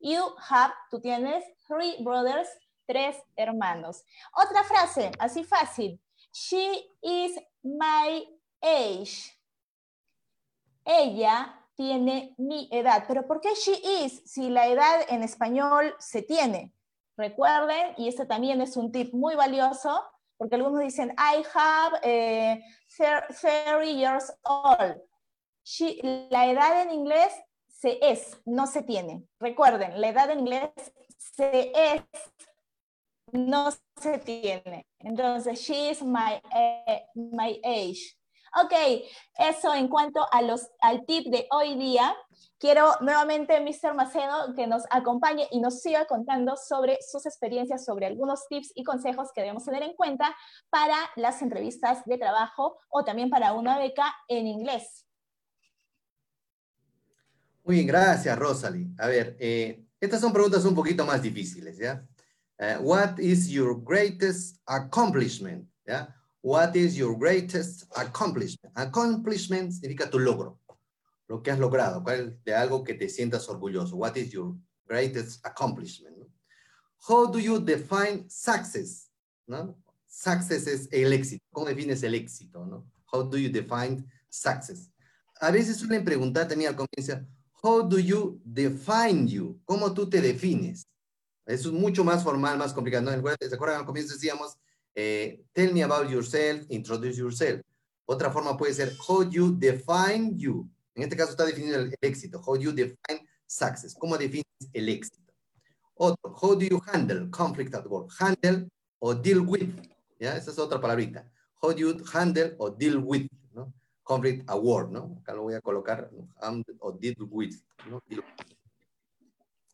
You 0.00 0.34
have, 0.50 0.72
tú 0.90 1.00
tienes 1.00 1.44
three 1.66 2.02
brothers, 2.02 2.48
tres 2.86 3.16
hermanos. 3.36 4.02
Otra 4.34 4.64
frase, 4.64 5.10
así 5.18 5.44
fácil. 5.44 6.00
She 6.32 6.84
is 7.02 7.38
my 7.62 8.24
age. 8.62 9.32
Ella 10.84 11.54
tiene 11.76 12.34
mi 12.38 12.68
edad. 12.72 13.04
Pero 13.06 13.26
¿por 13.26 13.40
qué 13.40 13.54
she 13.54 14.04
is 14.04 14.22
si 14.24 14.50
la 14.50 14.66
edad 14.66 15.06
en 15.08 15.22
español 15.22 15.94
se 15.98 16.22
tiene? 16.22 16.72
Recuerden, 17.16 17.94
y 17.96 18.08
este 18.08 18.26
también 18.26 18.60
es 18.60 18.76
un 18.76 18.92
tip 18.92 19.14
muy 19.14 19.34
valioso, 19.34 20.04
porque 20.36 20.56
algunos 20.56 20.80
dicen, 20.80 21.14
I 21.18 21.44
have 21.54 22.00
eh, 22.02 22.62
30 22.96 23.84
years 23.84 24.32
old. 24.42 25.00
la 26.30 26.46
edad 26.46 26.82
en 26.82 26.90
inglés 26.90 27.32
se 27.68 27.98
es, 28.02 28.40
no 28.44 28.66
se 28.66 28.82
tiene. 28.82 29.24
Recuerden, 29.40 30.00
la 30.00 30.08
edad 30.08 30.30
en 30.30 30.40
inglés 30.40 30.70
se 31.18 31.72
es, 31.74 32.02
no 33.32 33.70
se 34.00 34.18
tiene. 34.18 34.86
Entonces, 34.98 35.60
she 35.60 35.90
is 35.90 36.02
my, 36.02 36.40
eh, 36.54 37.06
my 37.14 37.60
age. 37.64 38.16
Ok, 38.58 38.72
eso 39.38 39.74
en 39.74 39.88
cuanto 39.88 40.26
a 40.32 40.40
los, 40.40 40.70
al 40.80 41.04
tip 41.04 41.26
de 41.26 41.46
hoy 41.50 41.76
día. 41.76 42.16
Quiero 42.58 42.90
nuevamente, 43.02 43.60
Mr. 43.60 43.92
Macedo, 43.94 44.54
que 44.54 44.66
nos 44.66 44.84
acompañe 44.88 45.46
y 45.50 45.60
nos 45.60 45.82
siga 45.82 46.06
contando 46.06 46.56
sobre 46.56 46.96
sus 47.02 47.26
experiencias, 47.26 47.84
sobre 47.84 48.06
algunos 48.06 48.48
tips 48.48 48.72
y 48.74 48.82
consejos 48.82 49.28
que 49.34 49.42
debemos 49.42 49.66
tener 49.66 49.82
en 49.82 49.94
cuenta 49.94 50.34
para 50.70 50.96
las 51.16 51.42
entrevistas 51.42 52.02
de 52.06 52.16
trabajo 52.16 52.78
o 52.88 53.04
también 53.04 53.28
para 53.28 53.52
una 53.52 53.76
beca 53.78 54.10
en 54.26 54.46
inglés. 54.46 55.06
Muy 57.62 57.74
bien, 57.76 57.86
gracias, 57.88 58.38
Rosalie. 58.38 58.86
A 58.96 59.06
ver, 59.06 59.36
eh, 59.38 59.84
estas 60.00 60.22
son 60.22 60.32
preguntas 60.32 60.64
un 60.64 60.74
poquito 60.74 61.04
más 61.04 61.20
difíciles, 61.20 61.76
¿ya? 61.76 62.02
Eh, 62.58 62.78
what 62.80 63.18
is 63.18 63.48
your 63.48 63.78
greatest 63.84 64.62
accomplishment? 64.64 65.68
¿Ya? 65.86 66.16
What 66.46 66.76
is 66.76 66.96
your 66.96 67.18
greatest 67.18 67.86
accomplishment? 67.96 68.72
Accomplishment 68.76 69.72
significa 69.72 70.08
tu 70.08 70.20
logro, 70.20 70.60
lo 71.28 71.42
que 71.42 71.50
has 71.50 71.58
logrado, 71.58 72.04
cuál 72.04 72.38
de 72.44 72.54
algo 72.54 72.84
que 72.84 72.94
te 72.94 73.08
sientas 73.08 73.48
orgulloso. 73.48 73.96
What 73.96 74.16
is 74.16 74.30
your 74.30 74.54
greatest 74.86 75.44
accomplishment? 75.44 76.14
How 77.08 77.26
do 77.26 77.40
you 77.40 77.58
define 77.58 78.30
success? 78.30 79.10
¿No? 79.48 79.74
Success 80.06 80.68
es 80.68 80.88
el 80.92 81.12
éxito. 81.12 81.42
¿Cómo 81.52 81.66
defines 81.66 82.04
el 82.04 82.14
éxito? 82.14 82.64
¿no? 82.64 82.86
How 83.12 83.24
do 83.24 83.38
you 83.38 83.50
define 83.50 84.04
success? 84.28 84.88
A 85.40 85.50
veces 85.50 85.78
suelen 85.78 86.04
preguntar 86.04 86.46
también 86.46 86.70
al 86.70 86.76
comienzo, 86.76 87.26
how 87.60 87.82
do 87.82 87.98
you 87.98 88.40
define 88.44 89.26
you? 89.26 89.60
¿Cómo 89.64 89.92
tú 89.92 90.08
te 90.08 90.20
defines? 90.20 90.86
Eso 91.44 91.70
es 91.70 91.74
mucho 91.74 92.04
más 92.04 92.22
formal, 92.22 92.56
más 92.56 92.72
complicado. 92.72 93.10
¿no? 93.10 93.30
¿Se 93.40 93.52
acuerdan? 93.52 93.80
Al 93.80 93.84
comienzo 93.84 94.14
decíamos, 94.14 94.56
eh, 94.96 95.44
tell 95.52 95.74
me 95.74 95.82
about 95.82 96.08
yourself, 96.08 96.64
introduce 96.70 97.18
yourself. 97.18 97.60
Otra 98.06 98.30
forma 98.30 98.56
puede 98.56 98.72
ser 98.72 98.96
how 99.06 99.22
you 99.28 99.52
define 99.52 100.38
you. 100.38 100.68
En 100.94 101.02
este 101.02 101.16
caso 101.16 101.32
está 101.32 101.44
definiendo 101.44 101.78
el, 101.80 101.94
éxito. 102.00 102.40
How 102.40 102.56
you 102.56 102.72
define 102.72 103.28
success. 103.46 103.94
¿Cómo 103.94 104.16
defines 104.16 104.46
el 104.72 104.88
éxito? 104.88 105.34
Otro, 105.96 106.34
how 106.40 106.54
do 106.54 106.64
you 106.64 106.80
handle 106.86 107.28
conflict 107.30 107.74
at 107.74 107.86
work? 107.86 108.10
Handle 108.18 108.68
o 108.98 109.14
deal 109.14 109.40
with. 109.40 109.68
¿Ya? 110.18 110.34
Esa 110.36 110.50
es 110.50 110.58
otra 110.58 110.80
palabrita. 110.80 111.30
How 111.60 111.72
do 111.72 111.78
you 111.78 111.96
handle 112.12 112.54
o 112.58 112.70
deal 112.70 112.98
with. 112.98 113.28
Conflict 114.02 114.48
at 114.48 114.62
work, 114.62 114.90
¿no? 114.90 115.18
Acá 115.20 115.34
lo 115.34 115.42
voy 115.42 115.54
a 115.54 115.60
colocar, 115.60 116.08
o 116.78 116.92
deal 116.92 117.16
with. 117.28 117.56
Deal, 118.08 118.24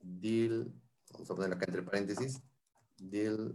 deal, 0.01 0.73
vamos 1.13 1.31
a 1.31 1.35
ponerlo 1.35 1.57
acá 1.57 1.67
entre 1.69 1.83
paréntesis, 1.83 2.41
deal 2.97 3.55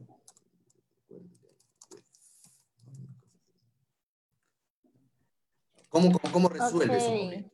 ¿Cómo, 5.97 6.19
cómo, 6.31 6.49
resuelves 6.49 7.03
okay. 7.03 7.45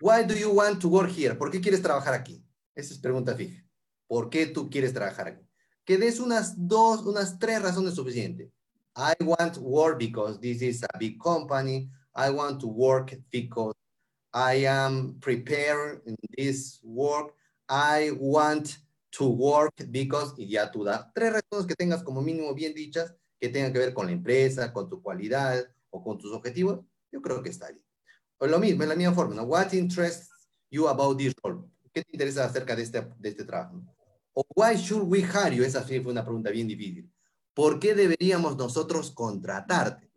Why 0.00 0.24
do 0.24 0.34
you 0.34 0.50
want 0.50 0.80
to 0.80 0.88
work 0.88 1.10
here? 1.10 1.36
¿Por 1.36 1.52
qué 1.52 1.60
quieres 1.60 1.80
trabajar 1.80 2.14
aquí? 2.14 2.44
Esa 2.74 2.92
es 2.92 2.98
pregunta 2.98 3.34
fija. 3.36 3.64
¿Por 4.08 4.28
qué 4.28 4.46
tú 4.46 4.68
quieres 4.68 4.92
trabajar 4.92 5.28
aquí? 5.28 5.48
Que 5.84 5.96
des 5.96 6.18
unas 6.18 6.54
dos, 6.56 7.06
unas 7.06 7.38
tres 7.38 7.62
razones 7.62 7.94
suficientes. 7.94 8.50
I 8.96 9.14
want 9.22 9.54
to 9.54 9.60
work 9.60 9.98
because 9.98 10.40
this 10.40 10.62
is 10.62 10.82
a 10.82 10.98
big 10.98 11.18
company. 11.18 11.88
I 12.12 12.30
want 12.30 12.60
to 12.60 12.66
work 12.66 13.14
because 13.30 13.74
I 14.34 14.66
am 14.66 15.18
prepared 15.20 16.02
in 16.06 16.16
this 16.36 16.80
work. 16.82 17.34
I 17.68 18.10
want 18.18 18.78
to 19.12 19.28
work 19.28 19.74
because, 19.90 20.34
y 20.36 20.48
ya 20.48 20.70
tú 20.72 20.84
das 20.84 21.06
tres 21.14 21.32
razones 21.32 21.66
que 21.66 21.74
tengas 21.74 22.02
como 22.02 22.20
mínimo 22.20 22.52
bien 22.52 22.74
dichas, 22.74 23.14
que 23.38 23.48
tengan 23.48 23.72
que 23.72 23.78
ver 23.78 23.94
con 23.94 24.06
la 24.06 24.12
empresa, 24.12 24.72
con 24.72 24.88
tu 24.88 25.00
cualidad 25.00 25.64
o 25.90 26.02
con 26.02 26.18
tus 26.18 26.32
objetivos, 26.32 26.80
yo 27.16 27.22
creo 27.22 27.42
que 27.42 27.48
está 27.48 27.68
ahí. 27.68 27.82
O 28.38 28.46
lo 28.46 28.58
mismo, 28.58 28.82
en 28.82 28.90
la 28.90 28.94
misma 28.94 29.14
forma, 29.14 29.34
¿no? 29.34 29.44
What 29.44 29.72
interests 29.72 30.28
you 30.70 30.86
about 30.86 31.16
this 31.16 31.34
role? 31.42 31.64
¿Qué 31.92 32.02
te 32.02 32.12
interesa 32.12 32.44
acerca 32.44 32.76
de 32.76 32.82
este, 32.82 33.00
de 33.18 33.28
este 33.30 33.44
trabajo? 33.44 33.82
O 34.34 34.44
why 34.54 34.76
should 34.76 35.08
we 35.08 35.20
hire 35.20 35.56
you? 35.56 35.64
Esa 35.64 35.82
fue 35.82 36.00
una 36.00 36.22
pregunta 36.22 36.50
bien 36.50 36.68
difícil. 36.68 37.10
¿Por 37.54 37.80
qué 37.80 37.94
deberíamos 37.94 38.54
nosotros 38.58 39.10
contratarte? 39.12 40.10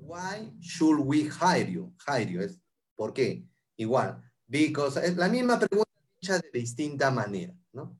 Why 0.00 0.56
should 0.58 1.00
we 1.04 1.28
hire 1.28 1.70
you? 1.70 1.94
Hire 2.06 2.32
you 2.32 2.40
es 2.40 2.58
¿por 2.96 3.12
qué? 3.12 3.46
Igual, 3.76 4.22
because 4.46 4.98
es 5.04 5.16
la 5.16 5.28
misma 5.28 5.58
pregunta 5.58 5.90
dicha 6.18 6.38
de 6.38 6.50
distinta 6.52 7.10
manera, 7.10 7.54
¿no? 7.72 7.98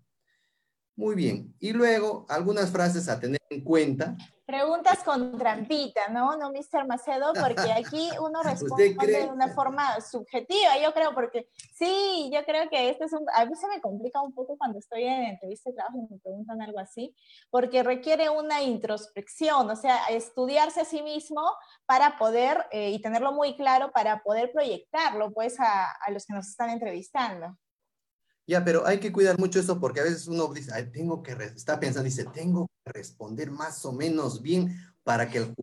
Muy 0.97 1.15
bien. 1.15 1.55
Y 1.59 1.73
luego, 1.73 2.25
algunas 2.31 2.71
frases 2.71 3.09
a 3.09 3.21
tener 3.21 3.41
en 3.51 3.63
cuenta 3.63 4.17
Preguntas 4.53 5.03
con 5.03 5.39
trampita, 5.39 6.09
¿no? 6.09 6.37
No, 6.37 6.51
Mr. 6.51 6.87
Macedo, 6.87 7.33
porque 7.33 7.73
aquí 7.73 8.11
uno 8.21 8.43
responde 8.45 8.95
de 9.07 9.25
una 9.25 9.49
forma 9.49 9.99
subjetiva, 10.03 10.79
yo 10.79 10.93
creo, 10.93 11.15
porque 11.15 11.49
sí, 11.75 12.31
yo 12.31 12.45
creo 12.45 12.69
que 12.69 12.91
este 12.91 13.07
es 13.07 13.15
un, 13.15 13.25
a 13.33 13.47
mí 13.47 13.57
se 13.57 13.67
me 13.67 13.81
complica 13.81 14.21
un 14.21 14.35
poco 14.35 14.59
cuando 14.59 14.79
estoy 14.79 15.05
en 15.05 15.23
entrevista 15.23 15.71
de 15.71 15.77
trabajo 15.77 15.97
y 15.97 16.13
me 16.13 16.21
preguntan 16.21 16.61
algo 16.61 16.79
así, 16.81 17.17
porque 17.49 17.83
requiere 17.83 18.29
una 18.29 18.61
introspección, 18.61 19.71
o 19.71 19.77
sea, 19.77 20.05
estudiarse 20.11 20.83
a 20.83 20.85
sí 20.85 21.01
mismo 21.01 21.41
para 21.87 22.19
poder, 22.19 22.67
eh, 22.73 22.91
y 22.91 23.01
tenerlo 23.01 23.33
muy 23.33 23.57
claro, 23.57 23.91
para 23.91 24.23
poder 24.23 24.53
proyectarlo, 24.53 25.33
pues, 25.33 25.59
a, 25.61 25.93
a 25.93 26.11
los 26.11 26.27
que 26.27 26.35
nos 26.35 26.47
están 26.47 26.69
entrevistando. 26.69 27.57
Ya, 28.47 28.65
pero 28.65 28.87
hay 28.87 28.99
que 28.99 29.13
cuidar 29.13 29.39
mucho 29.39 29.61
eso 29.61 29.79
porque 29.79 30.01
a 30.01 30.05
veces 30.05 30.27
uno 30.27 30.53
dice, 30.53 30.73
Ay, 30.75 30.91
tengo 30.91 31.23
que, 31.23 31.33
está 31.33 31.79
pensando, 31.79 32.05
dice, 32.05 32.25
tengo 32.25 32.69
que 32.85 32.93
responder 32.93 33.51
más 33.51 33.85
o 33.85 33.93
menos 33.93 34.43
bien 34.43 34.77
para 35.05 35.29
que 35.31 35.39
el 35.39 35.55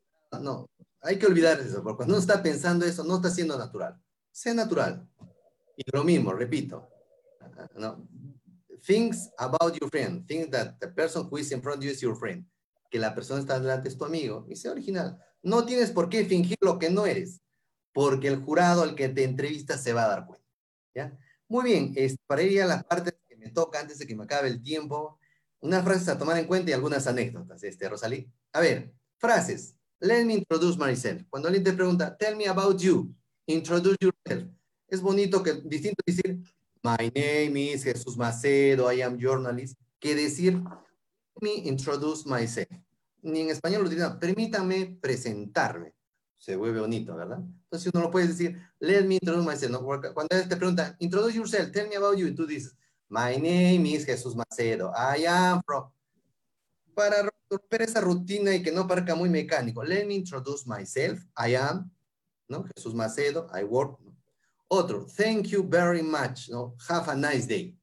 no, 0.42 0.70
hay 1.02 1.18
que 1.18 1.26
olvidar 1.26 1.60
eso, 1.60 1.82
porque 1.82 1.98
cuando 1.98 2.14
uno 2.14 2.22
está 2.22 2.42
pensando 2.44 2.86
eso, 2.86 3.04
no 3.04 3.16
está 3.16 3.32
siendo 3.32 3.58
natural. 3.58 4.00
Sea 4.32 4.54
natural. 4.54 5.08
Y 5.76 5.84
lo 5.92 6.04
mismo, 6.04 6.34
repito, 6.34 6.88
no, 7.76 8.08
things 8.86 9.30
about 9.38 9.74
your 9.80 9.90
friend, 9.90 10.28
think 10.28 10.52
that 10.52 10.78
the 10.80 10.88
person 10.88 11.28
who 11.30 11.38
is 11.38 11.52
in 11.52 11.62
front 11.62 11.80
of 11.80 11.84
you 11.84 11.92
is 11.92 12.02
your 12.02 12.16
friend. 12.16 12.46
que 12.90 13.00
la 13.00 13.14
persona 13.14 13.40
está 13.40 13.60
delante 13.60 13.88
es 13.88 13.98
tu 13.98 14.06
amigo, 14.06 14.46
y 14.50 14.56
sea 14.56 14.72
original. 14.72 15.18
No 15.42 15.66
tienes 15.66 15.92
por 15.92 16.10
qué 16.10 16.26
fingir 16.26 16.58
lo 16.62 16.80
que 16.80 16.90
no 16.90 17.06
eres, 17.06 17.42
porque 17.94 18.28
el 18.28 18.42
jurado 18.42 18.82
al 18.82 18.96
que 18.96 19.10
te 19.10 19.24
entrevista 19.24 19.78
se 19.78 19.94
va 19.94 20.06
a 20.06 20.10
dar 20.10 20.26
cuenta. 20.26 20.46
¿ya? 20.96 21.18
Muy 21.50 21.66
bien, 21.66 21.95
para 22.28 22.43
ir 22.43 22.62
a 22.62 22.68
las 22.68 22.84
partes 22.84 23.16
que 23.28 23.36
me 23.36 23.50
toca 23.50 23.80
antes 23.80 23.97
de 23.97 24.06
que 24.06 24.16
me 24.16 24.26
acabe 24.26 24.50
el 24.50 24.62
tiempo, 24.62 25.18
unas 25.62 25.84
frases 25.84 26.08
a 26.10 26.18
tomar 26.18 26.38
en 26.38 26.45
cuenta 26.45 26.70
y 26.70 26.74
algunas 26.74 27.08
anécdotas, 27.08 27.64
este, 27.64 27.89
Rosalí. 27.89 28.32
A 28.54 28.60
ver, 28.60 28.93
frases. 29.18 29.76
Let 30.00 30.26
me 30.26 30.36
introduce 30.36 30.78
myself. 30.78 31.24
Cuando 31.28 31.47
alguien 31.47 31.64
te 31.64 31.74
pregunta, 31.74 32.16
tell 32.16 32.36
me 32.36 32.47
about 32.47 32.80
you, 32.80 33.14
introduce 33.47 33.97
yourself. 34.00 34.47
Es 34.88 35.02
bonito 35.02 35.41
que, 35.41 35.54
distinto 35.66 36.04
decir, 36.06 36.39
my 36.84 37.12
name 37.16 37.74
is 37.74 37.84
Jesús 37.84 38.16
Macedo, 38.16 38.93
I 38.93 39.02
am 39.02 39.18
journalist, 39.20 39.76
que 40.00 40.14
decir, 40.14 40.54
let 40.54 41.41
me 41.41 41.68
introduce 41.68 42.30
myself. 42.30 42.70
Ni 43.24 43.41
en 43.41 43.50
español 43.50 43.84
lo 43.84 43.89
dirán, 43.89 44.20
permítame 44.20 44.97
presentarme. 45.02 45.95
Se 46.40 46.56
vuelve 46.56 46.80
bonito, 46.80 47.16
¿verdad? 47.16 47.40
Entonces 47.40 47.92
uno 47.94 48.06
lo 48.06 48.12
puede 48.12 48.28
decir, 48.28 48.60
let 48.80 49.04
me 49.04 49.16
introduce 49.16 49.46
myself. 49.46 49.84
Cuando 50.14 50.28
te 50.28 50.56
pregunta, 50.56 50.96
introduce 51.00 51.36
yourself, 51.36 51.72
tell 51.72 51.88
me 51.88 51.96
about 51.96 52.18
you, 52.18 52.28
y 52.28 52.34
tú 52.34 52.48
dices, 52.48 52.76
my 53.08 53.36
name 53.36 53.86
is 53.86 54.06
Jesús 54.06 54.36
Macedo, 54.36 54.92
I 54.96 55.26
am 55.26 55.62
from 55.64 55.92
para 57.00 57.30
romper 57.50 57.84
esa 57.84 58.02
rutina 58.02 58.54
y 58.54 58.62
que 58.62 58.74
no 58.74 58.86
parezca 58.86 59.16
muy 59.16 59.30
mecánico. 59.30 59.82
Let 59.86 60.06
me 60.06 60.16
introduce 60.16 60.66
myself. 60.68 61.24
I 61.38 61.56
am, 61.56 61.90
¿no? 62.50 62.66
Jesús 62.76 62.94
Macedo, 62.94 63.48
I 63.58 63.64
work. 63.64 63.98
Otro, 64.68 65.06
thank 65.06 65.48
you 65.48 65.66
very 65.66 66.04
much, 66.04 66.50
¿no? 66.50 66.76
Have 66.90 67.10
a 67.10 67.16
nice 67.16 67.48
day. 67.48 67.74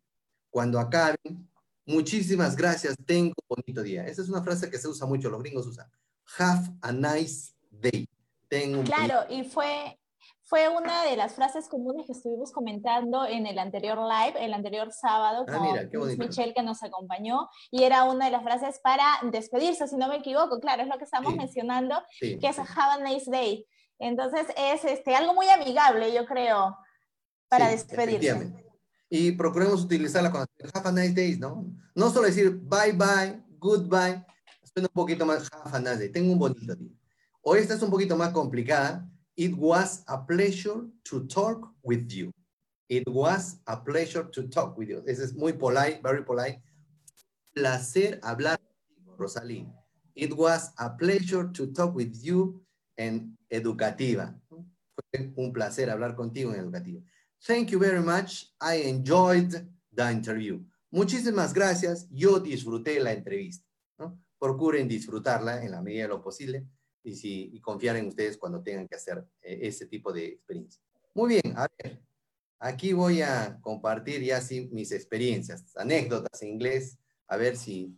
Cuando 0.50 0.78
acaben, 0.78 1.48
muchísimas 1.86 2.54
gracias, 2.54 2.94
tengo 3.06 3.32
un 3.48 3.56
bonito 3.56 3.82
día. 3.82 4.06
Esa 4.06 4.20
es 4.20 4.28
una 4.28 4.42
frase 4.42 4.70
que 4.70 4.78
se 4.78 4.86
usa 4.86 5.06
mucho, 5.06 5.30
los 5.30 5.42
gringos 5.42 5.66
usan. 5.66 5.90
Have 6.38 6.76
a 6.82 6.92
nice 6.92 7.54
day. 7.70 8.06
Tengo 8.48 8.82
claro, 8.84 9.24
y 9.28 9.44
fue, 9.44 9.98
fue 10.42 10.68
una 10.68 11.02
de 11.04 11.16
las 11.16 11.34
frases 11.34 11.68
comunes 11.68 12.06
que 12.06 12.12
estuvimos 12.12 12.52
comentando 12.52 13.26
en 13.26 13.46
el 13.46 13.58
anterior 13.58 13.98
live, 13.98 14.44
el 14.44 14.54
anterior 14.54 14.92
sábado, 14.92 15.44
ah, 15.48 15.58
con 15.92 16.18
Michelle 16.18 16.54
que 16.54 16.62
nos 16.62 16.82
acompañó, 16.82 17.48
y 17.70 17.82
era 17.82 18.04
una 18.04 18.26
de 18.26 18.30
las 18.30 18.42
frases 18.42 18.78
para 18.82 19.04
despedirse, 19.30 19.88
si 19.88 19.96
no 19.96 20.08
me 20.08 20.16
equivoco, 20.16 20.60
claro, 20.60 20.82
es 20.82 20.88
lo 20.88 20.98
que 20.98 21.04
estamos 21.04 21.34
mencionando, 21.34 22.00
que 22.20 22.38
es 22.42 22.58
Have 22.58 23.02
a 23.02 23.04
nice 23.04 23.30
day. 23.30 23.66
Entonces 23.98 24.46
es 24.56 24.84
este, 24.84 25.14
algo 25.14 25.34
muy 25.34 25.48
amigable, 25.48 26.12
yo 26.12 26.26
creo, 26.26 26.76
para 27.48 27.68
despedirse. 27.68 28.52
Y 29.08 29.32
procuremos 29.32 29.82
utilizarla 29.82 30.30
cuando 30.30 30.48
Have 30.74 30.88
a 30.88 30.92
nice 30.92 31.14
day, 31.14 31.36
¿no? 31.36 31.64
No 31.94 32.10
solo 32.10 32.26
decir 32.26 32.50
bye 32.50 32.92
bye, 32.92 33.42
goodbye, 33.58 34.24
suena 34.62 34.88
un 34.88 34.94
poquito 34.94 35.24
más 35.24 35.48
Have 35.52 35.76
a 35.76 35.80
nice 35.80 35.98
day, 35.98 36.12
tengo 36.12 36.32
un 36.32 36.38
bonito 36.38 36.74
día. 36.74 36.90
O 37.48 37.54
esta 37.54 37.74
es 37.74 37.82
un 37.82 37.90
poquito 37.90 38.16
más 38.16 38.32
complicada, 38.32 39.08
It 39.36 39.54
was 39.56 40.02
a 40.08 40.26
pleasure 40.26 40.88
to 41.04 41.26
talk 41.28 41.72
with 41.84 42.10
you. 42.10 42.32
It 42.88 43.06
was 43.06 43.60
a 43.66 43.76
pleasure 43.76 44.24
to 44.32 44.48
talk 44.48 44.76
with 44.76 44.88
you. 44.88 45.00
This 45.02 45.20
is 45.20 45.32
muy 45.32 45.52
polite, 45.52 46.00
very 46.02 46.24
polite. 46.24 46.60
Placer 47.54 48.18
hablar 48.24 48.58
contigo, 48.58 49.16
Rosalín. 49.16 49.72
It 50.16 50.36
was 50.36 50.72
a 50.78 50.90
pleasure 50.90 51.48
to 51.52 51.66
talk 51.68 51.94
with 51.94 52.16
you 52.20 52.62
en 52.98 53.36
educativa. 53.48 54.34
Fue 54.48 55.32
un 55.36 55.52
placer 55.52 55.88
hablar 55.88 56.16
contigo 56.16 56.52
en 56.52 56.60
educativa. 56.60 57.00
Thank 57.46 57.70
you 57.70 57.78
very 57.78 58.00
much. 58.00 58.46
I 58.60 58.88
enjoyed 58.88 59.52
the 59.94 60.10
interview. 60.10 60.64
Muchísimas 60.90 61.54
gracias. 61.54 62.08
Yo 62.10 62.40
disfruté 62.40 62.98
la 62.98 63.12
entrevista. 63.12 63.64
¿no? 63.98 64.18
Procuren 64.40 64.88
disfrutarla 64.88 65.62
en 65.62 65.70
la 65.70 65.80
medida 65.80 66.02
de 66.02 66.08
lo 66.08 66.20
posible 66.20 66.66
y, 67.06 67.14
si, 67.14 67.50
y 67.52 67.60
confiar 67.60 67.96
en 67.96 68.08
ustedes 68.08 68.36
cuando 68.36 68.60
tengan 68.60 68.88
que 68.88 68.96
hacer 68.96 69.24
eh, 69.40 69.60
ese 69.62 69.86
tipo 69.86 70.12
de 70.12 70.26
experiencia. 70.26 70.82
Muy 71.14 71.40
bien, 71.40 71.56
a 71.56 71.68
ver, 71.78 72.02
aquí 72.58 72.92
voy 72.92 73.22
a 73.22 73.58
compartir 73.60 74.22
ya 74.22 74.40
sí, 74.40 74.68
mis 74.72 74.90
experiencias, 74.90 75.64
anécdotas 75.76 76.42
en 76.42 76.48
inglés, 76.48 76.98
a 77.28 77.36
ver 77.36 77.56
si 77.56 77.96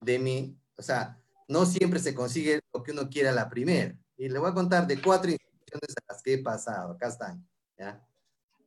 de 0.00 0.18
mí, 0.20 0.56
o 0.76 0.82
sea, 0.82 1.20
no 1.48 1.66
siempre 1.66 1.98
se 1.98 2.14
consigue 2.14 2.60
lo 2.72 2.84
que 2.84 2.92
uno 2.92 3.10
quiera 3.10 3.32
la 3.32 3.50
primera. 3.50 3.98
Y 4.16 4.28
le 4.28 4.38
voy 4.38 4.50
a 4.50 4.54
contar 4.54 4.86
de 4.86 5.02
cuatro 5.02 5.30
instituciones 5.30 5.90
a 5.96 6.12
las 6.12 6.22
que 6.22 6.34
he 6.34 6.38
pasado. 6.38 6.92
Acá 6.92 7.08
están. 7.08 7.46
¿ya? 7.76 8.06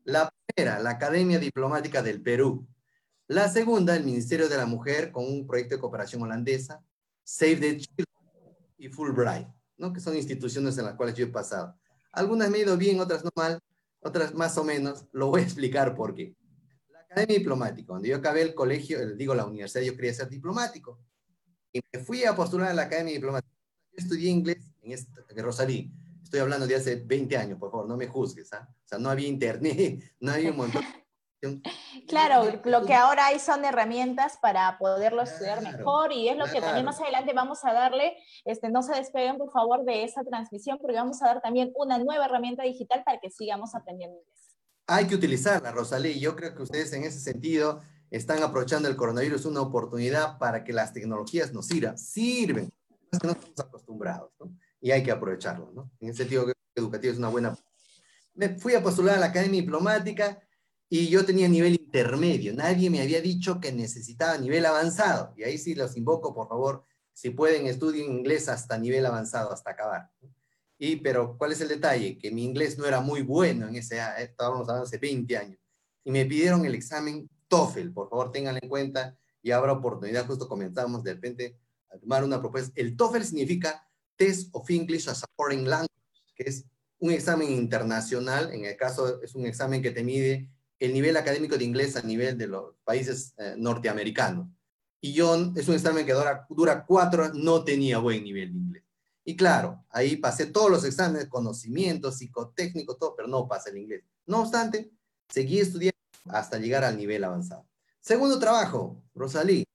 La 0.03 0.29
primera, 0.45 0.79
la 0.79 0.91
Academia 0.91 1.39
Diplomática 1.39 2.03
del 2.03 2.21
Perú. 2.21 2.67
La 3.27 3.47
segunda, 3.47 3.95
el 3.95 4.03
Ministerio 4.03 4.49
de 4.49 4.57
la 4.57 4.65
Mujer 4.65 5.11
con 5.11 5.25
un 5.25 5.47
proyecto 5.47 5.75
de 5.75 5.81
cooperación 5.81 6.21
holandesa, 6.21 6.83
Save 7.23 7.55
the 7.57 7.77
Children 7.77 8.57
y 8.77 8.89
Fulbright. 8.89 9.56
¿No? 9.77 9.93
que 9.93 9.99
son 9.99 10.15
instituciones 10.15 10.77
en 10.77 10.85
las 10.85 10.95
cuales 10.95 11.15
yo 11.15 11.25
he 11.25 11.29
pasado. 11.29 11.77
Algunas 12.11 12.49
me 12.49 12.57
he 12.57 12.61
ido 12.61 12.77
bien, 12.77 12.99
otras 12.99 13.23
no 13.23 13.29
mal, 13.35 13.59
otras 13.99 14.33
más 14.33 14.57
o 14.57 14.63
menos. 14.63 15.05
Lo 15.11 15.27
voy 15.27 15.41
a 15.41 15.43
explicar 15.43 15.95
por 15.95 16.15
qué. 16.15 16.35
La 16.89 16.99
Academia 17.01 17.37
Diplomática, 17.37 17.87
cuando 17.87 18.07
yo 18.07 18.17
acabé 18.17 18.41
el 18.41 18.55
colegio, 18.55 19.15
digo 19.15 19.35
la 19.35 19.45
universidad, 19.45 19.83
yo 19.83 19.95
quería 19.95 20.13
ser 20.13 20.29
diplomático. 20.29 20.99
Y 21.71 21.79
me 21.91 21.99
fui 21.99 22.23
a 22.23 22.35
postular 22.35 22.69
a 22.69 22.73
la 22.73 22.83
Academia 22.83 23.13
Diplomática. 23.13 23.53
Yo 23.91 24.03
estudié 24.03 24.29
inglés 24.29 24.71
en, 24.81 24.91
esta, 24.91 25.23
en 25.29 25.43
Rosalí. 25.43 25.93
Estoy 26.23 26.39
hablando 26.39 26.67
de 26.67 26.75
hace 26.75 26.95
20 26.95 27.37
años, 27.37 27.59
por 27.59 27.71
favor, 27.71 27.87
no 27.87 27.95
me 27.95 28.07
juzgues. 28.07 28.51
¿ah? 28.53 28.67
O 28.69 28.87
sea, 28.87 28.97
no 28.97 29.09
había 29.09 29.27
internet, 29.27 30.03
no 30.19 30.31
había 30.31 30.51
un 30.51 30.57
montón 30.57 30.83
Claro, 32.07 32.61
lo 32.65 32.85
que 32.85 32.93
ahora 32.93 33.27
hay 33.27 33.39
son 33.39 33.63
herramientas 33.63 34.37
para 34.41 34.77
poderlo 34.79 35.21
estudiar 35.21 35.61
mejor 35.61 36.11
y 36.11 36.29
es 36.29 36.37
lo 36.37 36.45
que 36.45 36.61
también 36.61 36.85
más 36.85 36.99
adelante 36.99 37.33
vamos 37.33 37.63
a 37.63 37.73
darle, 37.73 38.17
este, 38.45 38.69
no 38.69 38.81
se 38.81 38.95
despeguen 38.95 39.37
por 39.37 39.51
favor 39.51 39.85
de 39.85 40.03
esa 40.03 40.23
transmisión 40.23 40.79
porque 40.79 40.97
vamos 40.97 41.21
a 41.21 41.27
dar 41.27 41.41
también 41.41 41.71
una 41.75 41.99
nueva 41.99 42.25
herramienta 42.25 42.63
digital 42.63 43.03
para 43.05 43.19
que 43.19 43.29
sigamos 43.29 43.75
aprendiendo 43.75 44.17
inglés. 44.17 44.57
Hay 44.87 45.05
que 45.05 45.15
utilizarla, 45.15 45.71
Rosalí, 45.71 46.19
yo 46.19 46.35
creo 46.35 46.55
que 46.55 46.63
ustedes 46.63 46.93
en 46.93 47.03
ese 47.03 47.19
sentido 47.19 47.81
están 48.09 48.41
aprovechando 48.41 48.87
el 48.87 48.95
coronavirus 48.95 49.45
una 49.45 49.61
oportunidad 49.61 50.37
para 50.37 50.63
que 50.63 50.73
las 50.73 50.93
tecnologías 50.93 51.53
nos 51.53 51.67
sirvan, 51.67 51.97
sirven, 51.97 52.71
es 53.11 53.19
que 53.19 53.27
no 53.27 53.33
estamos 53.33 53.59
acostumbrados, 53.59 54.31
¿no? 54.39 54.55
Y 54.79 54.91
hay 54.91 55.03
que 55.03 55.11
aprovecharlo, 55.11 55.71
¿no? 55.73 55.91
En 55.99 56.09
ese 56.09 56.19
sentido, 56.19 56.45
educativo 56.73 57.11
es 57.11 57.19
una 57.19 57.29
buena... 57.29 57.57
Me 58.33 58.49
fui 58.57 58.75
a 58.75 58.83
postular 58.83 59.15
a 59.15 59.19
la 59.19 59.25
Academia 59.27 59.61
Diplomática, 59.61 60.46
y 60.89 61.09
yo 61.09 61.25
tenía 61.25 61.47
nivel 61.47 61.73
intermedio. 61.73 62.53
Nadie 62.53 62.89
me 62.89 63.01
había 63.01 63.21
dicho 63.21 63.59
que 63.59 63.71
necesitaba 63.71 64.37
nivel 64.37 64.65
avanzado. 64.65 65.33
Y 65.35 65.43
ahí 65.43 65.57
sí 65.57 65.75
los 65.75 65.97
invoco, 65.97 66.33
por 66.33 66.47
favor, 66.47 66.85
si 67.13 67.31
pueden, 67.31 67.67
estudien 67.67 68.11
inglés 68.11 68.47
hasta 68.47 68.77
nivel 68.77 69.05
avanzado, 69.05 69.51
hasta 69.51 69.71
acabar. 69.71 70.09
Y, 70.77 70.97
pero, 70.97 71.37
¿cuál 71.37 71.51
es 71.51 71.61
el 71.61 71.67
detalle? 71.67 72.17
Que 72.17 72.31
mi 72.31 72.45
inglés 72.45 72.77
no 72.77 72.85
era 72.85 73.01
muy 73.01 73.21
bueno 73.21 73.67
en 73.67 73.75
ese, 73.75 73.99
estábamos 74.19 74.61
hablando 74.61 74.83
hace 74.83 74.97
20 74.97 75.37
años. 75.37 75.59
Y 76.03 76.11
me 76.11 76.25
pidieron 76.25 76.65
el 76.65 76.75
examen 76.75 77.29
TOEFL, 77.47 77.89
por 77.89 78.09
favor, 78.09 78.31
tenganlo 78.31 78.59
en 78.61 78.69
cuenta 78.69 79.17
y 79.41 79.51
habrá 79.51 79.73
oportunidad, 79.73 80.27
justo 80.27 80.47
comenzamos 80.47 81.03
de 81.03 81.13
repente 81.13 81.57
a 81.89 81.97
tomar 81.97 82.23
una 82.23 82.39
propuesta. 82.39 82.71
El 82.75 82.95
TOEFL 82.95 83.23
significa 83.23 83.87
Test 84.15 84.49
of 84.51 84.69
English 84.69 85.07
as 85.07 85.23
a 85.23 85.27
Foreign 85.35 85.69
Language, 85.69 85.93
que 86.35 86.43
es 86.43 86.65
un 86.99 87.11
examen 87.11 87.49
internacional, 87.49 88.51
en 88.53 88.65
el 88.65 88.75
caso 88.75 89.21
es 89.21 89.35
un 89.35 89.45
examen 89.45 89.81
que 89.81 89.91
te 89.91 90.03
mide 90.03 90.49
el 90.79 90.93
nivel 90.93 91.17
académico 91.17 91.57
de 91.57 91.65
inglés 91.65 91.95
a 91.95 92.01
nivel 92.01 92.37
de 92.37 92.47
los 92.47 92.75
países 92.83 93.33
eh, 93.37 93.55
norteamericanos. 93.57 94.47
Y 95.01 95.13
yo, 95.13 95.53
es 95.55 95.67
un 95.67 95.75
examen 95.75 96.05
que 96.05 96.13
dura, 96.13 96.45
dura 96.49 96.85
cuatro, 96.85 97.33
no 97.33 97.63
tenía 97.63 97.99
buen 97.99 98.23
nivel 98.23 98.51
de 98.53 98.59
inglés. 98.59 98.83
Y 99.23 99.35
claro, 99.35 99.83
ahí 99.89 100.15
pasé 100.15 100.45
todos 100.45 100.71
los 100.71 100.85
exámenes, 100.85 101.27
conocimientos, 101.27 102.17
psicotécnicos, 102.17 102.97
todo, 102.97 103.15
pero 103.15 103.27
no 103.27 103.47
pasé 103.47 103.71
el 103.71 103.77
inglés. 103.79 104.03
No 104.25 104.41
obstante, 104.41 104.89
seguí 105.29 105.59
estudiando 105.59 105.97
hasta 106.29 106.57
llegar 106.57 106.83
al 106.83 106.97
nivel 106.97 107.23
avanzado. 107.23 107.67
Segundo 107.99 108.39
trabajo, 108.39 109.03
Rosalí, 109.13 109.65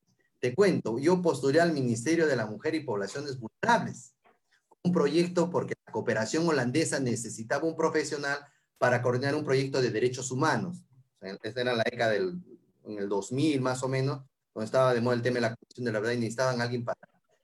te 0.41 0.55
cuento, 0.55 0.99
yo 0.99 1.21
postulé 1.21 1.61
al 1.61 1.73
Ministerio 1.73 2.27
de 2.27 2.35
la 2.35 2.47
Mujer 2.47 2.75
y 2.75 2.81
Poblaciones 2.81 3.39
Vulnerables, 3.39 4.15
un 4.83 4.91
proyecto 4.91 5.51
porque 5.51 5.75
la 5.87 5.93
cooperación 5.93 6.49
holandesa 6.49 6.99
necesitaba 6.99 7.65
un 7.65 7.77
profesional 7.77 8.39
para 8.79 9.03
coordinar 9.03 9.35
un 9.35 9.45
proyecto 9.45 9.81
de 9.81 9.91
derechos 9.91 10.31
humanos. 10.31 10.83
Esa 11.23 11.61
era 11.61 11.75
la 11.75 11.85
década 11.85 12.12
del 12.12 12.41
en 12.85 12.99
el 12.99 13.09
2000 13.09 13.61
más 13.61 13.83
o 13.83 13.89
menos, 13.89 14.23
cuando 14.53 14.64
estaba 14.64 14.95
de 14.95 15.01
moda 15.01 15.16
el 15.16 15.23
tema 15.23 15.37
de 15.37 15.43
la 15.43 15.57
cuestión 15.57 15.85
de 15.85 15.93
la 15.93 16.01
verdad 16.01 16.14
y 16.14 16.18
necesitaban 16.18 16.61
a 16.61 16.64
alguien 16.64 16.85
para 16.85 16.99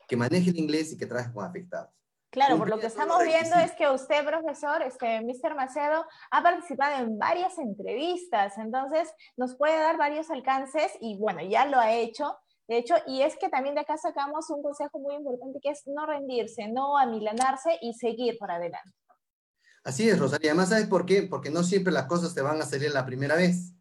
que 0.06 0.16
maneje 0.16 0.50
el 0.50 0.58
inglés 0.58 0.92
y 0.92 0.98
que 0.98 1.06
trabaje 1.06 1.32
con 1.32 1.44
afectados. 1.44 1.90
Claro, 2.30 2.58
por 2.58 2.68
lo 2.68 2.78
que 2.78 2.86
estamos 2.86 3.22
viendo 3.22 3.56
es 3.56 3.72
que 3.72 3.88
usted, 3.88 4.24
profesor, 4.24 4.82
este, 4.82 5.22
Mr. 5.22 5.54
Macedo, 5.54 6.04
ha 6.30 6.42
participado 6.42 7.02
en 7.02 7.18
varias 7.18 7.56
entrevistas, 7.58 8.58
entonces 8.58 9.10
nos 9.36 9.56
puede 9.56 9.78
dar 9.78 9.96
varios 9.96 10.30
alcances 10.30 10.92
y 11.00 11.16
bueno, 11.16 11.40
ya 11.42 11.64
lo 11.64 11.78
ha 11.78 11.92
hecho. 11.92 12.36
De 12.66 12.76
hecho, 12.76 12.96
y 13.06 13.22
es 13.22 13.36
que 13.36 13.48
también 13.48 13.74
de 13.74 13.80
acá 13.80 13.96
sacamos 13.96 14.50
un 14.50 14.62
consejo 14.62 14.98
muy 14.98 15.14
importante 15.14 15.58
que 15.62 15.70
es 15.70 15.86
no 15.86 16.04
rendirse, 16.04 16.68
no 16.68 16.98
amilanarse 16.98 17.78
y 17.80 17.94
seguir 17.94 18.36
para 18.38 18.56
adelante. 18.56 18.92
Así 19.84 20.08
es, 20.08 20.18
Rosalía. 20.18 20.50
Además, 20.50 20.70
¿sabes 20.70 20.86
por 20.86 21.06
qué? 21.06 21.22
Porque 21.22 21.50
no 21.50 21.62
siempre 21.62 21.92
las 21.92 22.06
cosas 22.06 22.34
te 22.34 22.42
van 22.42 22.60
a 22.60 22.64
salir 22.64 22.90
la 22.92 23.06
primera 23.06 23.36
vez, 23.36 23.72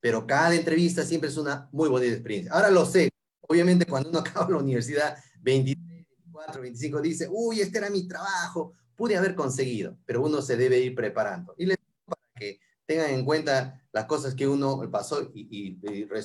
pero 0.00 0.26
cada 0.26 0.54
entrevista 0.54 1.04
siempre 1.04 1.30
es 1.30 1.36
una 1.36 1.68
muy 1.72 1.88
bonita 1.88 2.12
experiencia. 2.12 2.52
Ahora 2.52 2.70
lo 2.70 2.84
sé. 2.84 3.10
Obviamente, 3.40 3.86
cuando 3.86 4.10
uno 4.10 4.18
acaba 4.20 4.50
la 4.50 4.58
universidad, 4.58 5.16
23, 5.40 6.06
24, 6.08 6.60
25 6.62 7.00
dice, 7.00 7.28
uy, 7.30 7.60
este 7.60 7.78
era 7.78 7.90
mi 7.90 8.06
trabajo, 8.06 8.72
pude 8.96 9.16
haber 9.16 9.34
conseguido, 9.34 9.96
pero 10.04 10.22
uno 10.22 10.42
se 10.42 10.56
debe 10.56 10.78
ir 10.78 10.94
preparando. 10.94 11.54
Y 11.56 11.66
les 11.66 11.78
para 12.04 12.22
que 12.36 12.60
tengan 12.86 13.10
en 13.10 13.24
cuenta 13.24 13.80
las 13.92 14.06
cosas 14.06 14.34
que 14.34 14.46
uno 14.46 14.80
pasó 14.90 15.30
y, 15.34 15.78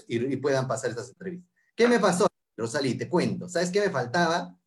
y, 0.08 0.36
puedan 0.38 0.68
pasar 0.68 0.90
estas 0.90 1.10
entrevistas. 1.10 1.50
¿Qué 1.76 1.88
me 1.88 2.00
pasó, 2.00 2.28
Rosalí? 2.58 2.96
Te 2.96 3.08
cuento. 3.08 3.48
¿Sabes 3.48 3.72
qué 3.72 3.80
me 3.82 3.90
faltaba? 3.90 4.58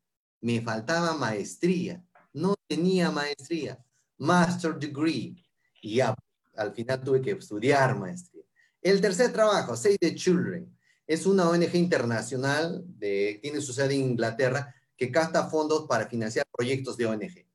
Me 0.40 0.60
faltaba 0.60 1.14
maestría. 1.14 2.02
No 2.32 2.54
tenía 2.66 3.10
maestría. 3.10 3.78
Master 4.18 4.78
degree. 4.78 5.36
Y 5.80 5.96
ya, 5.96 6.14
al 6.56 6.72
final 6.72 7.02
tuve 7.02 7.20
que 7.20 7.32
estudiar 7.32 7.98
maestría. 7.98 8.44
El 8.80 9.00
tercer 9.00 9.32
trabajo, 9.32 9.76
Save 9.76 9.98
the 9.98 10.14
Children, 10.14 10.76
es 11.06 11.26
una 11.26 11.48
ONG 11.48 11.74
internacional, 11.74 12.82
de, 12.86 13.38
tiene 13.42 13.60
su 13.60 13.72
sede 13.72 13.94
en 13.94 14.10
Inglaterra, 14.10 14.74
que 14.96 15.10
capta 15.10 15.48
fondos 15.48 15.86
para 15.88 16.06
financiar 16.06 16.46
proyectos 16.52 16.96
de 16.96 17.06
ONG. 17.06 17.46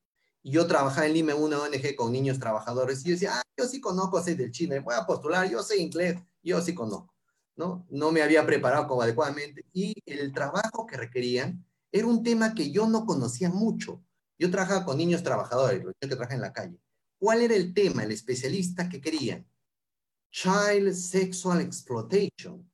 Y 0.43 0.51
yo 0.51 0.67
trabajaba 0.67 1.07
en 1.07 1.13
Lima 1.13 1.33
en 1.33 1.41
una 1.41 1.59
ONG 1.59 1.95
con 1.95 2.11
niños 2.11 2.39
trabajadores 2.39 3.01
y 3.01 3.09
yo 3.09 3.11
decía, 3.11 3.31
ah, 3.33 3.43
yo 3.57 3.65
sí 3.65 3.81
conozco 3.81 4.19
Save 4.19 4.35
the 4.35 4.51
Children, 4.51 4.83
voy 4.83 4.95
a 4.95 5.05
postular, 5.05 5.49
yo 5.49 5.61
sé 5.63 5.77
inglés, 5.77 6.17
yo 6.43 6.61
sí 6.61 6.73
conozco. 6.73 7.13
¿no? 7.57 7.85
No 7.89 8.11
me 8.11 8.21
había 8.21 8.45
preparado 8.45 8.87
como 8.87 9.01
adecuadamente. 9.01 9.65
Y 9.73 9.95
el 10.05 10.31
trabajo 10.31 10.85
que 10.85 10.95
requerían 10.95 11.65
era 11.91 12.07
un 12.07 12.23
tema 12.23 12.53
que 12.53 12.71
yo 12.71 12.87
no 12.87 13.05
conocía 13.05 13.49
mucho. 13.49 14.01
Yo 14.37 14.51
trabajaba 14.51 14.85
con 14.85 14.97
niños 14.97 15.23
trabajadores, 15.23 15.83
los 15.83 15.93
que 15.99 16.07
trabajan 16.07 16.35
en 16.35 16.41
la 16.41 16.53
calle. 16.53 16.79
¿Cuál 17.19 17.41
era 17.41 17.55
el 17.55 17.73
tema, 17.73 18.03
el 18.03 18.11
especialista 18.11 18.87
que 18.87 19.01
querían? 19.01 19.47
Child 20.31 20.93
Sexual 20.93 21.61
Exploitation. 21.61 22.69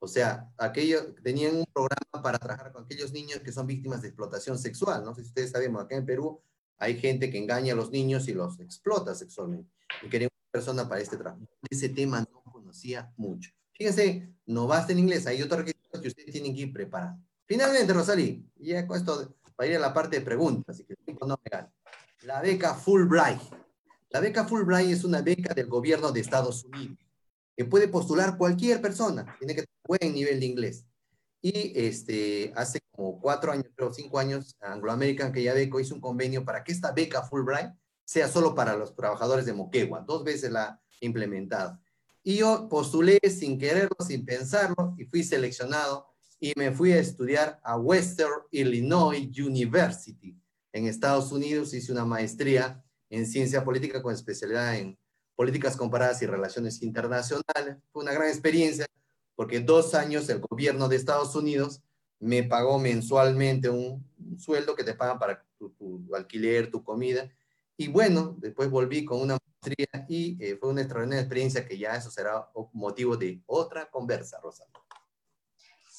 O 0.00 0.06
sea, 0.06 0.52
aquellos 0.58 1.14
tenían 1.22 1.56
un 1.56 1.66
programa 1.72 2.22
para 2.22 2.38
trabajar 2.38 2.72
con 2.72 2.84
aquellos 2.84 3.12
niños 3.12 3.40
que 3.40 3.52
son 3.52 3.66
víctimas 3.66 4.02
de 4.02 4.08
explotación 4.08 4.58
sexual. 4.58 5.04
No 5.04 5.14
sé 5.14 5.22
si 5.22 5.28
ustedes 5.28 5.50
saben, 5.50 5.74
acá 5.76 5.96
en 5.96 6.06
Perú 6.06 6.40
hay 6.76 6.98
gente 6.98 7.30
que 7.30 7.38
engaña 7.38 7.72
a 7.72 7.76
los 7.76 7.90
niños 7.90 8.28
y 8.28 8.34
los 8.34 8.60
explota 8.60 9.14
sexualmente. 9.14 9.70
Y 10.02 10.08
quería 10.08 10.28
una 10.28 10.50
persona 10.52 10.88
para 10.88 11.00
este 11.00 11.16
trabajo. 11.16 11.42
Ese 11.68 11.88
tema 11.88 12.20
no 12.20 12.42
conocía 12.52 13.12
mucho. 13.16 13.50
Fíjense, 13.72 14.28
no 14.46 14.66
basta 14.66 14.92
en 14.92 14.98
inglés, 14.98 15.26
hay 15.26 15.40
otros 15.42 15.60
requisitos 15.60 16.00
que 16.00 16.08
ustedes 16.08 16.32
tienen 16.32 16.54
que 16.54 16.62
ir 16.62 16.72
preparando. 16.72 17.24
Finalmente, 17.46 17.92
Rosalí, 17.92 18.46
ya 18.56 18.86
con 18.86 18.96
esto 18.96 19.36
para 19.56 19.70
ir 19.70 19.76
a 19.76 19.80
la 19.80 19.94
parte 19.94 20.18
de 20.18 20.24
preguntas, 20.24 20.76
así 20.76 20.84
que 20.84 20.94
La 22.22 22.40
beca 22.40 22.74
Fulbright. 22.74 23.40
La 24.10 24.20
beca 24.20 24.44
Fulbright 24.44 24.90
es 24.90 25.04
una 25.04 25.20
beca 25.22 25.54
del 25.54 25.66
gobierno 25.66 26.12
de 26.12 26.20
Estados 26.20 26.64
Unidos 26.64 26.98
que 27.58 27.64
puede 27.64 27.88
postular 27.88 28.38
cualquier 28.38 28.80
persona, 28.80 29.34
tiene 29.36 29.52
que 29.52 29.62
tener 29.62 29.80
buen 29.84 30.14
nivel 30.14 30.38
de 30.38 30.46
inglés. 30.46 30.86
Y 31.42 31.72
este, 31.74 32.52
hace 32.54 32.78
como 32.92 33.20
cuatro 33.20 33.50
años, 33.50 33.66
creo 33.74 33.92
cinco 33.92 34.20
años, 34.20 34.54
Anglo 34.60 34.92
American, 34.92 35.32
que 35.32 35.42
ya 35.42 35.54
beco, 35.54 35.80
hizo 35.80 35.92
un 35.92 36.00
convenio 36.00 36.44
para 36.44 36.62
que 36.62 36.70
esta 36.70 36.92
beca 36.92 37.24
Fulbright 37.24 37.72
sea 38.04 38.28
solo 38.28 38.54
para 38.54 38.76
los 38.76 38.94
trabajadores 38.94 39.44
de 39.44 39.54
Moquegua. 39.54 40.04
Dos 40.06 40.22
veces 40.22 40.52
la 40.52 40.64
ha 40.66 40.80
implementado. 41.00 41.80
Y 42.22 42.36
yo 42.36 42.68
postulé 42.68 43.18
sin 43.28 43.58
quererlo, 43.58 43.96
sin 44.06 44.24
pensarlo, 44.24 44.94
y 44.96 45.04
fui 45.06 45.24
seleccionado 45.24 46.06
y 46.38 46.52
me 46.54 46.70
fui 46.70 46.92
a 46.92 47.00
estudiar 47.00 47.58
a 47.64 47.76
Western 47.76 48.42
Illinois 48.52 49.28
University 49.36 50.40
en 50.72 50.86
Estados 50.86 51.32
Unidos. 51.32 51.74
Hice 51.74 51.92
una 51.92 52.04
maestría 52.04 52.84
en 53.10 53.26
ciencia 53.26 53.64
política 53.64 54.02
con 54.02 54.12
especialidad 54.12 54.76
en 54.76 54.98
políticas 55.36 55.76
comparadas 55.76 56.20
y 56.22 56.26
relaciones 56.26 56.82
internacionales. 56.82 57.76
Fue 57.92 58.02
una 58.02 58.12
gran 58.12 58.28
experiencia 58.28 58.86
porque 59.36 59.60
dos 59.60 59.94
años 59.94 60.28
el 60.30 60.40
gobierno 60.40 60.88
de 60.88 60.96
Estados 60.96 61.36
Unidos 61.36 61.80
me 62.18 62.42
pagó 62.42 62.78
mensualmente 62.80 63.68
un, 63.68 64.04
sueldo 64.36 64.74
que 64.74 64.84
te 64.84 64.94
pagan 64.94 65.18
para 65.18 65.44
tu, 65.58 66.08
alquiler, 66.14 66.70
tu 66.70 66.82
comida. 66.82 67.30
Y 67.76 67.88
bueno, 67.88 68.36
después 68.38 68.70
volví 68.70 69.04
con 69.04 69.20
una 69.20 69.38
maestría 69.38 70.06
y 70.08 70.36
eh, 70.40 70.56
fue 70.56 70.70
una 70.70 70.80
extraordinaria 70.80 71.22
experiencia 71.22 71.66
que 71.66 71.78
ya 71.78 71.96
eso 71.96 72.10
será 72.10 72.48
motivo 72.72 73.16
de 73.16 73.40
otra 73.46 73.88
conversa, 73.90 74.40
Rosa. 74.40 74.64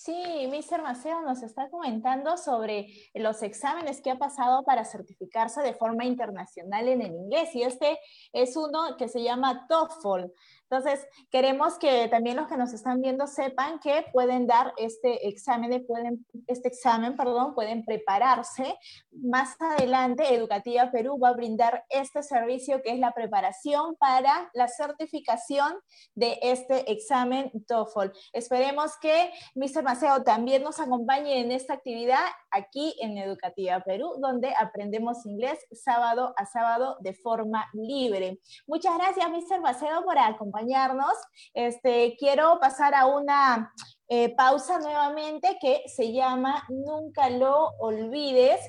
Sí, 0.01 0.13
Mr. 0.47 0.81
Maceo 0.81 1.21
nos 1.23 1.43
está 1.43 1.69
comentando 1.69 2.37
sobre 2.37 2.87
los 3.13 3.43
exámenes 3.43 3.99
que 3.99 4.09
ha 4.09 4.17
pasado 4.17 4.63
para 4.63 4.85
certificarse 4.85 5.61
de 5.61 5.73
forma 5.73 6.05
internacional 6.05 6.87
en 6.87 7.01
el 7.01 7.11
inglés 7.11 7.53
y 7.53 7.63
este 7.63 7.99
es 8.31 8.55
uno 8.55 8.95
que 8.97 9.09
se 9.09 9.21
llama 9.21 9.67
TOEFL. 9.67 10.31
Entonces, 10.71 11.07
queremos 11.31 11.79
que 11.79 12.07
también 12.09 12.37
los 12.37 12.47
que 12.47 12.55
nos 12.55 12.73
están 12.73 13.01
viendo 13.01 13.25
sepan 13.25 13.79
que 13.79 14.05
pueden 14.13 14.45
dar 14.45 14.71
este 14.77 15.27
examen, 15.27 15.83
pueden, 15.87 16.27
este 16.45 16.67
examen, 16.67 17.17
perdón, 17.17 17.55
pueden 17.55 17.83
prepararse. 17.83 18.77
Más 19.11 19.55
adelante, 19.59 20.31
Educativa 20.31 20.91
Perú 20.91 21.17
va 21.19 21.29
a 21.29 21.33
brindar 21.33 21.85
este 21.89 22.21
servicio 22.21 22.83
que 22.83 22.91
es 22.91 22.99
la 22.99 23.13
preparación 23.13 23.95
para 23.95 24.51
la 24.53 24.67
certificación 24.67 25.73
de 26.13 26.37
este 26.43 26.91
examen 26.91 27.51
TOEFL. 27.65 28.11
Esperemos 28.33 28.91
que 29.01 29.31
Mr. 29.55 29.81
Maceo 29.81 30.23
también 30.23 30.61
nos 30.61 30.79
acompañe 30.79 31.39
en 31.39 31.51
esta 31.51 31.73
actividad 31.73 32.23
aquí 32.51 32.95
en 32.99 33.17
Educativa 33.17 33.79
Perú, 33.81 34.15
donde 34.19 34.53
aprendemos 34.57 35.25
inglés 35.25 35.59
sábado 35.71 36.33
a 36.37 36.45
sábado 36.45 36.97
de 37.01 37.13
forma 37.13 37.69
libre. 37.73 38.39
Muchas 38.67 38.97
gracias, 38.97 39.29
Mr. 39.29 39.61
Maceo, 39.61 40.03
por 40.03 40.17
acompañarnos. 40.17 41.13
Este, 41.53 42.15
quiero 42.17 42.59
pasar 42.59 42.95
a 42.95 43.05
una 43.05 43.73
eh, 44.07 44.35
pausa 44.35 44.79
nuevamente 44.79 45.57
que 45.61 45.83
se 45.87 46.11
llama 46.11 46.63
Nunca 46.69 47.29
lo 47.29 47.69
olvides. 47.79 48.59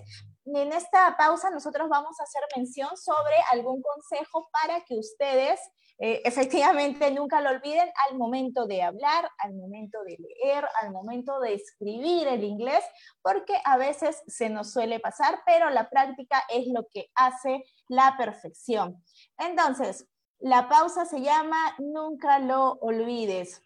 En 0.47 0.73
esta 0.73 1.17
pausa 1.17 1.51
nosotros 1.51 1.89
vamos 1.89 2.19
a 2.19 2.25
hacer 2.25 2.43
mención 2.57 2.91
sobre 2.97 3.37
algún 3.53 3.83
consejo 3.83 4.49
para 4.51 4.81
que 4.85 4.99
ustedes 4.99 5.61
eh, 6.03 6.23
efectivamente 6.25 7.11
nunca 7.13 7.41
lo 7.43 7.51
olviden 7.51 7.89
al 8.09 8.17
momento 8.17 8.67
de 8.67 8.83
hablar, 8.83 9.31
al 9.39 9.55
momento 9.55 10.03
de 10.05 10.17
leer, 10.19 10.65
al 10.83 10.91
momento 10.93 11.39
de 11.41 11.55
escribir 11.55 12.27
el 12.27 12.43
inglés, 12.43 12.83
porque 13.23 13.55
a 13.65 13.77
veces 13.77 14.23
se 14.27 14.49
nos 14.49 14.73
suele 14.73 14.99
pasar, 14.99 15.43
pero 15.45 15.69
la 15.71 15.91
práctica 15.91 16.43
es 16.49 16.67
lo 16.69 16.87
que 16.91 17.11
hace 17.15 17.65
la 17.89 18.17
perfección. 18.17 19.05
Entonces, 19.37 20.09
la 20.39 20.69
pausa 20.69 21.05
se 21.05 21.21
llama 21.21 21.59
Nunca 21.79 22.39
lo 22.39 22.73
olvides. 22.81 23.63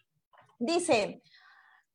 Dice, 0.59 1.21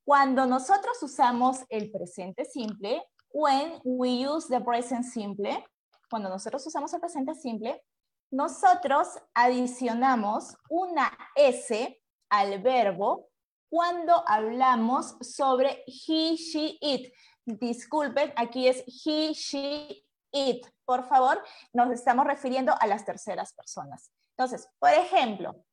cuando 0.04 0.46
nosotros 0.46 1.02
usamos 1.02 1.64
el 1.68 1.90
presente 1.90 2.46
simple, 2.46 3.02
when 3.32 3.78
we 3.84 4.26
use 4.26 4.48
the 4.48 4.60
present 4.60 5.04
simple, 5.04 5.64
cuando 6.08 6.30
nosotros 6.30 6.66
usamos 6.66 6.92
el 6.94 7.00
presente 7.00 7.34
simple, 7.34 7.82
nosotros 8.30 9.08
adicionamos 9.34 10.56
una 10.68 11.16
S 11.34 12.00
al 12.28 12.62
verbo 12.62 13.28
cuando 13.68 14.22
hablamos 14.26 15.16
sobre 15.20 15.84
he, 15.86 16.36
she, 16.36 16.78
it. 16.80 17.12
Disculpen, 17.44 18.32
aquí 18.36 18.68
es 18.68 18.84
he, 18.86 19.32
she, 19.32 20.04
it. 20.32 20.66
Por 20.84 21.04
favor, 21.08 21.42
nos 21.72 21.90
estamos 21.92 22.26
refiriendo 22.26 22.74
a 22.78 22.86
las 22.86 23.04
terceras 23.04 23.52
personas. 23.52 24.10
Entonces, 24.36 24.68
por 24.78 24.90
ejemplo, 24.90 25.64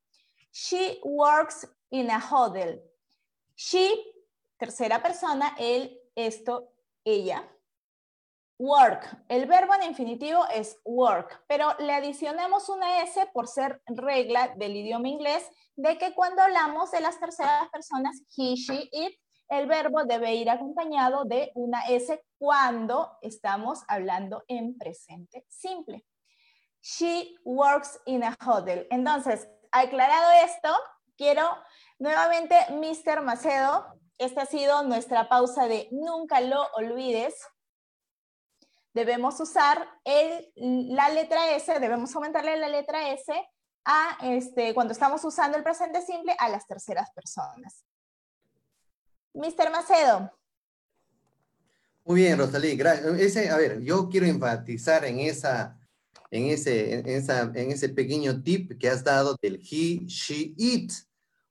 she 0.52 1.00
works 1.04 1.68
in 1.90 2.12
a 2.12 2.20
hotel. 2.20 2.84
She, 3.56 3.90
tercera 4.58 5.02
persona, 5.02 5.56
él, 5.58 6.00
esto, 6.16 6.72
ella. 7.04 7.48
Work. 8.60 9.26
El 9.30 9.46
verbo 9.46 9.74
en 9.76 9.84
infinitivo 9.84 10.46
es 10.54 10.80
work, 10.84 11.44
pero 11.48 11.76
le 11.80 11.94
adicionamos 11.94 12.70
una 12.70 13.04
S 13.04 13.30
por 13.32 13.48
ser 13.48 13.82
regla 13.86 14.54
del 14.56 14.76
idioma 14.76 15.10
inglés 15.10 15.48
de 15.76 15.98
que 15.98 16.16
cuando 16.16 16.42
hablamos 16.42 16.90
de 16.92 17.02
las 17.02 17.20
terceras 17.20 17.70
personas, 17.70 18.20
he, 18.36 18.56
she, 18.56 18.90
it, 18.92 19.16
el 19.50 19.68
verbo 19.68 20.04
debe 20.06 20.34
ir 20.36 20.50
acompañado 20.50 21.24
de 21.26 21.52
una 21.56 21.82
S 21.88 22.20
cuando 22.38 23.18
estamos 23.22 23.84
hablando 23.88 24.44
en 24.48 24.78
presente 24.78 25.46
simple. 25.48 26.04
She 26.82 27.36
works 27.44 28.00
in 28.06 28.24
a 28.24 28.38
hotel. 28.46 28.88
Entonces, 28.90 29.48
aclarado 29.72 30.32
esto, 30.44 30.76
quiero 31.16 31.48
nuevamente, 32.00 32.56
Mr. 32.72 33.22
Macedo, 33.22 33.86
esta 34.18 34.44
ha 34.44 34.46
sido 34.46 34.84
nuestra 34.84 35.30
pausa 35.30 35.68
de 35.68 35.88
nunca 35.92 36.42
lo 36.42 36.66
olvides. 36.74 37.36
Debemos 38.98 39.40
usar 39.40 39.88
el, 40.04 40.52
la 40.56 41.10
letra 41.10 41.52
S, 41.56 41.80
debemos 41.80 42.16
aumentarle 42.16 42.58
la 42.58 42.68
letra 42.68 43.12
S 43.12 43.32
a 43.86 44.18
este, 44.24 44.74
cuando 44.74 44.92
estamos 44.92 45.24
usando 45.24 45.56
el 45.56 45.64
presente 45.64 46.02
simple 46.02 46.36
a 46.40 46.50
las 46.50 46.66
terceras 46.66 47.12
personas. 47.12 47.86
Mr. 49.36 49.70
Macedo. 49.70 50.32
Muy 52.06 52.22
bien, 52.22 52.40
Rosalí. 52.40 52.76
Ese, 53.20 53.52
a 53.52 53.58
ver, 53.58 53.82
yo 53.82 54.10
quiero 54.10 54.26
enfatizar 54.26 55.06
en 55.06 55.20
esa 55.20 55.78
en 56.32 56.46
ese, 56.48 56.96
en, 56.96 57.08
esa, 57.08 57.52
en 57.54 57.72
ese 57.72 57.90
pequeño 57.90 58.42
tip 58.42 58.80
que 58.80 58.90
has 58.90 59.04
dado 59.04 59.38
del 59.40 59.58
he, 59.58 60.06
she, 60.08 60.56
it, 60.58 60.92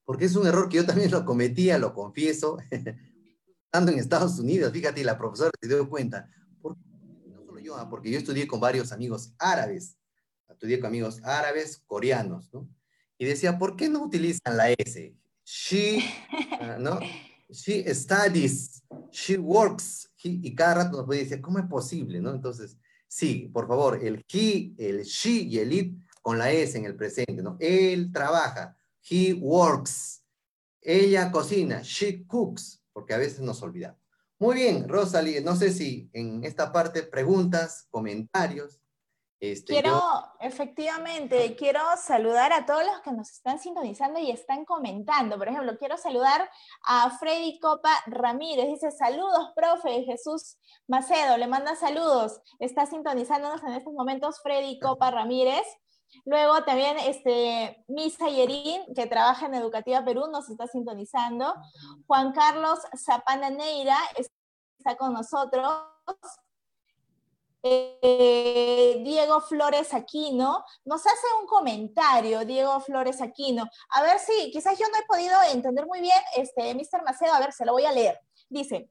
porque 0.04 0.24
es 0.24 0.34
un 0.34 0.48
error 0.48 0.68
que 0.68 0.78
yo 0.78 0.84
también 0.84 1.12
lo 1.12 1.24
cometía, 1.24 1.78
lo 1.78 1.94
confieso, 1.94 2.58
estando 3.64 3.92
en 3.92 4.00
Estados 4.00 4.40
Unidos, 4.40 4.72
fíjate, 4.72 5.04
la 5.04 5.16
profesora 5.16 5.52
se 5.60 5.68
dio 5.68 5.88
cuenta, 5.88 6.26
¿por 6.26 6.26
qué 6.26 6.45
idioma, 7.66 7.88
porque 7.88 8.10
yo 8.10 8.18
estudié 8.18 8.46
con 8.46 8.60
varios 8.60 8.92
amigos 8.92 9.34
árabes, 9.38 9.98
estudié 10.48 10.78
con 10.78 10.88
amigos 10.88 11.20
árabes, 11.22 11.82
coreanos, 11.86 12.52
¿no? 12.52 12.68
Y 13.18 13.24
decía, 13.24 13.58
¿por 13.58 13.76
qué 13.76 13.88
no 13.88 14.04
utilizan 14.04 14.56
la 14.56 14.70
S? 14.70 15.14
She, 15.44 16.02
ah, 16.60 16.76
¿no? 16.78 17.00
She 17.50 17.92
studies, 17.94 18.82
she 19.10 19.36
works, 19.38 20.10
y 20.22 20.54
cada 20.54 20.74
rato 20.84 20.96
nos 20.96 21.06
puede 21.06 21.20
decir, 21.20 21.40
¿cómo 21.40 21.58
es 21.58 21.66
posible, 21.66 22.20
no? 22.20 22.32
Entonces, 22.32 22.76
sí, 23.06 23.50
por 23.52 23.68
favor, 23.68 24.04
el 24.04 24.24
he, 24.32 24.74
el 24.78 25.02
she 25.04 25.42
y 25.42 25.58
el 25.58 25.72
it 25.72 25.96
con 26.22 26.38
la 26.38 26.50
S 26.50 26.76
en 26.76 26.84
el 26.84 26.96
presente, 26.96 27.42
¿no? 27.42 27.56
Él 27.60 28.10
trabaja, 28.12 28.76
he 29.08 29.32
works, 29.34 30.24
ella 30.80 31.30
cocina, 31.30 31.82
she 31.82 32.26
cooks, 32.26 32.82
porque 32.92 33.14
a 33.14 33.18
veces 33.18 33.40
nos 33.40 33.62
olvidamos. 33.62 34.05
Muy 34.38 34.54
bien, 34.54 34.86
Rosalie, 34.88 35.40
no 35.40 35.56
sé 35.56 35.72
si 35.72 36.10
en 36.12 36.44
esta 36.44 36.70
parte 36.70 37.02
preguntas, 37.02 37.86
comentarios. 37.90 38.80
Este, 39.38 39.74
quiero, 39.74 40.00
efectivamente, 40.40 41.56
quiero 41.56 41.80
saludar 41.98 42.54
a 42.54 42.64
todos 42.64 42.84
los 42.84 43.00
que 43.00 43.12
nos 43.12 43.30
están 43.30 43.58
sintonizando 43.58 44.18
y 44.18 44.30
están 44.30 44.64
comentando. 44.64 45.36
Por 45.38 45.48
ejemplo, 45.48 45.76
quiero 45.78 45.98
saludar 45.98 46.50
a 46.84 47.10
Freddy 47.18 47.58
Copa 47.60 47.90
Ramírez. 48.06 48.66
Dice, 48.66 48.90
saludos, 48.90 49.52
profe. 49.54 50.04
Jesús 50.04 50.56
Macedo 50.86 51.36
le 51.36 51.46
manda 51.46 51.76
saludos. 51.76 52.40
Está 52.58 52.86
sintonizándonos 52.86 53.62
en 53.62 53.74
estos 53.74 53.92
momentos 53.92 54.40
Freddy 54.42 54.78
Copa 54.78 55.10
Ramírez. 55.10 55.66
Luego 56.24 56.64
también 56.64 56.98
este, 56.98 57.84
Misa 57.88 58.28
Yerín, 58.28 58.82
que 58.94 59.06
trabaja 59.06 59.46
en 59.46 59.54
Educativa 59.54 60.04
Perú, 60.04 60.26
nos 60.30 60.48
está 60.48 60.66
sintonizando. 60.66 61.54
Juan 62.06 62.32
Carlos 62.32 62.80
Zapana 62.96 63.50
Neira 63.50 63.98
está 64.16 64.96
con 64.96 65.12
nosotros. 65.12 65.68
Eh, 67.68 69.00
Diego 69.02 69.40
Flores 69.40 69.92
Aquino 69.92 70.64
nos 70.84 71.04
hace 71.04 71.26
un 71.40 71.48
comentario, 71.48 72.44
Diego 72.44 72.78
Flores 72.80 73.20
Aquino. 73.20 73.64
A 73.90 74.02
ver 74.02 74.20
si, 74.20 74.50
quizás 74.52 74.78
yo 74.78 74.86
no 74.92 74.98
he 74.98 75.06
podido 75.06 75.36
entender 75.52 75.84
muy 75.86 76.00
bien, 76.00 76.18
este, 76.36 76.74
Mr. 76.74 77.02
Macedo, 77.04 77.32
a 77.32 77.40
ver, 77.40 77.52
se 77.52 77.64
lo 77.64 77.72
voy 77.72 77.84
a 77.84 77.92
leer. 77.92 78.20
Dice, 78.48 78.90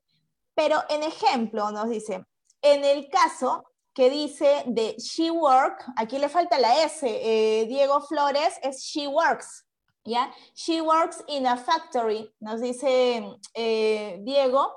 pero 0.53 0.83
en 0.89 1.03
ejemplo, 1.03 1.71
nos 1.71 1.89
dice, 1.89 2.25
en 2.61 2.83
el 2.83 3.07
caso 3.09 3.63
que 3.95 4.09
dice 4.09 4.63
de 4.67 4.93
she 4.97 5.31
work, 5.31 5.85
aquí 5.95 6.19
le 6.19 6.27
falta 6.27 6.59
la 6.59 6.83
S, 6.83 7.01
eh, 7.07 7.65
Diego 7.65 8.01
Flores 8.01 8.59
es 8.61 8.81
she 8.81 9.07
works, 9.07 9.65
¿ya? 10.03 10.29
She 10.53 10.81
works 10.81 11.23
in 11.27 11.47
a 11.47 11.55
factory, 11.55 12.29
nos 12.41 12.59
dice 12.59 13.23
eh, 13.53 14.19
Diego. 14.21 14.75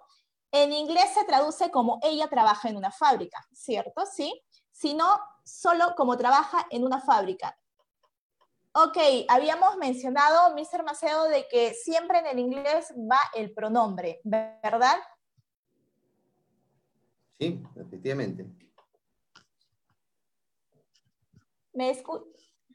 En 0.52 0.72
inglés 0.72 1.10
se 1.12 1.24
traduce 1.24 1.68
como 1.72 1.98
ella 2.02 2.28
trabaja 2.28 2.68
en 2.68 2.76
una 2.76 2.92
fábrica, 2.92 3.44
¿cierto? 3.52 4.06
Sí. 4.06 4.40
Si 4.70 4.94
no, 4.94 5.18
solo 5.44 5.94
como 5.96 6.16
trabaja 6.16 6.66
en 6.70 6.84
una 6.84 7.00
fábrica. 7.00 7.58
Ok, 8.72 8.96
habíamos 9.28 9.76
mencionado, 9.78 10.54
Mr. 10.54 10.84
Macedo, 10.84 11.24
de 11.24 11.48
que 11.48 11.74
siempre 11.74 12.20
en 12.20 12.26
el 12.26 12.38
inglés 12.38 12.94
va 12.96 13.18
el 13.34 13.52
pronombre, 13.52 14.20
¿verdad? 14.22 14.96
Sí, 17.40 17.60
efectivamente. 17.74 18.67
¿Me 21.78 21.90
escuchas? 21.90 22.26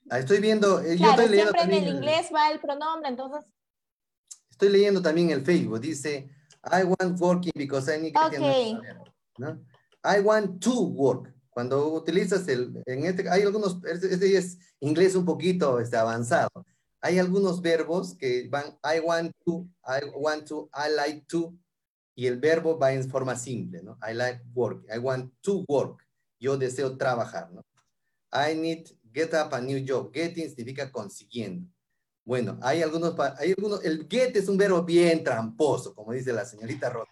Ah, 0.09 0.19
estoy 0.19 0.39
viendo. 0.39 0.79
Eh, 0.79 0.97
yo 0.97 1.09
estoy 1.09 1.27
leyendo 1.27 1.51
siempre 1.51 1.77
en 1.77 1.83
el 1.83 1.95
inglés 1.95 2.29
va 2.33 2.49
el 2.49 2.61
pronombre, 2.61 3.09
entonces. 3.09 3.43
Estoy 4.49 4.69
leyendo 4.69 5.01
también 5.01 5.29
el 5.29 5.43
Facebook. 5.43 5.81
Dice, 5.81 6.29
I 6.63 6.83
want 6.85 7.19
working 7.19 7.51
because 7.53 7.93
I 7.93 7.99
need 7.99 8.13
okay. 8.15 8.79
¿no? 9.37 9.59
I 10.05 10.21
want 10.21 10.63
to 10.63 10.83
work. 10.83 11.33
Cuando 11.49 11.93
utilizas 11.93 12.47
el, 12.47 12.81
en 12.85 13.05
este, 13.05 13.29
hay 13.29 13.41
algunos, 13.41 13.77
este 13.83 14.37
es 14.37 14.57
inglés 14.79 15.15
un 15.15 15.25
poquito 15.25 15.81
este, 15.81 15.97
avanzado. 15.97 16.65
Hay 17.01 17.19
algunos 17.19 17.61
verbos 17.61 18.15
que 18.17 18.47
van, 18.49 18.79
I 18.85 19.01
want 19.01 19.33
to, 19.43 19.67
I 19.85 20.05
want 20.15 20.47
to, 20.47 20.69
I 20.73 20.95
like 20.95 21.25
to, 21.27 21.53
y 22.15 22.27
el 22.27 22.39
verbo 22.39 22.79
va 22.79 22.93
en 22.93 23.09
forma 23.09 23.35
simple, 23.35 23.83
¿no? 23.83 23.97
I 24.09 24.13
like 24.13 24.41
work, 24.53 24.85
I 24.89 24.97
want 24.97 25.33
to 25.41 25.65
work. 25.67 26.01
Yo 26.39 26.55
deseo 26.55 26.97
trabajar, 26.97 27.51
¿no? 27.51 27.65
I 28.34 28.55
need 28.55 28.89
get 29.13 29.34
up 29.34 29.53
a 29.53 29.61
new 29.61 29.84
job. 29.86 30.11
Getting 30.11 30.49
significa 30.49 30.91
consiguiendo. 30.91 31.67
Bueno, 32.25 32.57
hay 32.61 32.81
algunos, 32.81 33.15
hay 33.38 33.53
algunos, 33.57 33.84
el 33.84 34.07
get 34.09 34.36
es 34.36 34.47
un 34.47 34.57
verbo 34.57 34.81
bien 34.84 35.23
tramposo, 35.23 35.93
como 35.93 36.13
dice 36.13 36.31
la 36.31 36.45
señorita 36.45 36.89
Rosa. 36.89 37.11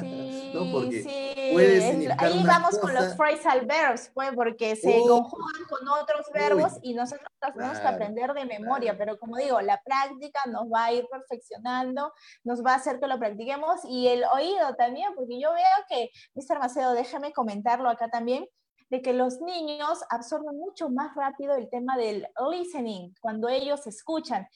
Sí, 0.00 0.52
sí. 1.04 2.08
ahí 2.18 2.42
vamos 2.44 2.78
con 2.78 2.92
los 2.92 3.14
phrasal 3.14 3.64
verbs, 3.66 4.10
pues, 4.12 4.30
porque 4.34 4.74
se 4.76 4.98
conjugan 4.98 5.64
con 5.68 5.88
otros 5.88 6.26
verbos 6.34 6.72
y 6.82 6.92
nosotros 6.94 7.28
tenemos 7.54 7.78
que 7.78 7.86
aprender 7.86 8.32
de 8.34 8.44
memoria, 8.46 8.98
pero 8.98 9.18
como 9.18 9.36
digo, 9.36 9.60
la 9.60 9.80
práctica 9.82 10.40
nos 10.50 10.64
va 10.64 10.86
a 10.86 10.92
ir 10.92 11.06
perfeccionando, 11.10 12.12
nos 12.42 12.64
va 12.64 12.72
a 12.72 12.76
hacer 12.76 12.98
que 12.98 13.06
lo 13.06 13.18
practiquemos 13.18 13.80
y 13.88 14.08
el 14.08 14.24
oído 14.24 14.74
también, 14.76 15.14
porque 15.14 15.40
yo 15.40 15.52
veo 15.52 15.64
que, 15.88 16.10
Mr. 16.34 16.58
Macedo, 16.58 16.92
déjame 16.92 17.32
comentarlo 17.32 17.88
acá 17.88 18.08
también, 18.08 18.46
de 18.94 19.02
que 19.02 19.12
los 19.12 19.40
niños 19.40 19.98
absorben 20.08 20.56
mucho 20.56 20.88
más 20.88 21.16
rápido 21.16 21.56
el 21.56 21.68
tema 21.68 21.96
del 21.96 22.28
listening 22.48 23.12
cuando 23.20 23.48
ellos 23.48 23.84
escuchan. 23.88 24.46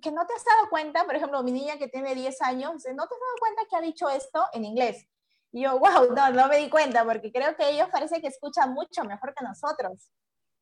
que 0.00 0.12
no 0.12 0.24
te 0.26 0.34
has 0.34 0.44
dado 0.44 0.70
cuenta, 0.70 1.04
por 1.04 1.16
ejemplo, 1.16 1.42
mi 1.42 1.50
niña 1.50 1.76
que 1.76 1.88
tiene 1.88 2.14
10 2.14 2.40
años, 2.42 2.72
no 2.74 2.80
te 2.80 2.90
has 2.92 2.94
dado 2.94 3.36
cuenta 3.40 3.62
que 3.68 3.76
ha 3.76 3.80
dicho 3.80 4.08
esto 4.08 4.44
en 4.52 4.64
inglés. 4.64 5.08
Y 5.50 5.62
yo, 5.62 5.76
wow, 5.80 6.14
no, 6.14 6.30
no 6.30 6.46
me 6.46 6.58
di 6.58 6.70
cuenta, 6.70 7.04
porque 7.04 7.32
creo 7.32 7.56
que 7.56 7.68
ellos 7.68 7.88
parece 7.90 8.20
que 8.20 8.28
escuchan 8.28 8.72
mucho 8.72 9.02
mejor 9.02 9.34
que 9.34 9.44
nosotros. 9.44 10.08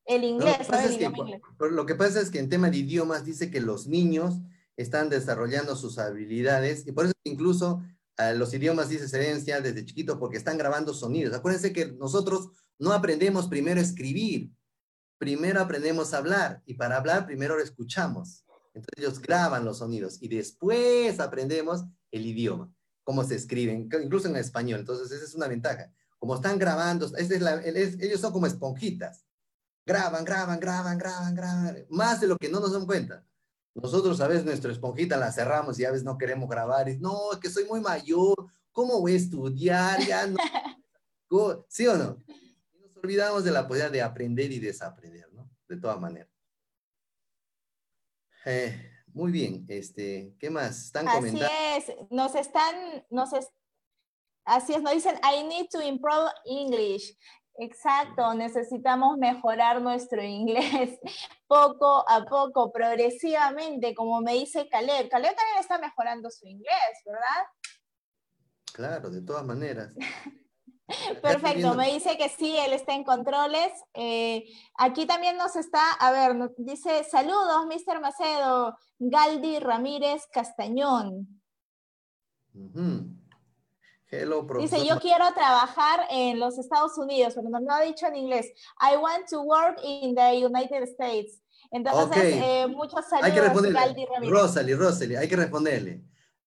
El 0.05 0.23
inglés, 0.23 0.67
lo, 0.67 0.77
que 0.79 1.19
inglés. 1.19 1.41
lo 1.59 1.85
que 1.85 1.93
pasa 1.93 2.21
es 2.21 2.31
que 2.31 2.39
en 2.39 2.49
tema 2.49 2.71
de 2.71 2.77
idiomas 2.77 3.25
dice 3.25 3.51
que 3.51 3.61
los 3.61 3.85
niños 3.85 4.39
están 4.75 5.09
desarrollando 5.09 5.75
sus 5.75 5.99
habilidades 5.99 6.87
y 6.87 6.93
por 6.93 7.05
eso 7.05 7.13
incluso 7.25 7.83
eh, 8.17 8.33
los 8.33 8.51
idiomas 8.55 8.89
dice 8.89 9.15
herencia 9.15 9.61
desde 9.61 9.85
chiquito 9.85 10.17
porque 10.17 10.37
están 10.37 10.57
grabando 10.57 10.95
sonidos. 10.95 11.35
Acuérdense 11.35 11.71
que 11.71 11.91
nosotros 11.91 12.49
no 12.79 12.93
aprendemos 12.93 13.47
primero 13.47 13.79
a 13.79 13.83
escribir, 13.83 14.51
primero 15.17 15.61
aprendemos 15.61 16.13
a 16.13 16.17
hablar 16.17 16.63
y 16.65 16.73
para 16.73 16.97
hablar 16.97 17.25
primero 17.25 17.55
lo 17.55 17.63
escuchamos. 17.63 18.45
Entonces 18.73 18.93
ellos 18.97 19.21
graban 19.21 19.65
los 19.65 19.79
sonidos 19.79 20.17
y 20.21 20.29
después 20.29 21.19
aprendemos 21.19 21.83
el 22.11 22.25
idioma, 22.25 22.71
cómo 23.03 23.23
se 23.23 23.35
escriben, 23.35 23.89
incluso 24.01 24.29
en 24.29 24.37
español. 24.37 24.79
Entonces 24.79 25.11
esa 25.11 25.25
es 25.25 25.35
una 25.35 25.47
ventaja. 25.47 25.91
Como 26.17 26.35
están 26.35 26.57
grabando, 26.57 27.09
ellos 27.17 28.21
son 28.21 28.31
como 28.31 28.47
esponjitas. 28.47 29.25
Graban, 29.85 30.23
graban, 30.23 30.59
graban, 30.59 30.97
graban, 30.97 31.35
graban, 31.35 31.85
más 31.89 32.21
de 32.21 32.27
lo 32.27 32.37
que 32.37 32.49
no 32.49 32.59
nos 32.59 32.71
damos 32.71 32.85
cuenta. 32.85 33.25
Nosotros 33.73 34.19
a 34.21 34.27
veces 34.27 34.45
nuestra 34.45 34.71
esponjita 34.71 35.17
la 35.17 35.31
cerramos 35.31 35.79
y 35.79 35.85
a 35.85 35.91
veces 35.91 36.03
no 36.03 36.17
queremos 36.17 36.49
grabar. 36.49 36.89
Y, 36.89 36.97
no, 36.97 37.33
es 37.33 37.39
que 37.39 37.49
soy 37.49 37.65
muy 37.65 37.79
mayor, 37.79 38.35
¿cómo 38.71 38.99
voy 38.99 39.13
a 39.13 39.17
estudiar? 39.17 39.99
Ya 40.05 40.27
no. 40.27 40.37
¿Sí 41.69 41.87
o 41.87 41.97
no? 41.97 42.17
Olvidamos 43.03 43.43
de 43.43 43.51
la 43.51 43.67
posibilidad 43.67 43.91
de 43.91 44.01
aprender 44.01 44.51
y 44.51 44.59
desaprender, 44.59 45.31
¿no? 45.33 45.49
De 45.67 45.77
todas 45.77 45.99
maneras. 45.99 46.29
Eh, 48.45 48.91
muy 49.07 49.31
bien, 49.31 49.65
este, 49.67 50.35
¿qué 50.39 50.49
más? 50.49 50.85
Están 50.85 51.05
comentando. 51.05 51.45
Así 51.45 51.91
es, 51.91 51.95
nos 52.09 52.35
están, 52.35 53.05
nos 53.09 53.31
así 54.45 54.73
es, 54.73 54.81
nos 54.81 54.93
dicen, 54.93 55.19
I 55.23 55.43
need 55.43 55.67
to 55.71 55.81
improve 55.81 56.29
English. 56.45 57.17
Exacto, 57.61 58.33
necesitamos 58.35 59.17
mejorar 59.17 59.81
nuestro 59.81 60.23
inglés 60.23 60.97
poco 61.47 62.09
a 62.09 62.23
poco, 62.25 62.71
progresivamente, 62.71 63.93
como 63.93 64.21
me 64.21 64.33
dice 64.33 64.69
Caleb. 64.69 65.09
Caleb 65.09 65.35
también 65.35 65.59
está 65.59 65.77
mejorando 65.77 66.29
su 66.31 66.47
inglés, 66.47 67.03
¿verdad? 67.05 67.47
Claro, 68.71 69.09
de 69.09 69.21
todas 69.21 69.45
maneras. 69.45 69.91
Perfecto, 71.21 71.75
me 71.75 71.93
dice 71.93 72.17
que 72.17 72.29
sí, 72.29 72.55
él 72.57 72.73
está 72.73 72.93
en 72.93 73.03
controles. 73.03 73.71
Eh, 73.93 74.45
aquí 74.77 75.05
también 75.05 75.37
nos 75.37 75.55
está, 75.55 75.93
a 75.93 76.11
ver, 76.11 76.35
nos 76.35 76.51
dice, 76.57 77.03
saludos, 77.03 77.65
Mr. 77.67 77.99
Macedo, 78.01 78.77
Galdi 78.97 79.59
Ramírez 79.59 80.23
Castañón. 80.31 81.41
Hello, 84.11 84.47
Dice, 84.59 84.83
yo 84.85 84.99
quiero 84.99 85.25
trabajar 85.35 86.07
en 86.09 86.39
los 86.39 86.57
Estados 86.57 86.97
Unidos, 86.97 87.33
pero 87.35 87.47
no 87.47 87.59
lo 87.59 87.71
ha 87.71 87.81
dicho 87.81 88.07
en 88.07 88.15
inglés. 88.15 88.47
I 88.81 88.97
want 88.97 89.27
to 89.29 89.41
work 89.41 89.79
in 89.83 90.15
the 90.15 90.45
United 90.45 90.83
States. 90.83 91.41
Entonces, 91.71 92.35
eh, 92.41 92.65
muchos 92.67 93.05
saludos, 93.07 93.25
hay 93.25 93.33
que 93.33 93.41
responderle. 93.41 93.79
Galdi 93.79 94.05
Ramírez. 94.05 94.31
Rosalie, 94.31 94.75
Rosalie, 94.75 95.17
hay 95.17 95.27
que 95.27 95.35
responderle. 95.35 96.03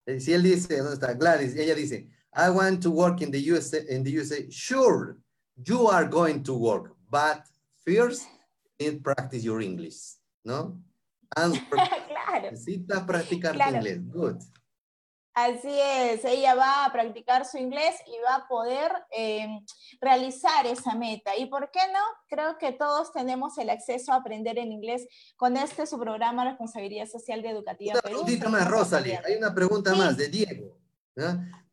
Eh, 0.06 0.18
si 0.18 0.32
él 0.32 0.42
dice, 0.42 0.76
¿dónde 0.78 0.94
está? 0.94 1.12
Gladys, 1.14 1.54
ella 1.54 1.76
dice, 1.76 2.08
I 2.34 2.50
want 2.50 2.82
to 2.82 2.90
work 2.90 3.20
in 3.20 3.30
the 3.30 3.40
USA. 3.40 3.84
In 3.88 4.02
the 4.02 4.10
USA, 4.10 4.48
sure, 4.50 5.18
you 5.56 5.88
are 5.88 6.06
going 6.06 6.42
to 6.44 6.54
work, 6.54 6.96
but 7.10 7.44
first 7.84 8.26
need 8.80 9.04
practice 9.04 9.44
your 9.44 9.60
English, 9.60 10.16
¿no? 10.44 10.78
Answer. 11.36 11.60
claro. 11.70 12.50
Necesitas 12.50 13.04
practicar 13.04 13.54
claro. 13.54 13.76
inglés. 13.76 14.00
Good. 14.10 14.42
Así 15.34 15.70
es, 15.70 16.26
ella 16.26 16.54
va 16.54 16.84
a 16.84 16.92
practicar 16.92 17.46
su 17.46 17.56
inglés 17.56 17.94
y 18.06 18.20
va 18.20 18.34
a 18.34 18.48
poder 18.48 18.92
eh, 19.16 19.46
realizar 19.98 20.66
esa 20.66 20.94
meta. 20.94 21.34
¿Y 21.38 21.46
por 21.46 21.70
qué 21.70 21.80
no? 21.90 22.00
Creo 22.28 22.58
que 22.58 22.72
todos 22.72 23.12
tenemos 23.12 23.56
el 23.56 23.70
acceso 23.70 24.12
a 24.12 24.16
aprender 24.16 24.58
en 24.58 24.72
inglés 24.72 25.06
con 25.36 25.56
este 25.56 25.86
su 25.86 25.98
programa 25.98 26.44
Responsabilidad 26.44 27.06
Social 27.06 27.40
de 27.40 27.48
Educativa 27.48 27.94
una 27.94 28.02
preguntita 28.02 28.48
más, 28.50 28.68
Rosalie. 28.68 29.20
Hay 29.24 29.36
una 29.36 29.54
pregunta 29.54 29.94
más 29.94 30.18
de 30.18 30.28
Diego. 30.28 30.81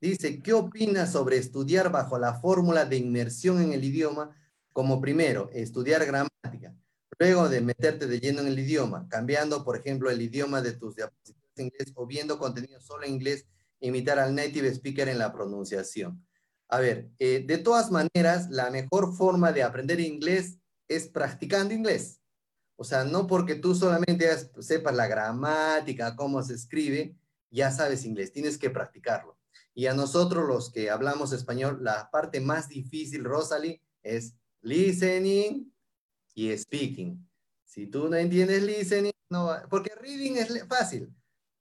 Dice, 0.01 0.41
¿qué 0.41 0.53
opinas 0.53 1.11
sobre 1.11 1.37
estudiar 1.37 1.91
bajo 1.91 2.17
la 2.17 2.33
fórmula 2.35 2.85
de 2.85 2.97
inmersión 2.97 3.61
en 3.61 3.73
el 3.73 3.83
idioma 3.83 4.35
como 4.73 5.01
primero, 5.01 5.49
estudiar 5.51 6.05
gramática, 6.05 6.75
luego 7.17 7.49
de 7.49 7.61
meterte 7.61 8.07
de 8.07 8.19
lleno 8.19 8.41
en 8.41 8.47
el 8.47 8.59
idioma, 8.59 9.07
cambiando, 9.09 9.63
por 9.63 9.75
ejemplo, 9.77 10.09
el 10.09 10.21
idioma 10.21 10.61
de 10.61 10.73
tus 10.73 10.95
diapositivas 10.95 11.39
inglés 11.59 11.91
o 11.95 12.05
viendo 12.05 12.39
contenido 12.39 12.79
solo 12.79 13.03
en 13.05 13.13
inglés, 13.13 13.45
imitar 13.81 14.19
al 14.19 14.35
native 14.35 14.69
speaker 14.69 15.09
en 15.09 15.17
la 15.17 15.33
pronunciación. 15.33 16.25
A 16.69 16.79
ver, 16.79 17.09
eh, 17.19 17.43
de 17.45 17.57
todas 17.57 17.91
maneras, 17.91 18.49
la 18.49 18.69
mejor 18.69 19.15
forma 19.15 19.51
de 19.51 19.63
aprender 19.63 19.99
inglés 19.99 20.59
es 20.87 21.07
practicando 21.07 21.73
inglés. 21.73 22.21
O 22.75 22.83
sea, 22.83 23.03
no 23.03 23.27
porque 23.27 23.55
tú 23.55 23.75
solamente 23.75 24.29
sepas 24.59 24.95
la 24.95 25.07
gramática, 25.07 26.15
cómo 26.15 26.41
se 26.43 26.53
escribe, 26.53 27.17
ya 27.49 27.71
sabes 27.71 28.05
inglés, 28.05 28.31
tienes 28.31 28.57
que 28.57 28.69
practicarlo. 28.69 29.37
Y 29.73 29.87
a 29.87 29.93
nosotros 29.93 30.47
los 30.47 30.71
que 30.71 30.89
hablamos 30.89 31.31
español, 31.31 31.79
la 31.81 32.09
parte 32.11 32.39
más 32.39 32.67
difícil, 32.67 33.23
Rosalie, 33.23 33.81
es 34.03 34.35
listening 34.61 35.71
y 36.33 36.57
speaking. 36.57 37.25
Si 37.63 37.87
tú 37.87 38.09
no 38.09 38.17
entiendes 38.17 38.63
listening, 38.63 39.11
no, 39.29 39.51
porque 39.69 39.93
reading 39.95 40.37
es 40.37 40.67
fácil. 40.67 41.13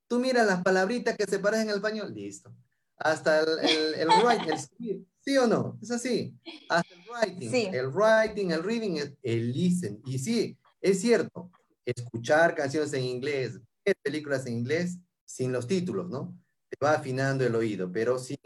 Tú 0.08 0.18
miras 0.18 0.46
las 0.46 0.62
palabritas 0.62 1.16
que 1.16 1.26
se 1.26 1.38
parecen 1.38 1.68
al 1.68 1.76
español, 1.76 2.14
listo. 2.14 2.52
Hasta 2.96 3.40
el, 3.40 3.58
el, 3.60 3.94
el 3.94 4.08
writing, 4.08 4.50
el 4.50 5.06
¿sí 5.20 5.36
o 5.36 5.46
no? 5.46 5.78
Es 5.82 5.90
así. 5.90 6.34
Hasta 6.68 6.94
el 6.94 7.02
writing, 7.08 7.74
el 7.74 7.88
writing, 7.88 8.50
el 8.50 8.62
reading, 8.64 9.16
el, 9.22 9.52
listen. 9.52 10.00
Y 10.06 10.18
sí, 10.18 10.58
es 10.80 11.00
cierto, 11.00 11.50
escuchar 11.84 12.54
canciones 12.54 12.92
en 12.94 13.04
inglés, 13.04 13.60
ver 13.84 13.96
películas 14.02 14.46
en 14.46 14.54
inglés, 14.54 14.98
sin 15.28 15.52
los 15.52 15.66
títulos, 15.66 16.08
¿no? 16.08 16.34
Te 16.70 16.78
va 16.82 16.92
afinando 16.92 17.44
el 17.44 17.54
oído, 17.54 17.92
pero 17.92 18.18
sin 18.18 18.38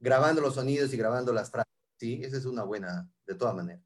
grabando 0.00 0.40
los 0.40 0.54
sonidos 0.54 0.92
y 0.92 0.96
grabando 0.96 1.32
las 1.32 1.50
frases, 1.50 1.72
¿sí? 1.98 2.20
Esa 2.22 2.36
es 2.36 2.44
una 2.44 2.64
buena, 2.64 3.08
de 3.26 3.34
todas 3.36 3.54
maneras. 3.54 3.82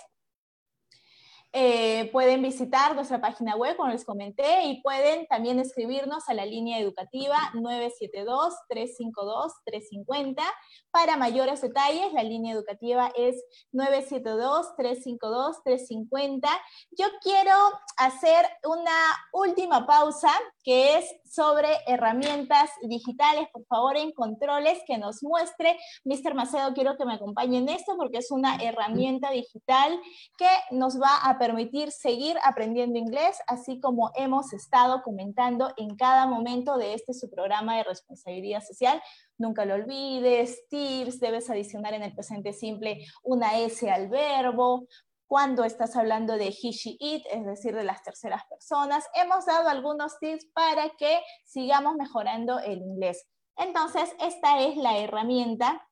eh, 1.53 2.09
pueden 2.13 2.41
visitar 2.41 2.95
nuestra 2.95 3.19
página 3.19 3.57
web, 3.57 3.75
como 3.75 3.91
les 3.91 4.05
comenté, 4.05 4.67
y 4.67 4.81
pueden 4.81 5.27
también 5.27 5.59
escribirnos 5.59 6.29
a 6.29 6.33
la 6.33 6.45
línea 6.45 6.79
educativa 6.79 7.35
972-352-350. 7.55 10.41
Para 10.91 11.17
mayores 11.17 11.59
detalles, 11.61 12.13
la 12.13 12.23
línea 12.23 12.53
educativa 12.53 13.11
es 13.17 13.43
972-352-350. 13.73 16.47
Yo 16.91 17.07
quiero 17.21 17.53
hacer 17.97 18.45
una 18.63 18.95
última 19.33 19.85
pausa, 19.85 20.31
que 20.63 20.97
es 20.97 21.13
sobre 21.25 21.67
herramientas 21.87 22.69
digitales. 22.83 23.49
Por 23.51 23.65
favor, 23.65 23.97
en 23.97 24.13
controles, 24.13 24.79
que 24.87 24.97
nos 24.97 25.21
muestre. 25.21 25.77
Mr. 26.05 26.33
Macedo, 26.33 26.73
quiero 26.73 26.95
que 26.97 27.03
me 27.05 27.15
acompañe 27.15 27.57
en 27.57 27.67
esto 27.67 27.97
porque 27.97 28.19
es 28.19 28.31
una 28.31 28.55
herramienta 28.57 29.31
digital 29.31 29.99
que 30.37 30.47
nos 30.71 31.01
va 31.01 31.17
a 31.23 31.40
permitir 31.41 31.91
seguir 31.91 32.37
aprendiendo 32.43 32.99
inglés, 32.99 33.39
así 33.47 33.79
como 33.79 34.11
hemos 34.13 34.53
estado 34.53 35.01
comentando 35.01 35.73
en 35.75 35.95
cada 35.95 36.27
momento 36.27 36.77
de 36.77 36.93
este 36.93 37.15
su 37.15 37.31
programa 37.31 37.77
de 37.77 37.83
responsabilidad 37.83 38.61
social. 38.61 39.01
Nunca 39.39 39.65
lo 39.65 39.73
olvides, 39.73 40.67
tips, 40.69 41.19
debes 41.19 41.49
adicionar 41.49 41.95
en 41.95 42.03
el 42.03 42.13
presente 42.13 42.53
simple 42.53 43.07
una 43.23 43.57
S 43.57 43.89
al 43.89 44.07
verbo, 44.07 44.85
cuando 45.25 45.63
estás 45.63 45.95
hablando 45.95 46.37
de 46.37 46.49
he, 46.49 46.71
she, 46.73 46.95
it, 46.99 47.25
es 47.31 47.43
decir, 47.43 47.73
de 47.73 47.85
las 47.85 48.03
terceras 48.03 48.43
personas. 48.47 49.03
Hemos 49.15 49.47
dado 49.47 49.67
algunos 49.67 50.19
tips 50.19 50.45
para 50.53 50.89
que 50.91 51.21
sigamos 51.43 51.95
mejorando 51.95 52.59
el 52.59 52.83
inglés. 52.83 53.25
Entonces, 53.57 54.13
esta 54.19 54.59
es 54.59 54.77
la 54.77 54.99
herramienta 54.99 55.87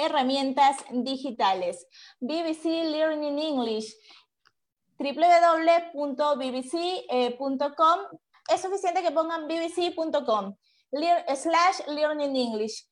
herramientas 0.00 0.76
digitales. 0.90 1.86
BBC 2.20 2.64
Learning 2.90 3.38
English 3.38 3.94
www.bbc.com. 5.00 5.98
Es 8.52 8.60
suficiente 8.60 9.02
que 9.02 9.10
pongan 9.12 9.48
bbc.com 9.48 10.56
slash 11.34 11.86
learning 11.88 12.36
English. 12.36 12.89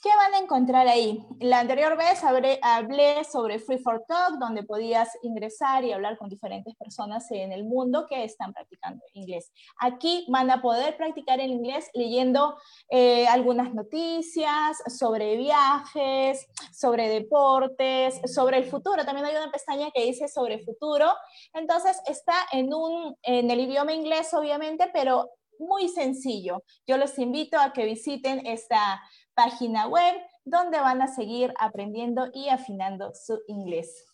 ¿Qué 0.00 0.10
van 0.16 0.32
a 0.32 0.38
encontrar 0.38 0.86
ahí? 0.86 1.26
La 1.40 1.58
anterior 1.58 1.96
vez 1.96 2.22
hablé, 2.22 2.60
hablé, 2.62 3.24
sobre 3.24 3.58
Free 3.58 3.78
for 3.78 4.04
Talk, 4.06 4.38
donde 4.38 4.62
podías 4.62 5.08
ingresar 5.22 5.84
y 5.84 5.90
hablar 5.90 6.16
con 6.18 6.28
diferentes 6.28 6.76
personas 6.76 7.28
en 7.32 7.50
el 7.50 7.64
mundo 7.64 8.06
que 8.08 8.22
están 8.22 8.52
practicando 8.52 9.04
inglés. 9.14 9.50
Aquí 9.80 10.24
van 10.28 10.52
a 10.52 10.62
poder 10.62 10.96
practicar 10.96 11.40
el 11.40 11.50
inglés 11.50 11.90
leyendo 11.94 12.56
eh, 12.88 13.26
algunas 13.26 13.74
noticias 13.74 14.78
sobre 14.86 15.36
viajes, 15.36 16.46
sobre 16.72 17.08
deportes, 17.08 18.20
sobre 18.32 18.58
el 18.58 18.66
futuro. 18.66 19.04
También 19.04 19.26
hay 19.26 19.34
una 19.34 19.50
pestaña 19.50 19.90
que 19.90 20.04
dice 20.04 20.28
sobre 20.28 20.60
futuro. 20.60 21.12
Entonces 21.54 22.00
está 22.06 22.36
en, 22.52 22.72
un, 22.72 23.16
en 23.22 23.50
el 23.50 23.58
idioma 23.58 23.92
inglés, 23.92 24.32
obviamente, 24.32 24.88
pero 24.92 25.28
muy 25.58 25.88
sencillo. 25.88 26.62
Yo 26.86 26.96
los 26.96 27.18
invito 27.18 27.58
a 27.58 27.72
que 27.72 27.84
visiten 27.84 28.46
esta 28.46 29.00
página 29.38 29.86
web 29.86 30.16
donde 30.44 30.80
van 30.80 31.00
a 31.00 31.06
seguir 31.06 31.54
aprendiendo 31.60 32.26
y 32.34 32.48
afinando 32.48 33.12
su 33.14 33.38
inglés. 33.46 34.04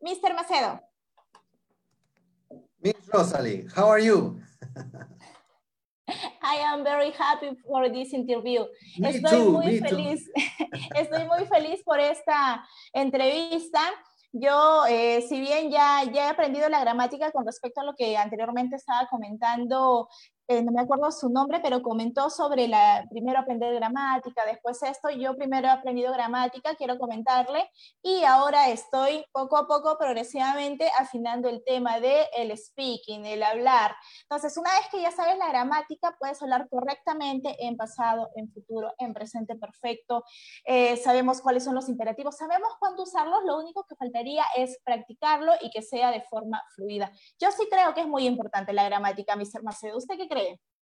Mr. 0.00 0.34
Macedo. 0.34 0.80
Miss 2.80 2.94
Rosalie, 3.10 3.66
how 3.74 3.88
are 3.88 4.04
you? 4.04 4.38
I 6.42 6.58
am 6.58 6.84
very 6.84 7.10
happy 7.10 7.56
for 7.66 7.90
this 7.90 8.12
interview. 8.12 8.66
Estoy 9.02 9.48
muy 9.48 9.78
feliz. 9.78 10.30
Estoy 10.94 11.24
muy 11.24 11.46
feliz 11.46 11.82
por 11.82 11.98
esta 11.98 12.62
entrevista. 12.92 13.80
Yo, 14.32 14.84
eh, 14.86 15.22
si 15.22 15.40
bien 15.40 15.70
ya, 15.70 16.04
ya 16.12 16.26
he 16.26 16.28
aprendido 16.28 16.68
la 16.68 16.80
gramática 16.80 17.32
con 17.32 17.46
respecto 17.46 17.80
a 17.80 17.84
lo 17.84 17.94
que 17.94 18.18
anteriormente 18.18 18.76
estaba 18.76 19.08
comentando 19.08 20.08
eh, 20.48 20.62
no 20.62 20.70
me 20.70 20.80
acuerdo 20.80 21.10
su 21.10 21.28
nombre, 21.28 21.60
pero 21.60 21.82
comentó 21.82 22.30
sobre 22.30 22.68
la, 22.68 23.04
primero 23.10 23.40
aprender 23.40 23.74
gramática, 23.74 24.44
después 24.46 24.80
esto, 24.82 25.10
yo 25.10 25.34
primero 25.34 25.66
he 25.66 25.70
aprendido 25.70 26.12
gramática, 26.12 26.76
quiero 26.76 26.98
comentarle, 26.98 27.68
y 28.00 28.22
ahora 28.22 28.68
estoy 28.68 29.24
poco 29.32 29.56
a 29.56 29.66
poco, 29.66 29.98
progresivamente, 29.98 30.88
afinando 30.98 31.48
el 31.48 31.64
tema 31.64 31.98
de 31.98 32.28
el 32.36 32.56
speaking, 32.56 33.26
el 33.26 33.42
hablar. 33.42 33.96
Entonces, 34.22 34.56
una 34.56 34.70
vez 34.70 34.88
que 34.90 35.02
ya 35.02 35.10
sabes 35.10 35.36
la 35.36 35.48
gramática, 35.48 36.14
puedes 36.18 36.40
hablar 36.42 36.68
correctamente 36.68 37.56
en 37.66 37.76
pasado, 37.76 38.30
en 38.36 38.48
futuro, 38.52 38.92
en 38.98 39.14
presente 39.14 39.56
perfecto, 39.56 40.22
eh, 40.64 40.96
sabemos 40.96 41.40
cuáles 41.40 41.64
son 41.64 41.74
los 41.74 41.88
imperativos, 41.88 42.36
sabemos 42.36 42.70
cuándo 42.78 43.02
usarlos, 43.02 43.40
lo 43.44 43.58
único 43.58 43.84
que 43.88 43.96
faltaría 43.96 44.44
es 44.56 44.78
practicarlo 44.84 45.52
y 45.60 45.70
que 45.70 45.82
sea 45.82 46.12
de 46.12 46.22
forma 46.22 46.62
fluida. 46.74 47.10
Yo 47.40 47.50
sí 47.50 47.66
creo 47.68 47.94
que 47.94 48.02
es 48.02 48.08
muy 48.08 48.26
importante 48.26 48.72
la 48.72 48.84
gramática, 48.84 49.34
Mr. 49.34 49.62
Macedo. 49.64 49.96
¿Usted 49.96 50.16
qué 50.16 50.28
cree? 50.28 50.35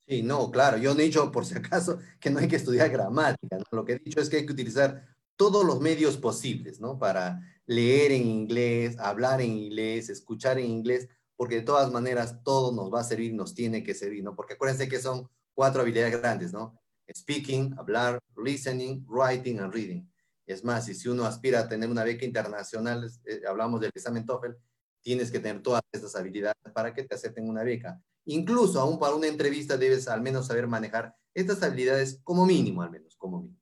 Sí, 0.07 0.22
no, 0.22 0.51
claro, 0.51 0.76
yo 0.76 0.95
no 0.95 1.01
he 1.01 1.05
dicho 1.05 1.30
por 1.30 1.47
si 1.47 1.55
acaso 1.57 1.99
que 2.18 2.30
no 2.30 2.41
hay 2.41 2.49
que 2.49 2.57
estudiar 2.57 2.91
gramática, 2.91 3.59
lo 3.70 3.84
que 3.84 3.93
he 3.93 3.99
dicho 3.99 4.20
es 4.20 4.28
que 4.28 4.38
hay 4.38 4.47
que 4.47 4.53
utilizar 4.53 5.07
todos 5.36 5.64
los 5.64 5.80
medios 5.80 6.16
posibles, 6.16 6.80
¿no? 6.80 6.99
Para 6.99 7.41
leer 7.64 8.12
en 8.12 8.26
inglés, 8.26 8.99
hablar 8.99 9.41
en 9.41 9.53
inglés, 9.53 10.09
escuchar 10.09 10.59
en 10.59 10.66
inglés, 10.66 11.09
porque 11.36 11.57
de 11.57 11.62
todas 11.62 11.91
maneras 11.91 12.43
todo 12.43 12.72
nos 12.72 12.93
va 12.93 13.01
a 13.01 13.05
servir, 13.05 13.32
nos 13.32 13.55
tiene 13.55 13.82
que 13.82 13.95
servir, 13.95 14.22
¿no? 14.22 14.34
Porque 14.34 14.55
acuérdense 14.55 14.88
que 14.88 15.01
son 15.01 15.30
cuatro 15.55 15.80
habilidades 15.80 16.20
grandes, 16.20 16.53
¿no? 16.53 16.78
Speaking, 17.11 17.74
hablar, 17.78 18.18
listening, 18.36 19.07
writing 19.09 19.61
and 19.61 19.72
reading. 19.72 20.11
Es 20.45 20.64
más, 20.64 20.88
y 20.88 20.95
si 20.95 21.09
uno 21.09 21.24
aspira 21.24 21.61
a 21.61 21.68
tener 21.68 21.88
una 21.88 22.05
beca 22.05 22.24
internacional, 22.24 23.09
eh, 23.24 23.43
hablamos 23.49 23.80
del 23.80 23.93
examen 23.95 24.26
TOEFL, 24.26 24.57
tienes 25.01 25.30
que 25.30 25.38
tener 25.38 25.62
todas 25.62 25.80
estas 25.93 26.16
habilidades 26.16 26.57
para 26.74 26.93
que 26.93 27.05
te 27.05 27.14
acepten 27.14 27.49
una 27.49 27.62
beca. 27.62 28.01
Incluso 28.24 28.80
aún 28.80 28.98
para 28.98 29.14
una 29.14 29.26
entrevista 29.26 29.76
debes 29.76 30.08
al 30.08 30.20
menos 30.20 30.46
saber 30.46 30.66
manejar 30.66 31.14
estas 31.34 31.62
habilidades 31.62 32.20
como 32.22 32.46
mínimo, 32.46 32.82
al 32.82 32.90
menos, 32.90 33.16
como 33.16 33.40
mínimo. 33.40 33.59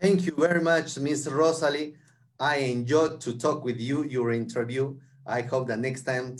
Thank 0.00 0.20
you 0.20 0.34
very 0.34 0.62
much, 0.62 0.98
Ms. 0.98 1.28
Rosalie. 1.30 1.94
I 2.38 2.56
enjoyed 2.72 3.20
to 3.20 3.36
talk 3.36 3.64
with 3.64 3.78
you, 3.78 4.04
your 4.04 4.32
interview. 4.32 4.96
I 5.26 5.42
hope 5.42 5.68
that 5.68 5.78
next 5.78 6.04
time 6.04 6.36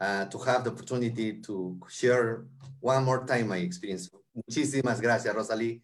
uh, 0.00 0.24
to 0.24 0.38
have 0.38 0.64
the 0.64 0.70
opportunity 0.70 1.34
to 1.42 1.78
share 1.88 2.46
one 2.84 3.02
more 3.02 3.24
time 3.24 3.48
my 3.48 3.56
experience. 3.56 4.10
Muchísimas 4.34 5.00
gracias, 5.00 5.34
Rosalie. 5.34 5.82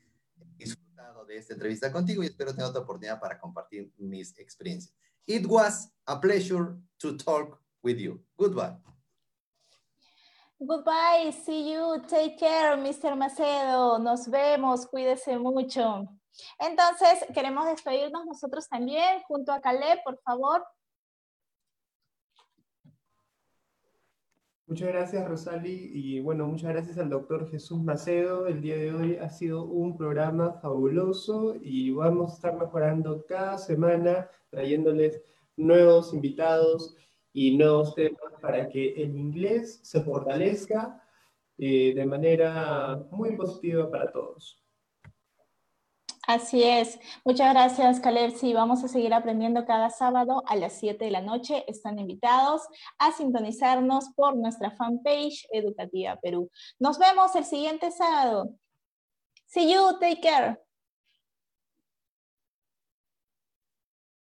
He 0.59 0.65
disfrutado 0.65 1.25
de 1.25 1.39
esta 1.39 1.55
entrevista 1.55 1.91
contigo 1.91 2.23
y 2.23 2.27
espero 2.27 2.53
tener 2.53 2.67
otra 2.67 2.83
oportunidad 2.83 3.19
para 3.19 3.41
compartir 3.41 3.91
mis 3.97 4.37
experiencias. 4.39 4.95
It 5.27 5.47
was 5.47 5.91
a 6.07 6.21
pleasure 6.21 6.77
to 6.99 7.17
talk 7.17 7.59
with 7.83 7.97
you. 7.97 8.23
Goodbye. 8.37 8.77
Goodbye, 10.59 11.33
see 11.33 11.73
you, 11.73 12.03
take 12.07 12.37
care, 12.37 12.77
Mr. 12.77 13.17
Macedo. 13.17 13.99
Nos 13.99 14.29
vemos, 14.29 14.87
cuídese 14.87 15.39
mucho. 15.39 16.07
Entonces, 16.59 17.25
queremos 17.33 17.65
despedirnos 17.65 18.27
nosotros 18.27 18.69
también, 18.69 19.23
junto 19.27 19.53
a 19.53 19.61
Caleb, 19.63 20.01
por 20.05 20.21
favor. 20.21 20.63
Muchas 24.71 24.89
gracias, 24.91 25.29
Rosali, 25.29 25.91
y 25.93 26.21
bueno, 26.21 26.47
muchas 26.47 26.71
gracias 26.71 26.97
al 26.97 27.11
doctor 27.11 27.51
Jesús 27.51 27.83
Macedo. 27.83 28.47
El 28.47 28.61
día 28.61 28.77
de 28.77 28.95
hoy 28.95 29.17
ha 29.17 29.29
sido 29.29 29.65
un 29.65 29.97
programa 29.97 30.61
fabuloso 30.63 31.57
y 31.61 31.91
vamos 31.91 32.31
a 32.31 32.35
estar 32.37 32.57
mejorando 32.57 33.27
cada 33.27 33.59
semana, 33.59 34.31
trayéndoles 34.49 35.21
nuevos 35.57 36.15
invitados 36.15 36.97
y 37.33 37.57
nuevos 37.57 37.97
temas 37.97 38.33
para 38.41 38.69
que 38.69 38.93
el 39.03 39.17
inglés 39.17 39.81
se 39.83 40.03
fortalezca 40.03 41.03
eh, 41.59 41.93
de 41.93 42.07
manera 42.07 42.97
muy 43.11 43.35
positiva 43.35 43.91
para 43.91 44.13
todos. 44.13 44.63
Así 46.33 46.63
es. 46.63 47.01
Muchas 47.25 47.53
gracias, 47.53 47.99
Caleb. 47.99 48.31
Sí, 48.37 48.55
vamos 48.55 48.85
a 48.85 48.89
seguir 48.89 49.13
aprendiendo 49.13 49.67
cada 49.67 49.91
sábado 49.91 50.45
a 50.47 50.55
las 50.55 50.75
7 50.75 51.05
de 51.05 51.11
la 51.11 51.23
noche. 51.23 51.65
Están 51.67 51.99
invitados 51.99 52.63
a 52.99 53.11
sintonizarnos 53.11 54.11
por 54.15 54.37
nuestra 54.37 54.71
fanpage 54.71 55.49
Educativa 55.51 56.21
Perú. 56.23 56.49
Nos 56.79 57.01
vemos 57.01 57.35
el 57.35 57.45
siguiente 57.45 57.91
sábado. 57.91 58.55
See 59.47 59.75
you. 59.75 59.99
Take 59.99 60.21
care. 60.21 60.70